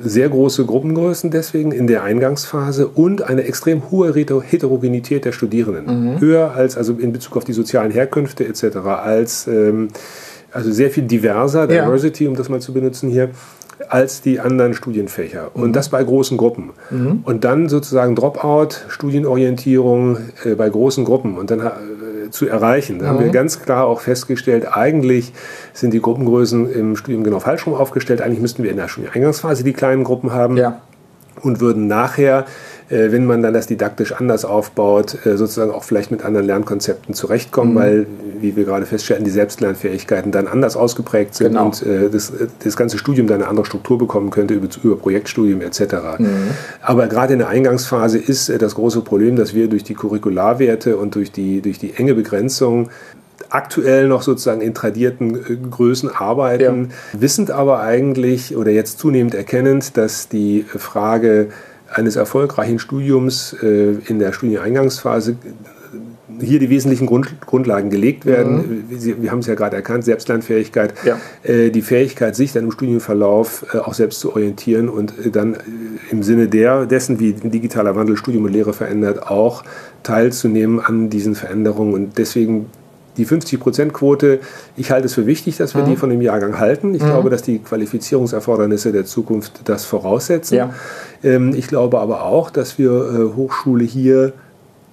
sehr 0.00 0.28
große 0.28 0.64
Gruppengrößen 0.64 1.30
deswegen 1.30 1.72
in 1.72 1.86
der 1.86 2.02
Eingangsphase 2.02 2.88
und 2.88 3.22
eine 3.22 3.44
extrem 3.44 3.90
hohe 3.90 4.12
Heterogenität 4.12 5.24
der 5.24 5.32
Studierenden. 5.32 6.14
Mhm. 6.14 6.20
Höher 6.20 6.52
als, 6.52 6.76
also 6.76 6.94
in 6.94 7.12
Bezug 7.12 7.36
auf 7.36 7.44
die 7.44 7.52
sozialen 7.52 7.90
Herkünfte 7.90 8.46
etc., 8.46 8.76
als, 8.86 9.46
ähm, 9.46 9.88
also 10.50 10.70
sehr 10.70 10.90
viel 10.90 11.04
diverser, 11.04 11.66
Diversity, 11.66 12.24
ja. 12.24 12.30
um 12.30 12.36
das 12.36 12.48
mal 12.48 12.60
zu 12.60 12.72
benutzen 12.72 13.08
hier, 13.08 13.30
als 13.88 14.20
die 14.22 14.40
anderen 14.40 14.74
Studienfächer. 14.74 15.50
Mhm. 15.54 15.62
Und 15.62 15.72
das 15.76 15.88
bei 15.88 16.02
großen 16.02 16.36
Gruppen. 16.36 16.70
Mhm. 16.90 17.20
Und 17.24 17.44
dann 17.44 17.68
sozusagen 17.68 18.14
Dropout, 18.14 18.68
Studienorientierung 18.88 20.18
äh, 20.44 20.54
bei 20.54 20.68
großen 20.68 21.04
Gruppen. 21.04 21.36
Und 21.36 21.50
dann 21.50 21.60
äh, 21.60 21.70
zu 22.32 22.48
erreichen. 22.48 22.98
Da 22.98 23.04
mhm. 23.04 23.08
haben 23.08 23.18
wir 23.20 23.26
mhm. 23.26 23.32
ganz 23.32 23.60
klar 23.62 23.86
auch 23.86 24.00
festgestellt, 24.00 24.66
eigentlich 24.72 25.32
sind 25.72 25.94
die 25.94 26.00
Gruppengrößen 26.00 26.72
im 26.72 26.96
Studium 26.96 27.24
genau 27.24 27.40
falsch 27.40 27.66
rum 27.66 27.74
aufgestellt. 27.74 28.20
Eigentlich 28.20 28.40
müssten 28.40 28.62
wir 28.62 28.70
in 28.70 28.76
der 28.76 28.88
Studieneingangsphase 28.88 29.62
die 29.64 29.72
kleinen 29.72 30.04
Gruppen 30.04 30.32
haben 30.32 30.56
ja. 30.56 30.80
und 31.42 31.60
würden 31.60 31.86
nachher 31.86 32.46
wenn 32.88 33.24
man 33.24 33.42
dann 33.42 33.54
das 33.54 33.66
didaktisch 33.66 34.12
anders 34.12 34.44
aufbaut, 34.44 35.26
äh, 35.26 35.36
sozusagen 35.36 35.70
auch 35.70 35.84
vielleicht 35.84 36.10
mit 36.10 36.24
anderen 36.24 36.46
Lernkonzepten 36.46 37.14
zurechtkommen, 37.14 37.74
mhm. 37.74 37.78
weil, 37.78 38.06
wie 38.40 38.56
wir 38.56 38.64
gerade 38.64 38.86
feststellen, 38.86 39.24
die 39.24 39.30
Selbstlernfähigkeiten 39.30 40.32
dann 40.32 40.46
anders 40.46 40.76
ausgeprägt 40.76 41.34
sind 41.34 41.48
genau. 41.48 41.66
und 41.66 41.82
äh, 41.82 42.10
das, 42.10 42.32
das 42.62 42.76
ganze 42.76 42.98
Studium 42.98 43.26
dann 43.26 43.40
eine 43.40 43.48
andere 43.48 43.66
Struktur 43.66 43.98
bekommen 43.98 44.30
könnte 44.30 44.54
über, 44.54 44.68
über 44.82 44.96
Projektstudium 44.96 45.60
etc. 45.60 45.80
Mhm. 46.18 46.28
Aber 46.80 47.06
gerade 47.06 47.34
in 47.34 47.38
der 47.38 47.48
Eingangsphase 47.48 48.18
ist 48.18 48.52
das 48.60 48.74
große 48.74 49.02
Problem, 49.02 49.36
dass 49.36 49.54
wir 49.54 49.68
durch 49.68 49.84
die 49.84 49.94
Curricularwerte 49.94 50.96
und 50.96 51.14
durch 51.14 51.32
die, 51.32 51.60
durch 51.60 51.78
die 51.78 51.94
enge 51.94 52.14
Begrenzung 52.14 52.90
aktuell 53.50 54.08
noch 54.08 54.22
sozusagen 54.22 54.60
in 54.60 54.74
tradierten 54.74 55.70
Größen 55.70 56.10
arbeiten, 56.10 56.88
ja. 57.12 57.20
wissend 57.20 57.50
aber 57.50 57.80
eigentlich 57.80 58.56
oder 58.56 58.70
jetzt 58.70 58.98
zunehmend 58.98 59.34
erkennend, 59.34 59.96
dass 59.96 60.28
die 60.28 60.64
Frage 60.64 61.48
eines 61.92 62.16
erfolgreichen 62.16 62.78
Studiums 62.78 63.54
äh, 63.62 63.96
in 64.06 64.18
der 64.18 64.32
Studieneingangsphase 64.32 65.36
hier 66.40 66.58
die 66.58 66.70
wesentlichen 66.70 67.06
Grund, 67.06 67.40
Grundlagen 67.44 67.90
gelegt 67.90 68.26
werden. 68.26 68.84
Mhm. 68.88 68.98
Sie, 68.98 69.22
wir 69.22 69.30
haben 69.30 69.40
es 69.40 69.46
ja 69.46 69.54
gerade 69.54 69.76
erkannt, 69.76 70.04
Selbstlernfähigkeit, 70.04 70.94
ja. 71.04 71.18
äh, 71.42 71.70
die 71.70 71.82
Fähigkeit, 71.82 72.36
sich 72.36 72.52
dann 72.52 72.64
im 72.64 72.70
Studienverlauf 72.70 73.66
äh, 73.72 73.78
auch 73.78 73.94
selbst 73.94 74.20
zu 74.20 74.32
orientieren 74.32 74.88
und 74.88 75.14
äh, 75.26 75.30
dann 75.30 75.54
äh, 75.54 75.58
im 76.10 76.22
Sinne 76.22 76.48
der, 76.48 76.86
dessen, 76.86 77.20
wie 77.20 77.32
digitaler 77.32 77.96
Wandel 77.96 78.16
Studium 78.16 78.44
und 78.44 78.52
Lehre 78.52 78.72
verändert, 78.72 79.30
auch 79.30 79.64
teilzunehmen 80.02 80.80
an 80.80 81.10
diesen 81.10 81.34
Veränderungen. 81.34 81.94
Und 81.94 82.18
deswegen 82.18 82.66
die 83.16 83.26
50-Prozent-Quote, 83.26 84.40
ich 84.76 84.90
halte 84.90 85.06
es 85.06 85.14
für 85.14 85.26
wichtig, 85.26 85.56
dass 85.56 85.74
wir 85.74 85.82
mhm. 85.82 85.90
die 85.90 85.96
von 85.96 86.10
dem 86.10 86.20
Jahrgang 86.20 86.58
halten. 86.58 86.94
Ich 86.94 87.02
mhm. 87.02 87.06
glaube, 87.06 87.30
dass 87.30 87.42
die 87.42 87.58
Qualifizierungserfordernisse 87.58 88.92
der 88.92 89.04
Zukunft 89.04 89.68
das 89.68 89.84
voraussetzen. 89.84 90.56
Ja. 90.56 90.74
Ähm, 91.22 91.54
ich 91.54 91.68
glaube 91.68 92.00
aber 92.00 92.24
auch, 92.24 92.50
dass 92.50 92.78
wir 92.78 92.90
äh, 92.90 93.36
Hochschule 93.36 93.84
hier 93.84 94.32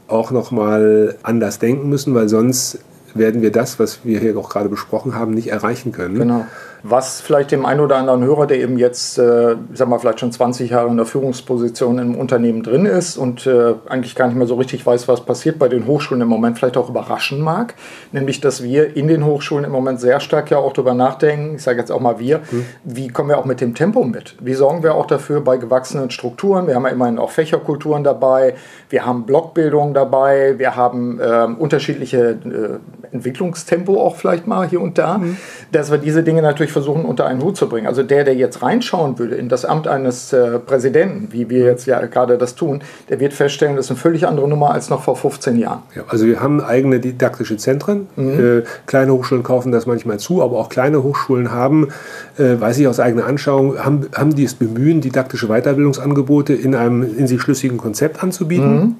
auch 0.07 0.31
nochmal 0.31 1.15
anders 1.23 1.59
denken 1.59 1.87
müssen, 1.89 2.13
weil 2.15 2.27
sonst 2.29 2.79
werden 3.13 3.41
wir 3.41 3.51
das, 3.51 3.79
was 3.79 3.99
wir 4.03 4.19
hier 4.19 4.37
auch 4.37 4.49
gerade 4.49 4.69
besprochen 4.69 5.15
haben, 5.15 5.33
nicht 5.33 5.47
erreichen 5.47 5.91
können. 5.91 6.15
Genau 6.15 6.45
was 6.83 7.21
vielleicht 7.21 7.51
dem 7.51 7.65
einen 7.65 7.81
oder 7.81 7.97
anderen 7.97 8.23
Hörer, 8.23 8.47
der 8.47 8.59
eben 8.59 8.77
jetzt, 8.77 9.17
äh, 9.17 9.55
sag 9.73 9.87
mal, 9.87 9.99
vielleicht 9.99 10.19
schon 10.19 10.31
20 10.31 10.71
Jahre 10.71 10.89
in 10.89 10.97
der 10.97 11.05
Führungsposition 11.05 11.99
im 11.99 12.15
Unternehmen 12.15 12.63
drin 12.63 12.85
ist 12.85 13.17
und 13.17 13.45
äh, 13.45 13.75
eigentlich 13.87 14.15
gar 14.15 14.27
nicht 14.27 14.37
mehr 14.37 14.47
so 14.47 14.55
richtig 14.55 14.85
weiß, 14.85 15.07
was 15.07 15.21
passiert 15.21 15.59
bei 15.59 15.67
den 15.67 15.87
Hochschulen 15.87 16.21
im 16.21 16.29
Moment, 16.29 16.57
vielleicht 16.57 16.77
auch 16.77 16.89
überraschen 16.89 17.41
mag. 17.41 17.75
Nämlich, 18.11 18.39
dass 18.39 18.63
wir 18.63 18.95
in 18.95 19.07
den 19.07 19.25
Hochschulen 19.25 19.65
im 19.65 19.71
Moment 19.71 19.99
sehr 19.99 20.19
stark 20.19 20.51
ja 20.51 20.57
auch 20.57 20.73
darüber 20.73 20.93
nachdenken, 20.93 21.55
ich 21.55 21.63
sage 21.63 21.79
jetzt 21.79 21.91
auch 21.91 21.99
mal 21.99 22.19
wir, 22.19 22.39
mhm. 22.51 22.65
wie 22.83 23.09
kommen 23.09 23.29
wir 23.29 23.37
auch 23.37 23.45
mit 23.45 23.61
dem 23.61 23.75
Tempo 23.75 24.03
mit? 24.03 24.35
Wie 24.39 24.53
sorgen 24.53 24.83
wir 24.83 24.95
auch 24.95 25.05
dafür 25.05 25.41
bei 25.41 25.57
gewachsenen 25.57 26.11
Strukturen? 26.11 26.67
Wir 26.67 26.75
haben 26.75 26.83
ja 26.83 26.89
immerhin 26.89 27.19
auch 27.19 27.31
Fächerkulturen 27.31 28.03
dabei, 28.03 28.55
wir 28.89 29.05
haben 29.05 29.25
Blockbildung 29.25 29.93
dabei, 29.93 30.57
wir 30.57 30.75
haben 30.75 31.19
äh, 31.19 31.47
unterschiedliche 31.57 32.39
Entwicklungstempo 33.11 34.01
auch 34.01 34.15
vielleicht 34.15 34.47
mal 34.47 34.67
hier 34.67 34.81
und 34.81 34.97
da, 34.97 35.17
mhm. 35.17 35.37
dass 35.71 35.91
wir 35.91 35.97
diese 35.97 36.23
Dinge 36.23 36.41
natürlich 36.41 36.71
versuchen, 36.71 37.05
unter 37.05 37.25
einen 37.25 37.41
Hut 37.41 37.57
zu 37.57 37.67
bringen. 37.67 37.87
Also 37.87 38.03
der, 38.03 38.23
der 38.23 38.35
jetzt 38.35 38.61
reinschauen 38.61 39.19
würde 39.19 39.35
in 39.35 39.49
das 39.49 39.65
Amt 39.65 39.87
eines 39.87 40.33
äh, 40.33 40.59
Präsidenten, 40.59 41.29
wie 41.31 41.49
wir 41.49 41.65
jetzt 41.65 41.85
ja 41.85 42.05
gerade 42.05 42.37
das 42.37 42.55
tun, 42.55 42.81
der 43.09 43.19
wird 43.19 43.33
feststellen, 43.33 43.75
das 43.75 43.85
ist 43.85 43.91
eine 43.91 43.99
völlig 43.99 44.27
andere 44.27 44.47
Nummer 44.47 44.71
als 44.71 44.89
noch 44.89 45.03
vor 45.03 45.15
15 45.15 45.57
Jahren. 45.57 45.83
Ja, 45.95 46.03
also 46.07 46.25
wir 46.25 46.39
haben 46.41 46.61
eigene 46.61 46.99
didaktische 46.99 47.57
Zentren. 47.57 48.07
Mhm. 48.15 48.59
Äh, 48.59 48.63
kleine 48.85 49.13
Hochschulen 49.13 49.43
kaufen 49.43 49.71
das 49.71 49.85
manchmal 49.85 50.19
zu, 50.19 50.41
aber 50.41 50.57
auch 50.57 50.69
kleine 50.69 51.03
Hochschulen 51.03 51.51
haben, 51.51 51.89
äh, 52.37 52.59
weiß 52.59 52.77
ich 52.79 52.87
aus 52.87 52.99
eigener 52.99 53.25
Anschauung, 53.25 53.77
haben, 53.79 54.07
haben 54.13 54.35
die 54.35 54.43
es 54.43 54.53
bemühen, 54.53 55.01
didaktische 55.01 55.47
Weiterbildungsangebote 55.47 56.53
in 56.53 56.75
einem 56.75 57.03
in 57.17 57.27
sich 57.27 57.41
schlüssigen 57.41 57.77
Konzept 57.77 58.23
anzubieten. 58.23 58.75
Mhm 58.75 58.95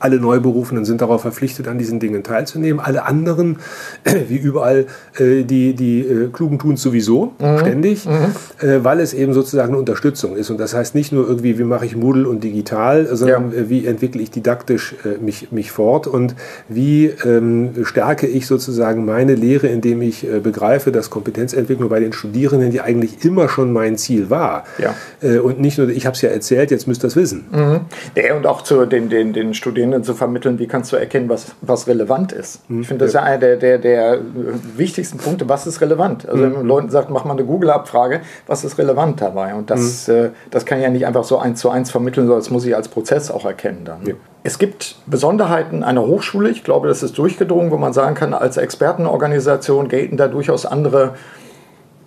Alle 0.00 0.18
Neuberufenen 0.18 0.86
sind 0.86 1.02
darauf 1.02 1.20
verpflichtet, 1.20 1.68
an 1.68 1.78
diesen 1.78 2.00
Dingen 2.00 2.22
teilzunehmen. 2.22 2.80
Alle 2.80 3.04
anderen, 3.04 3.58
wie 4.28 4.36
überall, 4.36 4.86
äh, 5.18 5.44
die, 5.44 5.74
die 5.74 6.00
äh, 6.00 6.28
Klugen 6.32 6.58
tun 6.58 6.74
es 6.74 6.82
sowieso 6.82 7.32
mhm. 7.38 7.58
ständig, 7.58 8.06
mhm. 8.06 8.66
Äh, 8.66 8.82
weil 8.82 9.00
es 9.00 9.12
eben 9.12 9.34
sozusagen 9.34 9.72
eine 9.72 9.78
Unterstützung 9.78 10.36
ist. 10.36 10.48
Und 10.50 10.58
das 10.58 10.74
heißt 10.74 10.94
nicht 10.94 11.12
nur 11.12 11.28
irgendwie, 11.28 11.58
wie 11.58 11.64
mache 11.64 11.84
ich 11.84 11.96
Moodle 11.96 12.26
und 12.28 12.42
digital, 12.42 13.14
sondern 13.14 13.52
ja. 13.54 13.68
wie 13.68 13.86
entwickle 13.86 14.22
ich 14.22 14.30
didaktisch 14.30 14.94
mich, 15.20 15.52
mich 15.52 15.70
fort 15.70 16.06
und 16.06 16.34
wie 16.68 17.06
ähm, 17.24 17.70
stärke 17.82 18.26
ich 18.26 18.46
sozusagen 18.46 19.04
meine 19.04 19.34
Lehre, 19.34 19.66
indem 19.66 20.00
ich 20.02 20.26
begreife, 20.42 20.92
dass 20.92 21.10
Kompetenzentwicklung 21.10 21.88
bei 21.88 22.00
den 22.00 22.12
Studierenden, 22.12 22.70
die 22.70 22.80
eigentlich 22.80 23.24
immer 23.24 23.48
schon 23.48 23.72
mein 23.72 23.96
Ziel 23.96 24.30
war, 24.30 24.64
ja. 24.78 25.40
und 25.40 25.60
nicht 25.60 25.78
nur, 25.78 25.88
ich 25.88 26.06
habe 26.06 26.14
es 26.14 26.22
ja 26.22 26.30
erzählt, 26.30 26.70
jetzt 26.70 26.86
müsst 26.86 27.02
ihr 27.02 27.08
das 27.08 27.16
wissen. 27.16 27.46
Mhm. 27.50 27.80
Ja, 28.14 28.34
und 28.36 28.46
auch 28.46 28.62
zu 28.62 28.86
den, 28.86 29.08
den, 29.08 29.32
den 29.32 29.54
Studierenden 29.54 29.89
zu 30.02 30.14
vermitteln, 30.14 30.58
wie 30.58 30.66
kannst 30.66 30.92
du 30.92 30.96
erkennen, 30.96 31.28
was, 31.28 31.54
was 31.60 31.86
relevant 31.86 32.32
ist. 32.32 32.68
Mhm. 32.70 32.82
Ich 32.82 32.88
finde, 32.88 33.04
das 33.04 33.10
ist 33.10 33.14
ja 33.14 33.22
einer 33.22 33.38
der, 33.38 33.56
der, 33.56 33.78
der 33.78 34.18
wichtigsten 34.76 35.18
Punkte, 35.18 35.48
was 35.48 35.66
ist 35.66 35.80
relevant. 35.80 36.28
Also 36.28 36.42
wenn 36.42 36.52
man 36.52 36.62
mhm. 36.62 36.68
Leuten 36.68 36.90
sagt, 36.90 37.10
mach 37.10 37.24
mal 37.24 37.32
eine 37.32 37.44
Google-Abfrage, 37.44 38.20
was 38.46 38.64
ist 38.64 38.78
relevant 38.78 39.20
dabei? 39.20 39.54
Und 39.54 39.70
das, 39.70 40.08
mhm. 40.08 40.14
äh, 40.14 40.30
das 40.50 40.64
kann 40.64 40.78
ich 40.78 40.84
ja 40.84 40.90
nicht 40.90 41.06
einfach 41.06 41.24
so 41.24 41.38
eins 41.38 41.60
zu 41.60 41.70
eins 41.70 41.90
vermitteln, 41.90 42.26
sondern 42.26 42.40
das 42.40 42.50
muss 42.50 42.64
ich 42.64 42.74
als 42.74 42.88
Prozess 42.88 43.30
auch 43.30 43.44
erkennen 43.44 43.84
dann. 43.84 44.06
Ja. 44.06 44.14
Es 44.42 44.58
gibt 44.58 44.96
Besonderheiten 45.06 45.84
einer 45.84 46.06
Hochschule, 46.06 46.48
ich 46.48 46.64
glaube, 46.64 46.88
das 46.88 47.02
ist 47.02 47.18
durchgedrungen, 47.18 47.70
wo 47.70 47.76
man 47.76 47.92
sagen 47.92 48.14
kann, 48.14 48.32
als 48.32 48.56
Expertenorganisation 48.56 49.88
gelten 49.88 50.16
da 50.16 50.28
durchaus 50.28 50.64
andere 50.64 51.14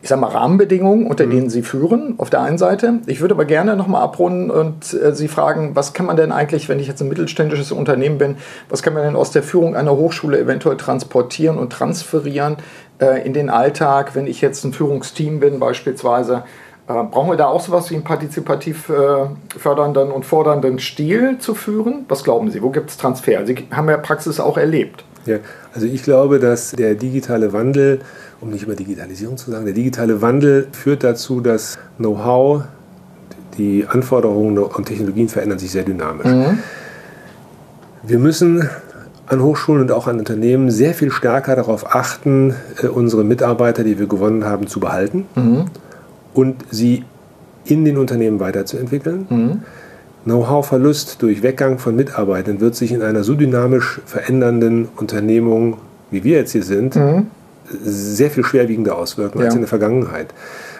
ich 0.03 0.09
sag 0.09 0.19
mal, 0.19 0.27
Rahmenbedingungen, 0.27 1.07
unter 1.07 1.25
mhm. 1.25 1.31
denen 1.31 1.49
Sie 1.49 1.61
führen, 1.61 2.15
auf 2.17 2.29
der 2.29 2.41
einen 2.41 2.57
Seite. 2.57 2.99
Ich 3.05 3.21
würde 3.21 3.35
aber 3.35 3.45
gerne 3.45 3.77
nochmal 3.77 4.01
abrunden 4.01 4.51
und 4.51 4.93
äh, 4.93 5.15
Sie 5.15 5.29
fragen, 5.29 5.77
was 5.77 5.93
kann 5.93 6.05
man 6.05 6.17
denn 6.17 6.33
eigentlich, 6.33 6.67
wenn 6.67 6.77
ich 6.77 6.87
jetzt 6.87 7.01
ein 7.01 7.07
mittelständisches 7.07 7.71
Unternehmen 7.71 8.17
bin, 8.17 8.35
was 8.67 8.83
kann 8.83 8.93
man 8.93 9.03
denn 9.03 9.15
aus 9.15 9.31
der 9.31 9.43
Führung 9.43 9.77
einer 9.77 9.95
Hochschule 9.95 10.37
eventuell 10.37 10.75
transportieren 10.75 11.57
und 11.57 11.71
transferieren 11.71 12.57
äh, 12.99 13.25
in 13.25 13.31
den 13.31 13.49
Alltag, 13.49 14.13
wenn 14.13 14.27
ich 14.27 14.41
jetzt 14.41 14.65
ein 14.65 14.73
Führungsteam 14.73 15.39
bin 15.39 15.61
beispielsweise? 15.61 16.43
Äh, 16.87 16.93
brauchen 17.03 17.29
wir 17.29 17.37
da 17.37 17.47
auch 17.47 17.61
sowas 17.61 17.89
wie 17.89 17.95
einen 17.95 18.03
partizipativ 18.03 18.89
äh, 18.89 19.27
fördernden 19.57 20.11
und 20.11 20.25
fordernden 20.25 20.79
Stil 20.79 21.37
zu 21.39 21.55
führen? 21.55 22.05
Was 22.09 22.23
glauben 22.23 22.51
Sie? 22.51 22.61
Wo 22.61 22.69
gibt 22.69 22.89
es 22.89 22.97
Transfer? 22.97 23.45
Sie 23.45 23.67
haben 23.71 23.89
ja 23.89 23.97
Praxis 23.97 24.39
auch 24.39 24.57
erlebt. 24.57 25.05
Ja, 25.25 25.37
also 25.73 25.87
ich 25.87 26.03
glaube, 26.03 26.39
dass 26.39 26.71
der 26.71 26.95
digitale 26.95 27.53
Wandel 27.53 28.01
um 28.43 28.49
nicht 28.49 28.65
immer 28.65 28.75
Digitalisierung 28.75 29.37
zu 29.37 29.49
sagen, 29.49 29.65
der 29.65 29.73
digitale 29.73 30.21
Wandel 30.21 30.67
führt 30.73 31.03
dazu, 31.03 31.39
dass 31.39 31.79
Know-how, 31.97 32.63
die 33.57 33.85
Anforderungen 33.87 34.57
und 34.57 34.85
Technologien 34.85 35.29
verändern 35.29 35.59
sich 35.59 35.71
sehr 35.71 35.83
dynamisch. 35.83 36.25
Mhm. 36.25 36.59
Wir 38.03 38.19
müssen 38.19 38.69
an 39.27 39.41
Hochschulen 39.41 39.81
und 39.81 39.91
auch 39.91 40.07
an 40.07 40.19
Unternehmen 40.19 40.69
sehr 40.69 40.93
viel 40.93 41.09
stärker 41.09 41.55
darauf 41.55 41.95
achten, 41.95 42.55
äh, 42.81 42.87
unsere 42.87 43.23
Mitarbeiter, 43.23 43.83
die 43.83 43.97
wir 43.97 44.07
gewonnen 44.07 44.43
haben, 44.43 44.67
zu 44.67 44.79
behalten 44.79 45.25
mhm. 45.35 45.65
Und 46.33 46.63
sie 46.69 47.03
in 47.65 47.85
den 47.85 47.97
Unternehmen 47.97 48.39
weiterzuentwickeln. 48.39 49.27
Mhm. 49.29 49.59
Know-how-Verlust 50.25 51.21
durch 51.21 51.43
Weggang 51.43 51.79
von 51.79 51.95
Mitarbeitern 51.95 52.61
wird 52.61 52.75
sich 52.75 52.91
in 52.91 53.01
einer 53.01 53.23
so 53.23 53.35
dynamisch 53.35 54.01
verändernden 54.05 54.87
Unternehmung, 54.95 55.77
wie 56.11 56.23
wir 56.23 56.37
jetzt 56.37 56.51
hier 56.51 56.63
sind, 56.63 56.95
mhm 56.95 57.27
sehr 57.81 58.29
viel 58.29 58.43
schwerwiegender 58.43 58.97
auswirken 58.97 59.39
ja. 59.39 59.45
als 59.45 59.55
in 59.55 59.61
der 59.61 59.69
Vergangenheit. 59.69 60.33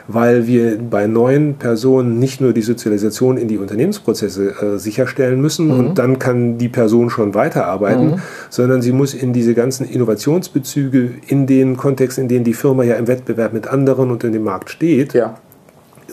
Weil 0.08 0.48
wir 0.48 0.78
bei 0.78 1.08
neuen 1.08 1.56
Personen 1.56 2.20
nicht 2.20 2.42
nur 2.42 2.54
die 2.54 2.62
Sozialisation 2.62 3.38
in 3.38 3.48
die 3.48 3.58
Unternehmensprozesse 3.58 4.50
äh, 4.50 4.78
sicherstellen 4.78 5.42
müssen 5.42 5.68
mhm. 5.68 5.80
und 5.80 6.00
dann 6.00 6.20
kann 6.20 6.58
die 6.58 6.70
Person 6.70 7.10
schon 7.10 7.34
weiterarbeiten, 7.34 8.12
mhm. 8.12 8.22
sondern 8.50 8.82
sie 8.82 8.92
muss 8.92 9.14
in 9.14 9.34
diese 9.34 9.54
ganzen 9.54 9.88
Innovationsbezüge, 9.88 11.12
in 11.28 11.48
den 11.48 11.78
Kontexten, 11.78 12.24
in 12.24 12.28
denen 12.28 12.44
die 12.44 12.54
Firma 12.54 12.84
ja 12.84 12.96
im 12.96 13.08
Wettbewerb 13.08 13.54
mit 13.54 13.68
anderen 13.68 14.12
und 14.12 14.24
in 14.24 14.34
dem 14.34 14.44
Markt 14.44 14.70
steht, 14.70 15.14
ja 15.14 15.36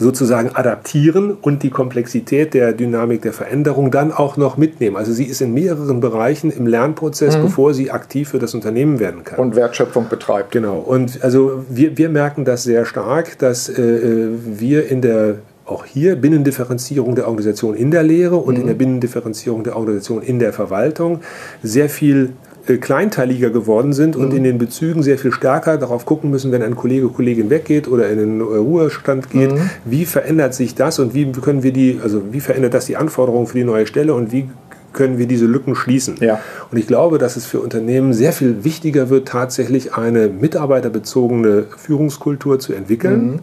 sozusagen 0.01 0.51
adaptieren 0.55 1.37
und 1.41 1.63
die 1.63 1.71
Komplexität 1.71 2.55
der 2.55 2.73
Dynamik 2.73 3.23
der 3.23 3.35
Veränderung 3.35 3.91
dann 3.91 4.13
auch 4.13 4.37
noch 4.39 4.57
mitnehmen. 4.57 4.97
Also 4.97 5.13
sie 5.13 5.25
ist 5.25 5.43
in 5.43 5.53
mehreren 5.53 6.01
Bereichen 6.01 6.51
im 6.51 6.67
Lernprozess, 6.67 7.37
mhm. 7.37 7.43
bevor 7.43 7.75
sie 7.75 7.91
aktiv 7.91 8.31
für 8.31 8.39
das 8.39 8.55
Unternehmen 8.55 8.99
werden 8.99 9.25
kann. 9.25 9.39
Und 9.39 9.57
Wertschöpfung 9.57 10.09
betreibt. 10.09 10.53
Genau. 10.53 10.79
Und 10.79 11.23
also 11.23 11.65
wir, 11.69 11.99
wir 11.99 12.09
merken 12.09 12.47
das 12.47 12.63
sehr 12.63 12.87
stark, 12.87 13.39
dass 13.39 13.69
äh, 13.69 14.29
wir 14.45 14.89
in 14.89 15.03
der 15.03 15.37
auch 15.67 15.85
hier 15.85 16.17
Binnendifferenzierung 16.17 17.15
der 17.15 17.29
Organisation 17.29 17.77
in 17.77 17.91
der 17.91 18.03
Lehre 18.03 18.37
und 18.37 18.55
mhm. 18.55 18.63
in 18.63 18.67
der 18.67 18.75
Binnendifferenzierung 18.75 19.63
der 19.63 19.77
Organisation 19.77 20.23
in 20.23 20.39
der 20.39 20.53
Verwaltung 20.53 21.21
sehr 21.63 21.89
viel 21.89 22.33
kleinteiliger 22.79 23.51
geworden 23.51 23.93
sind 23.93 24.17
und 24.17 24.31
mhm. 24.31 24.37
in 24.37 24.45
den 24.45 24.59
Bezügen 24.59 25.03
sehr 25.03 25.19
viel 25.19 25.33
stärker 25.33 25.79
darauf 25.79 26.07
gucken 26.07 26.31
müssen, 26.31 26.53
wenn 26.53 26.63
ein 26.63 26.77
Kollege, 26.77 27.09
Kollegin 27.09 27.51
weggeht 27.51 27.89
oder 27.89 28.09
in 28.09 28.19
den 28.19 28.41
äh, 28.41 28.43
Ruhestand 28.43 29.31
geht, 29.31 29.53
mhm. 29.53 29.71
wie 29.85 30.05
verändert 30.05 30.55
sich 30.55 30.75
das 30.75 30.99
und 30.99 31.15
wie 31.15 31.31
können 31.33 31.63
wir 31.63 31.73
die, 31.73 32.01
also 32.03 32.23
wie 32.33 32.41
verändert 32.41 32.75
das 32.75 32.87
die 32.87 32.97
Anforderungen 32.97 33.47
für 33.47 33.59
die 33.59 33.65
neue 33.65 33.87
Stelle 33.87 34.15
und 34.15 34.33
wie 34.33 34.49
können 34.93 35.19
wir 35.19 35.27
diese 35.27 35.47
Lücken 35.47 35.77
schließen. 35.77 36.17
Ja. 36.21 36.41
Und 36.71 36.79
ich 36.79 36.89
glaube, 36.89 37.19
dass 37.19 37.37
es 37.37 37.47
für 37.47 37.61
Unternehmen 37.61 38.13
sehr 38.13 38.33
viel 38.33 38.65
wichtiger 38.65 39.09
wird, 39.09 39.29
tatsächlich 39.29 39.95
eine 39.95 40.29
mitarbeiterbezogene 40.29 41.67
Führungskultur 41.77 42.59
zu 42.59 42.73
entwickeln. 42.73 43.27
Mhm 43.27 43.41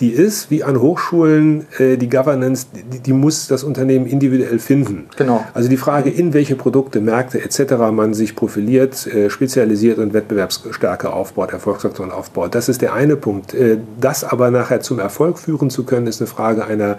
die 0.00 0.10
ist, 0.10 0.50
wie 0.50 0.62
an 0.62 0.80
Hochschulen, 0.80 1.66
äh, 1.78 1.96
die 1.96 2.08
Governance, 2.08 2.66
die, 2.74 2.98
die, 3.00 3.12
muss 3.12 3.48
das 3.48 3.64
Unternehmen 3.64 4.06
individuell 4.06 4.58
finden. 4.58 5.06
Genau. 5.16 5.44
Also 5.54 5.68
die 5.68 5.78
Frage, 5.78 6.10
in 6.10 6.34
welche 6.34 6.54
Produkte, 6.54 7.00
Märkte 7.00 7.42
etc. 7.42 7.74
man 7.92 8.12
sich 8.12 8.36
profiliert, 8.36 9.06
äh, 9.06 9.30
spezialisiert 9.30 9.98
und 9.98 10.12
Wettbewerbsstärke 10.12 11.12
aufbaut, 11.12 11.52
Erfolgsfaktoren 11.52 12.10
aufbaut, 12.10 12.54
das 12.54 12.68
ist 12.68 12.82
der 12.82 12.92
eine 12.92 13.16
Punkt. 13.16 13.54
Äh, 13.54 13.78
das 13.98 14.22
aber 14.22 14.50
nachher 14.50 14.80
zum 14.80 14.98
Erfolg 14.98 15.38
führen 15.38 15.70
zu 15.70 15.84
können, 15.84 16.06
ist 16.06 16.20
eine 16.20 16.28
Frage 16.28 16.66
einer 16.66 16.98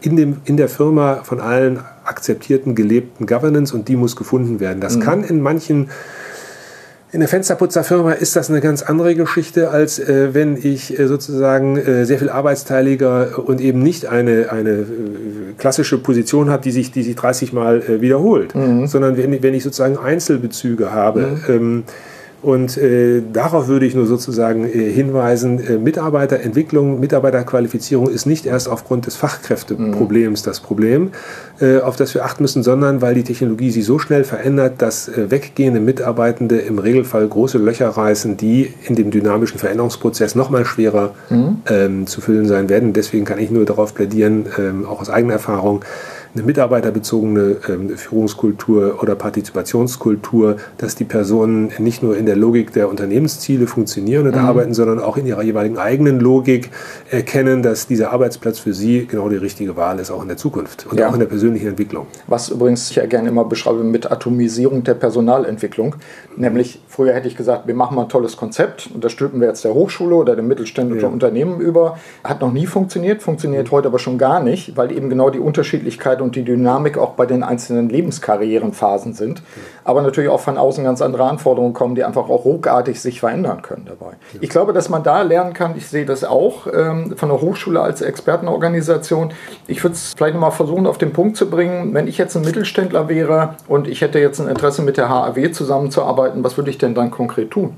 in, 0.00 0.16
dem, 0.16 0.38
in 0.44 0.56
der 0.56 0.68
Firma 0.68 1.20
von 1.22 1.40
allen 1.40 1.78
akzeptierten, 2.04 2.74
gelebten 2.74 3.26
Governance 3.26 3.74
und 3.74 3.86
die 3.86 3.96
muss 3.96 4.16
gefunden 4.16 4.58
werden. 4.58 4.80
Das 4.80 4.96
mhm. 4.96 5.00
kann 5.00 5.24
in 5.24 5.40
manchen 5.40 5.90
in 7.12 7.20
der 7.20 7.28
Fensterputzerfirma 7.28 8.12
ist 8.12 8.36
das 8.36 8.48
eine 8.48 8.62
ganz 8.62 8.80
andere 8.82 9.14
Geschichte, 9.14 9.68
als 9.68 9.98
äh, 9.98 10.32
wenn 10.32 10.56
ich 10.56 10.98
äh, 10.98 11.06
sozusagen 11.06 11.76
äh, 11.76 12.06
sehr 12.06 12.18
viel 12.18 12.30
arbeitsteiliger 12.30 13.38
und 13.38 13.60
eben 13.60 13.82
nicht 13.82 14.06
eine, 14.06 14.50
eine 14.50 14.70
äh, 14.70 14.86
klassische 15.58 15.98
Position 15.98 16.48
habe, 16.48 16.62
die 16.62 16.70
sich, 16.70 16.90
die 16.90 17.02
sich 17.02 17.14
30 17.14 17.52
Mal 17.52 17.82
äh, 17.82 18.00
wiederholt, 18.00 18.54
mhm. 18.54 18.86
sondern 18.86 19.18
wenn, 19.18 19.42
wenn 19.42 19.52
ich 19.52 19.62
sozusagen 19.62 19.98
Einzelbezüge 19.98 20.92
habe. 20.92 21.38
Mhm. 21.46 21.54
Ähm, 21.54 21.84
und 22.42 22.76
äh, 22.76 23.22
darauf 23.32 23.68
würde 23.68 23.86
ich 23.86 23.94
nur 23.94 24.06
sozusagen 24.06 24.64
äh, 24.64 24.90
hinweisen, 24.90 25.60
äh, 25.60 25.78
Mitarbeiterentwicklung, 25.78 26.98
Mitarbeiterqualifizierung 26.98 28.08
ist 28.08 28.26
nicht 28.26 28.46
erst 28.46 28.68
aufgrund 28.68 29.06
des 29.06 29.14
Fachkräfteproblems 29.14 30.42
mhm. 30.42 30.44
das 30.44 30.58
Problem, 30.58 31.10
äh, 31.60 31.78
auf 31.78 31.94
das 31.94 32.14
wir 32.14 32.24
achten 32.24 32.42
müssen, 32.42 32.64
sondern 32.64 33.00
weil 33.00 33.14
die 33.14 33.22
Technologie 33.22 33.70
sich 33.70 33.84
so 33.84 34.00
schnell 34.00 34.24
verändert, 34.24 34.82
dass 34.82 35.08
äh, 35.08 35.30
weggehende 35.30 35.78
Mitarbeitende 35.78 36.58
im 36.58 36.80
Regelfall 36.80 37.28
große 37.28 37.58
Löcher 37.58 37.88
reißen, 37.88 38.36
die 38.36 38.74
in 38.88 38.96
dem 38.96 39.12
dynamischen 39.12 39.60
Veränderungsprozess 39.60 40.34
noch 40.34 40.50
mal 40.50 40.64
schwerer 40.64 41.14
mhm. 41.30 41.58
ähm, 41.66 42.06
zu 42.08 42.20
füllen 42.20 42.48
sein 42.48 42.68
werden. 42.68 42.92
Deswegen 42.92 43.24
kann 43.24 43.38
ich 43.38 43.52
nur 43.52 43.64
darauf 43.64 43.94
plädieren, 43.94 44.46
ähm, 44.58 44.84
auch 44.84 45.00
aus 45.00 45.10
eigener 45.10 45.34
Erfahrung, 45.34 45.84
eine 46.34 46.44
mitarbeiterbezogene 46.44 47.56
ähm, 47.68 47.90
Führungskultur 47.90 49.02
oder 49.02 49.14
Partizipationskultur, 49.14 50.56
dass 50.78 50.94
die 50.94 51.04
Personen 51.04 51.70
nicht 51.78 52.02
nur 52.02 52.16
in 52.16 52.24
der 52.24 52.36
Logik 52.36 52.72
der 52.72 52.88
Unternehmensziele 52.88 53.66
funktionieren 53.66 54.26
und 54.26 54.36
mhm. 54.36 54.44
arbeiten, 54.44 54.74
sondern 54.74 54.98
auch 54.98 55.18
in 55.18 55.26
ihrer 55.26 55.42
jeweiligen 55.42 55.76
eigenen 55.76 56.20
Logik 56.20 56.70
erkennen, 57.10 57.62
dass 57.62 57.86
dieser 57.86 58.12
Arbeitsplatz 58.12 58.58
für 58.58 58.72
sie 58.72 59.06
genau 59.06 59.28
die 59.28 59.36
richtige 59.36 59.76
Wahl 59.76 59.98
ist, 59.98 60.10
auch 60.10 60.22
in 60.22 60.28
der 60.28 60.38
Zukunft 60.38 60.86
und 60.90 60.98
ja. 60.98 61.08
auch 61.08 61.12
in 61.12 61.20
der 61.20 61.26
persönlichen 61.26 61.68
Entwicklung. 61.68 62.06
Was 62.26 62.48
übrigens 62.48 62.90
ich 62.90 62.96
ja 62.96 63.04
gerne 63.04 63.28
immer 63.28 63.44
beschreibe 63.44 63.84
mit 63.84 64.10
Atomisierung 64.10 64.84
der 64.84 64.94
Personalentwicklung. 64.94 65.96
Nämlich, 66.36 66.80
früher 66.88 67.12
hätte 67.12 67.28
ich 67.28 67.36
gesagt, 67.36 67.66
wir 67.66 67.74
machen 67.74 67.94
mal 67.94 68.04
ein 68.04 68.08
tolles 68.08 68.38
Konzept 68.38 68.88
und 68.94 69.04
das 69.04 69.12
stülpen 69.12 69.40
wir 69.40 69.48
jetzt 69.48 69.64
der 69.64 69.74
Hochschule 69.74 70.14
oder 70.14 70.34
dem 70.34 70.48
mittelständischen 70.48 71.08
ja. 71.08 71.12
Unternehmen 71.12 71.60
über. 71.60 71.98
Hat 72.24 72.40
noch 72.40 72.52
nie 72.52 72.66
funktioniert, 72.66 73.22
funktioniert 73.22 73.66
mhm. 73.66 73.72
heute 73.72 73.88
aber 73.88 73.98
schon 73.98 74.16
gar 74.16 74.42
nicht, 74.42 74.76
weil 74.78 74.92
eben 74.92 75.10
genau 75.10 75.28
die 75.28 75.38
Unterschiedlichkeit 75.38 76.21
und 76.22 76.36
die 76.36 76.44
Dynamik 76.44 76.96
auch 76.96 77.10
bei 77.10 77.26
den 77.26 77.42
einzelnen 77.42 77.88
Lebenskarrierenphasen 77.88 79.12
sind. 79.12 79.42
Aber 79.84 80.02
natürlich 80.02 80.30
auch 80.30 80.40
von 80.40 80.56
außen 80.56 80.84
ganz 80.84 81.02
andere 81.02 81.24
Anforderungen 81.24 81.74
kommen, 81.74 81.94
die 81.94 82.04
einfach 82.04 82.28
auch 82.28 82.44
ruckartig 82.44 83.00
sich 83.00 83.20
verändern 83.20 83.62
können 83.62 83.84
dabei. 83.86 84.12
Ich 84.40 84.48
glaube, 84.48 84.72
dass 84.72 84.88
man 84.88 85.02
da 85.02 85.22
lernen 85.22 85.52
kann, 85.52 85.76
ich 85.76 85.88
sehe 85.88 86.06
das 86.06 86.24
auch 86.24 86.66
ähm, 86.72 87.16
von 87.16 87.28
der 87.28 87.40
Hochschule 87.40 87.80
als 87.80 88.00
Expertenorganisation. 88.00 89.32
Ich 89.66 89.82
würde 89.82 89.94
es 89.94 90.14
vielleicht 90.16 90.34
nochmal 90.34 90.52
versuchen, 90.52 90.86
auf 90.86 90.98
den 90.98 91.12
Punkt 91.12 91.36
zu 91.36 91.50
bringen, 91.50 91.94
wenn 91.94 92.06
ich 92.06 92.18
jetzt 92.18 92.36
ein 92.36 92.42
Mittelständler 92.42 93.08
wäre 93.08 93.56
und 93.68 93.88
ich 93.88 94.00
hätte 94.00 94.18
jetzt 94.18 94.40
ein 94.40 94.48
Interesse 94.48 94.82
mit 94.82 94.96
der 94.96 95.08
HAW 95.08 95.50
zusammenzuarbeiten, 95.52 96.44
was 96.44 96.56
würde 96.56 96.70
ich 96.70 96.78
denn 96.78 96.94
dann 96.94 97.10
konkret 97.10 97.50
tun? 97.50 97.76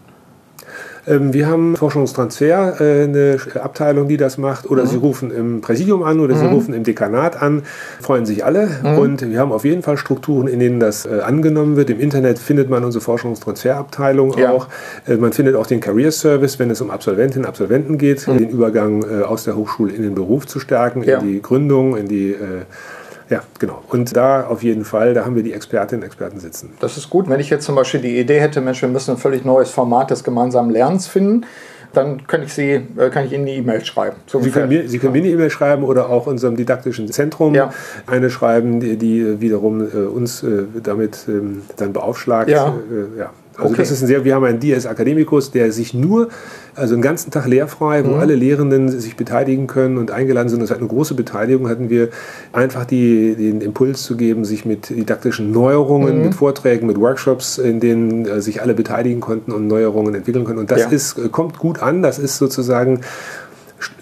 Ähm, 1.06 1.32
wir 1.32 1.46
haben 1.46 1.76
Forschungstransfer, 1.76 2.80
äh, 2.80 3.04
eine 3.04 3.38
Abteilung, 3.62 4.08
die 4.08 4.16
das 4.16 4.38
macht, 4.38 4.70
oder 4.70 4.84
mhm. 4.84 4.88
Sie 4.88 4.96
rufen 4.96 5.30
im 5.30 5.60
Präsidium 5.60 6.02
an 6.02 6.20
oder 6.20 6.34
mhm. 6.34 6.38
Sie 6.40 6.46
rufen 6.46 6.74
im 6.74 6.84
Dekanat 6.84 7.40
an, 7.40 7.62
freuen 8.00 8.26
sich 8.26 8.44
alle. 8.44 8.68
Mhm. 8.82 8.98
Und 8.98 9.30
wir 9.30 9.38
haben 9.38 9.52
auf 9.52 9.64
jeden 9.64 9.82
Fall 9.82 9.96
Strukturen, 9.96 10.48
in 10.48 10.60
denen 10.60 10.80
das 10.80 11.06
äh, 11.06 11.20
angenommen 11.20 11.76
wird. 11.76 11.90
Im 11.90 12.00
Internet 12.00 12.38
findet 12.38 12.70
man 12.70 12.84
unsere 12.84 13.02
Forschungstransferabteilung 13.02 14.36
ja. 14.38 14.50
auch. 14.50 14.68
Äh, 15.06 15.16
man 15.16 15.32
findet 15.32 15.56
auch 15.56 15.66
den 15.66 15.80
Career 15.80 16.12
Service, 16.12 16.58
wenn 16.58 16.70
es 16.70 16.80
um 16.80 16.90
Absolventinnen 16.90 17.44
und 17.44 17.48
Absolventen 17.48 17.98
geht, 17.98 18.26
mhm. 18.26 18.38
den 18.38 18.48
Übergang 18.48 19.04
aus 19.24 19.44
der 19.44 19.56
Hochschule 19.56 19.92
in 19.92 20.02
den 20.02 20.14
Beruf 20.14 20.46
zu 20.46 20.60
stärken, 20.60 21.02
ja. 21.02 21.18
in 21.18 21.26
die 21.26 21.42
Gründung, 21.42 21.96
in 21.96 22.08
die 22.08 22.34
ja, 23.34 23.42
genau. 23.58 23.82
Und 23.88 24.16
da 24.16 24.46
auf 24.46 24.62
jeden 24.62 24.84
Fall, 24.84 25.12
da 25.12 25.24
haben 25.24 25.34
wir 25.34 25.42
die 25.42 25.52
Expertinnen 25.52 26.02
und 26.02 26.06
Experten 26.06 26.38
sitzen. 26.38 26.72
Das 26.78 26.96
ist 26.96 27.10
gut. 27.10 27.28
Wenn 27.28 27.40
ich 27.40 27.50
jetzt 27.50 27.64
zum 27.64 27.74
Beispiel 27.74 28.00
die 28.00 28.20
Idee 28.20 28.40
hätte, 28.40 28.60
Mensch, 28.60 28.80
wir 28.80 28.88
müssen 28.88 29.12
ein 29.12 29.16
völlig 29.16 29.44
neues 29.44 29.70
Format 29.70 30.12
des 30.12 30.22
gemeinsamen 30.22 30.70
Lernens 30.70 31.08
finden, 31.08 31.44
dann 31.92 32.28
kann 32.28 32.44
ich, 32.44 32.54
Sie, 32.54 32.70
äh, 32.70 33.10
kann 33.10 33.26
ich 33.26 33.32
Ihnen 33.32 33.42
eine 33.42 33.56
E-Mail 33.56 33.84
schreiben. 33.84 34.16
So 34.26 34.40
Sie, 34.40 34.50
können 34.50 34.68
mir, 34.68 34.88
Sie 34.88 35.00
können 35.00 35.14
mir 35.14 35.18
eine 35.18 35.30
E-Mail 35.30 35.50
schreiben 35.50 35.82
oder 35.82 36.10
auch 36.10 36.28
unserem 36.28 36.56
didaktischen 36.56 37.10
Zentrum 37.10 37.54
ja. 37.54 37.70
eine 38.06 38.30
schreiben, 38.30 38.78
die, 38.78 38.96
die 38.96 39.40
wiederum 39.40 39.80
äh, 39.80 39.96
uns 40.06 40.44
äh, 40.44 40.64
damit 40.80 41.24
ähm, 41.26 41.62
dann 41.76 41.92
beaufschlagt. 41.92 42.50
Ja. 42.50 42.68
Äh, 42.68 43.18
ja. 43.18 43.30
Also 43.56 43.68
okay. 43.68 43.82
das 43.82 43.90
ist 43.92 44.02
ein 44.02 44.08
sehr, 44.08 44.24
wir 44.24 44.34
haben 44.34 44.44
einen 44.44 44.58
DS 44.58 44.84
Academicus, 44.84 45.52
der 45.52 45.70
sich 45.70 45.94
nur, 45.94 46.28
also 46.74 46.94
einen 46.94 47.02
ganzen 47.02 47.30
Tag 47.30 47.46
lehrfrei, 47.46 48.04
wo 48.04 48.12
mhm. 48.12 48.18
alle 48.18 48.34
Lehrenden 48.34 48.88
sich 48.88 49.16
beteiligen 49.16 49.68
können 49.68 49.96
und 49.96 50.10
eingeladen 50.10 50.48
sind. 50.48 50.60
Das 50.60 50.70
hat 50.70 50.78
eine 50.78 50.88
große 50.88 51.14
Beteiligung, 51.14 51.68
hatten 51.68 51.88
wir 51.88 52.08
einfach 52.52 52.84
die, 52.84 53.36
den 53.36 53.60
Impuls 53.60 54.02
zu 54.02 54.16
geben, 54.16 54.44
sich 54.44 54.64
mit 54.64 54.90
didaktischen 54.90 55.52
Neuerungen, 55.52 56.18
mhm. 56.18 56.24
mit 56.24 56.34
Vorträgen, 56.34 56.88
mit 56.88 56.98
Workshops, 56.98 57.58
in 57.58 57.78
denen 57.78 58.26
äh, 58.26 58.40
sich 58.40 58.60
alle 58.60 58.74
beteiligen 58.74 59.20
konnten 59.20 59.52
und 59.52 59.68
Neuerungen 59.68 60.16
entwickeln 60.16 60.44
können. 60.44 60.58
Und 60.58 60.72
das 60.72 60.80
ja. 60.80 60.88
ist, 60.88 61.16
äh, 61.18 61.28
kommt 61.28 61.58
gut 61.58 61.80
an, 61.80 62.02
das 62.02 62.18
ist 62.18 62.38
sozusagen 62.38 63.00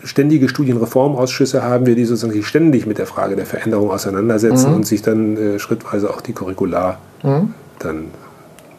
ständige 0.05 0.48
Studienreformausschüsse 0.48 1.62
haben 1.62 1.86
wir, 1.86 1.94
die 1.94 2.05
sozusagen 2.05 2.32
sich 2.32 2.46
ständig 2.46 2.86
mit 2.86 2.98
der 2.98 3.07
Frage 3.07 3.36
der 3.36 3.46
Veränderung 3.46 3.90
auseinandersetzen 3.90 4.70
mhm. 4.70 4.76
und 4.76 4.86
sich 4.86 5.03
dann 5.03 5.36
äh, 5.36 5.59
schrittweise 5.59 6.11
auch 6.11 6.20
die 6.20 6.32
Curricula 6.32 6.98
mhm. 7.22 7.55
dann 7.78 8.05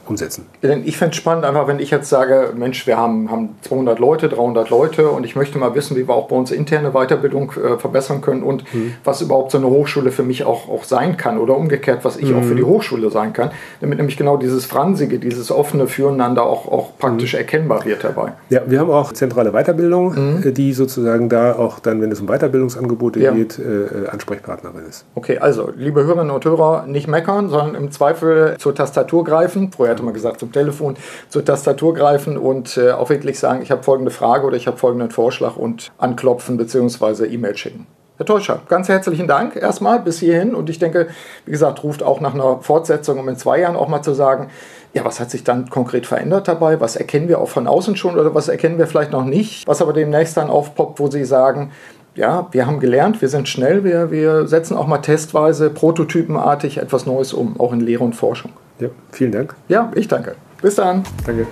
umsetzen. 0.08 0.46
Ich 0.84 0.98
fände 0.98 1.12
es 1.12 1.18
spannend, 1.18 1.46
einfach 1.46 1.68
wenn 1.68 1.80
ich 1.80 1.90
jetzt 1.90 2.10
sage, 2.10 2.52
Mensch, 2.56 2.86
wir 2.88 2.98
haben, 2.98 3.32
haben 3.32 3.56
200 3.62 4.00
Leute, 4.00 4.30
300 4.30 4.70
Leute 4.70 5.10
und 5.10 5.26
ich 5.26 5.36
möchte 5.36 5.58
mal 5.58 5.76
wissen, 5.76 5.96
wie 5.96 6.08
wir 6.08 6.14
auch 6.14 6.28
bei 6.28 6.36
uns 6.36 6.52
interne 6.52 6.92
Weiterbildung 6.92 7.52
äh, 7.52 7.78
verbessern 7.78 8.22
können 8.22 8.44
und 8.44 8.64
mhm. 8.74 8.96
was 9.04 9.22
überhaupt 9.22 9.52
so 9.52 9.58
eine 9.58 9.68
Hochschule 9.68 10.12
für 10.12 10.24
mich 10.24 10.44
auch, 10.44 10.68
auch 10.70 10.84
sein 10.84 11.16
kann 11.16 11.38
oder 11.38 11.56
umgekehrt, 11.56 12.04
was 12.04 12.18
ich 12.18 12.30
mhm. 12.30 12.38
auch 12.38 12.44
für 12.44 12.56
die 12.56 12.64
Hochschule 12.64 13.10
sein 13.12 13.34
kann, 13.34 13.52
damit 13.80 13.98
nämlich 13.98 14.18
genau 14.18 14.38
dieses 14.38 14.66
Fransige, 14.66 15.20
dieses 15.20 15.52
offene 15.52 15.88
Füreinander 15.88 16.44
auch, 16.44 16.70
auch 16.70 16.98
praktisch 16.98 17.34
mhm. 17.34 17.40
erkennbar 17.40 17.86
wird 17.86 18.04
dabei. 18.04 18.34
Ja, 18.50 18.62
wir 18.66 18.80
haben 18.80 18.92
auch 18.92 19.14
zentrale 19.14 19.52
Weiterbildung, 19.52 20.14
mhm. 20.14 20.44
äh, 20.48 20.52
die 20.52 20.74
sozusagen 20.74 21.30
da 21.30 21.56
auch 21.56 21.80
dann, 21.80 22.02
wenn 22.02 22.12
es 22.12 22.20
um 22.20 22.28
Weiterbildungsangebote 22.28 23.20
ja. 23.20 23.32
geht, 23.32 23.58
äh, 23.58 23.62
äh, 23.62 24.08
Ansprechpartnerin 24.10 24.86
ist. 24.90 25.06
Okay, 25.16 25.38
also 25.38 25.72
liebe 25.76 26.04
Hörerinnen 26.04 26.32
und 26.32 26.44
Hörer, 26.44 26.86
nicht 26.88 27.08
meckern, 27.08 27.50
sondern 27.50 27.76
im 27.76 27.92
Zweifel 27.92 28.56
zur 28.58 28.76
Tastatur 28.76 29.24
greifen. 29.24 29.72
Vorher 29.72 29.93
hatte 29.94 30.04
mal 30.04 30.12
gesagt, 30.12 30.40
zum 30.40 30.52
Telefon, 30.52 30.96
zur 31.30 31.44
Tastatur 31.46 31.94
greifen 31.94 32.38
und 32.38 32.78
äh, 32.78 32.92
auch 32.92 33.10
wirklich 33.10 33.40
sagen, 33.40 33.62
ich 33.62 33.72
habe 33.72 33.84
folgende 33.84 34.12
Frage 34.12 34.46
oder 34.46 34.58
ich 34.58 34.68
habe 34.68 34.78
folgenden 34.78 35.12
Vorschlag 35.12 35.56
und 35.56 35.92
anklopfen 35.98 36.58
bzw. 36.58 37.26
E-Mail 37.26 37.56
schicken. 37.58 37.88
Herr 38.18 38.28
Teuscher, 38.28 38.62
ganz 38.70 38.90
herzlichen 38.90 39.28
Dank 39.28 39.56
erstmal 39.56 40.00
bis 40.00 40.20
hierhin 40.20 40.54
und 40.54 40.70
ich 40.70 40.78
denke, 40.78 41.08
wie 41.46 41.52
gesagt, 41.52 41.84
ruft 41.84 42.04
auch 42.04 42.22
nach 42.22 42.36
einer 42.36 42.60
Fortsetzung, 42.62 43.18
um 43.18 43.28
in 43.28 43.38
zwei 43.38 43.60
Jahren 43.60 43.76
auch 43.76 43.88
mal 43.88 44.04
zu 44.04 44.14
sagen, 44.14 44.50
ja, 44.94 45.04
was 45.04 45.20
hat 45.20 45.32
sich 45.32 45.44
dann 45.44 45.70
konkret 45.70 46.06
verändert 46.06 46.48
dabei? 46.48 46.80
Was 46.80 46.96
erkennen 46.96 47.28
wir 47.28 47.40
auch 47.40 47.50
von 47.50 47.66
außen 47.66 47.96
schon 47.96 48.18
oder 48.18 48.36
was 48.36 48.50
erkennen 48.50 48.78
wir 48.78 48.86
vielleicht 48.86 49.12
noch 49.12 49.26
nicht? 49.26 49.68
Was 49.68 49.82
aber 49.82 49.94
demnächst 49.94 50.38
dann 50.38 50.52
aufpoppt, 50.52 51.00
wo 51.00 51.10
Sie 51.10 51.26
sagen, 51.26 51.72
ja, 52.16 52.48
wir 52.52 52.68
haben 52.68 52.80
gelernt, 52.80 53.20
wir 53.22 53.30
sind 53.30 53.50
schnell, 53.50 53.84
wir, 53.84 54.12
wir 54.12 54.48
setzen 54.48 54.78
auch 54.78 54.86
mal 54.86 55.00
testweise, 55.00 55.72
prototypenartig 55.72 56.78
etwas 56.78 57.08
Neues 57.08 57.34
um, 57.34 57.60
auch 57.60 57.74
in 57.74 57.80
Lehre 57.80 58.04
und 58.04 58.14
Forschung. 58.14 58.52
Ja, 58.80 58.90
vielen 59.12 59.32
Dank. 59.32 59.56
Ja, 59.68 59.92
ich 59.96 60.08
danke. 60.08 60.36
Bis 60.62 60.76
dann. 60.76 61.04
Danke. 61.26 61.48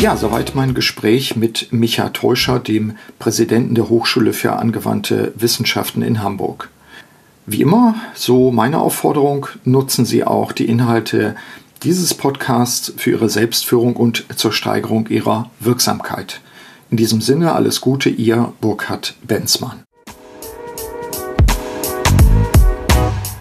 Ja, 0.00 0.16
soweit 0.16 0.54
mein 0.54 0.74
Gespräch 0.74 1.34
mit 1.34 1.72
Micha 1.72 2.10
Teuscher, 2.10 2.60
dem 2.60 2.96
Präsidenten 3.18 3.74
der 3.74 3.88
Hochschule 3.88 4.32
für 4.32 4.52
angewandte 4.52 5.32
Wissenschaften 5.36 6.02
in 6.02 6.22
Hamburg. 6.22 6.70
Wie 7.46 7.62
immer, 7.62 7.96
so 8.14 8.52
meine 8.52 8.78
Aufforderung, 8.78 9.48
nutzen 9.64 10.04
Sie 10.04 10.22
auch 10.22 10.52
die 10.52 10.66
Inhalte 10.66 11.34
dieses 11.82 12.14
Podcasts 12.14 12.92
für 12.96 13.10
Ihre 13.10 13.28
Selbstführung 13.28 13.96
und 13.96 14.24
zur 14.36 14.52
Steigerung 14.52 15.08
Ihrer 15.08 15.50
Wirksamkeit. 15.58 16.40
In 16.90 16.96
diesem 16.96 17.20
Sinne 17.20 17.52
alles 17.52 17.80
Gute, 17.80 18.08
Ihr 18.08 18.52
Burkhard 18.60 19.14
Benzmann. 19.26 19.82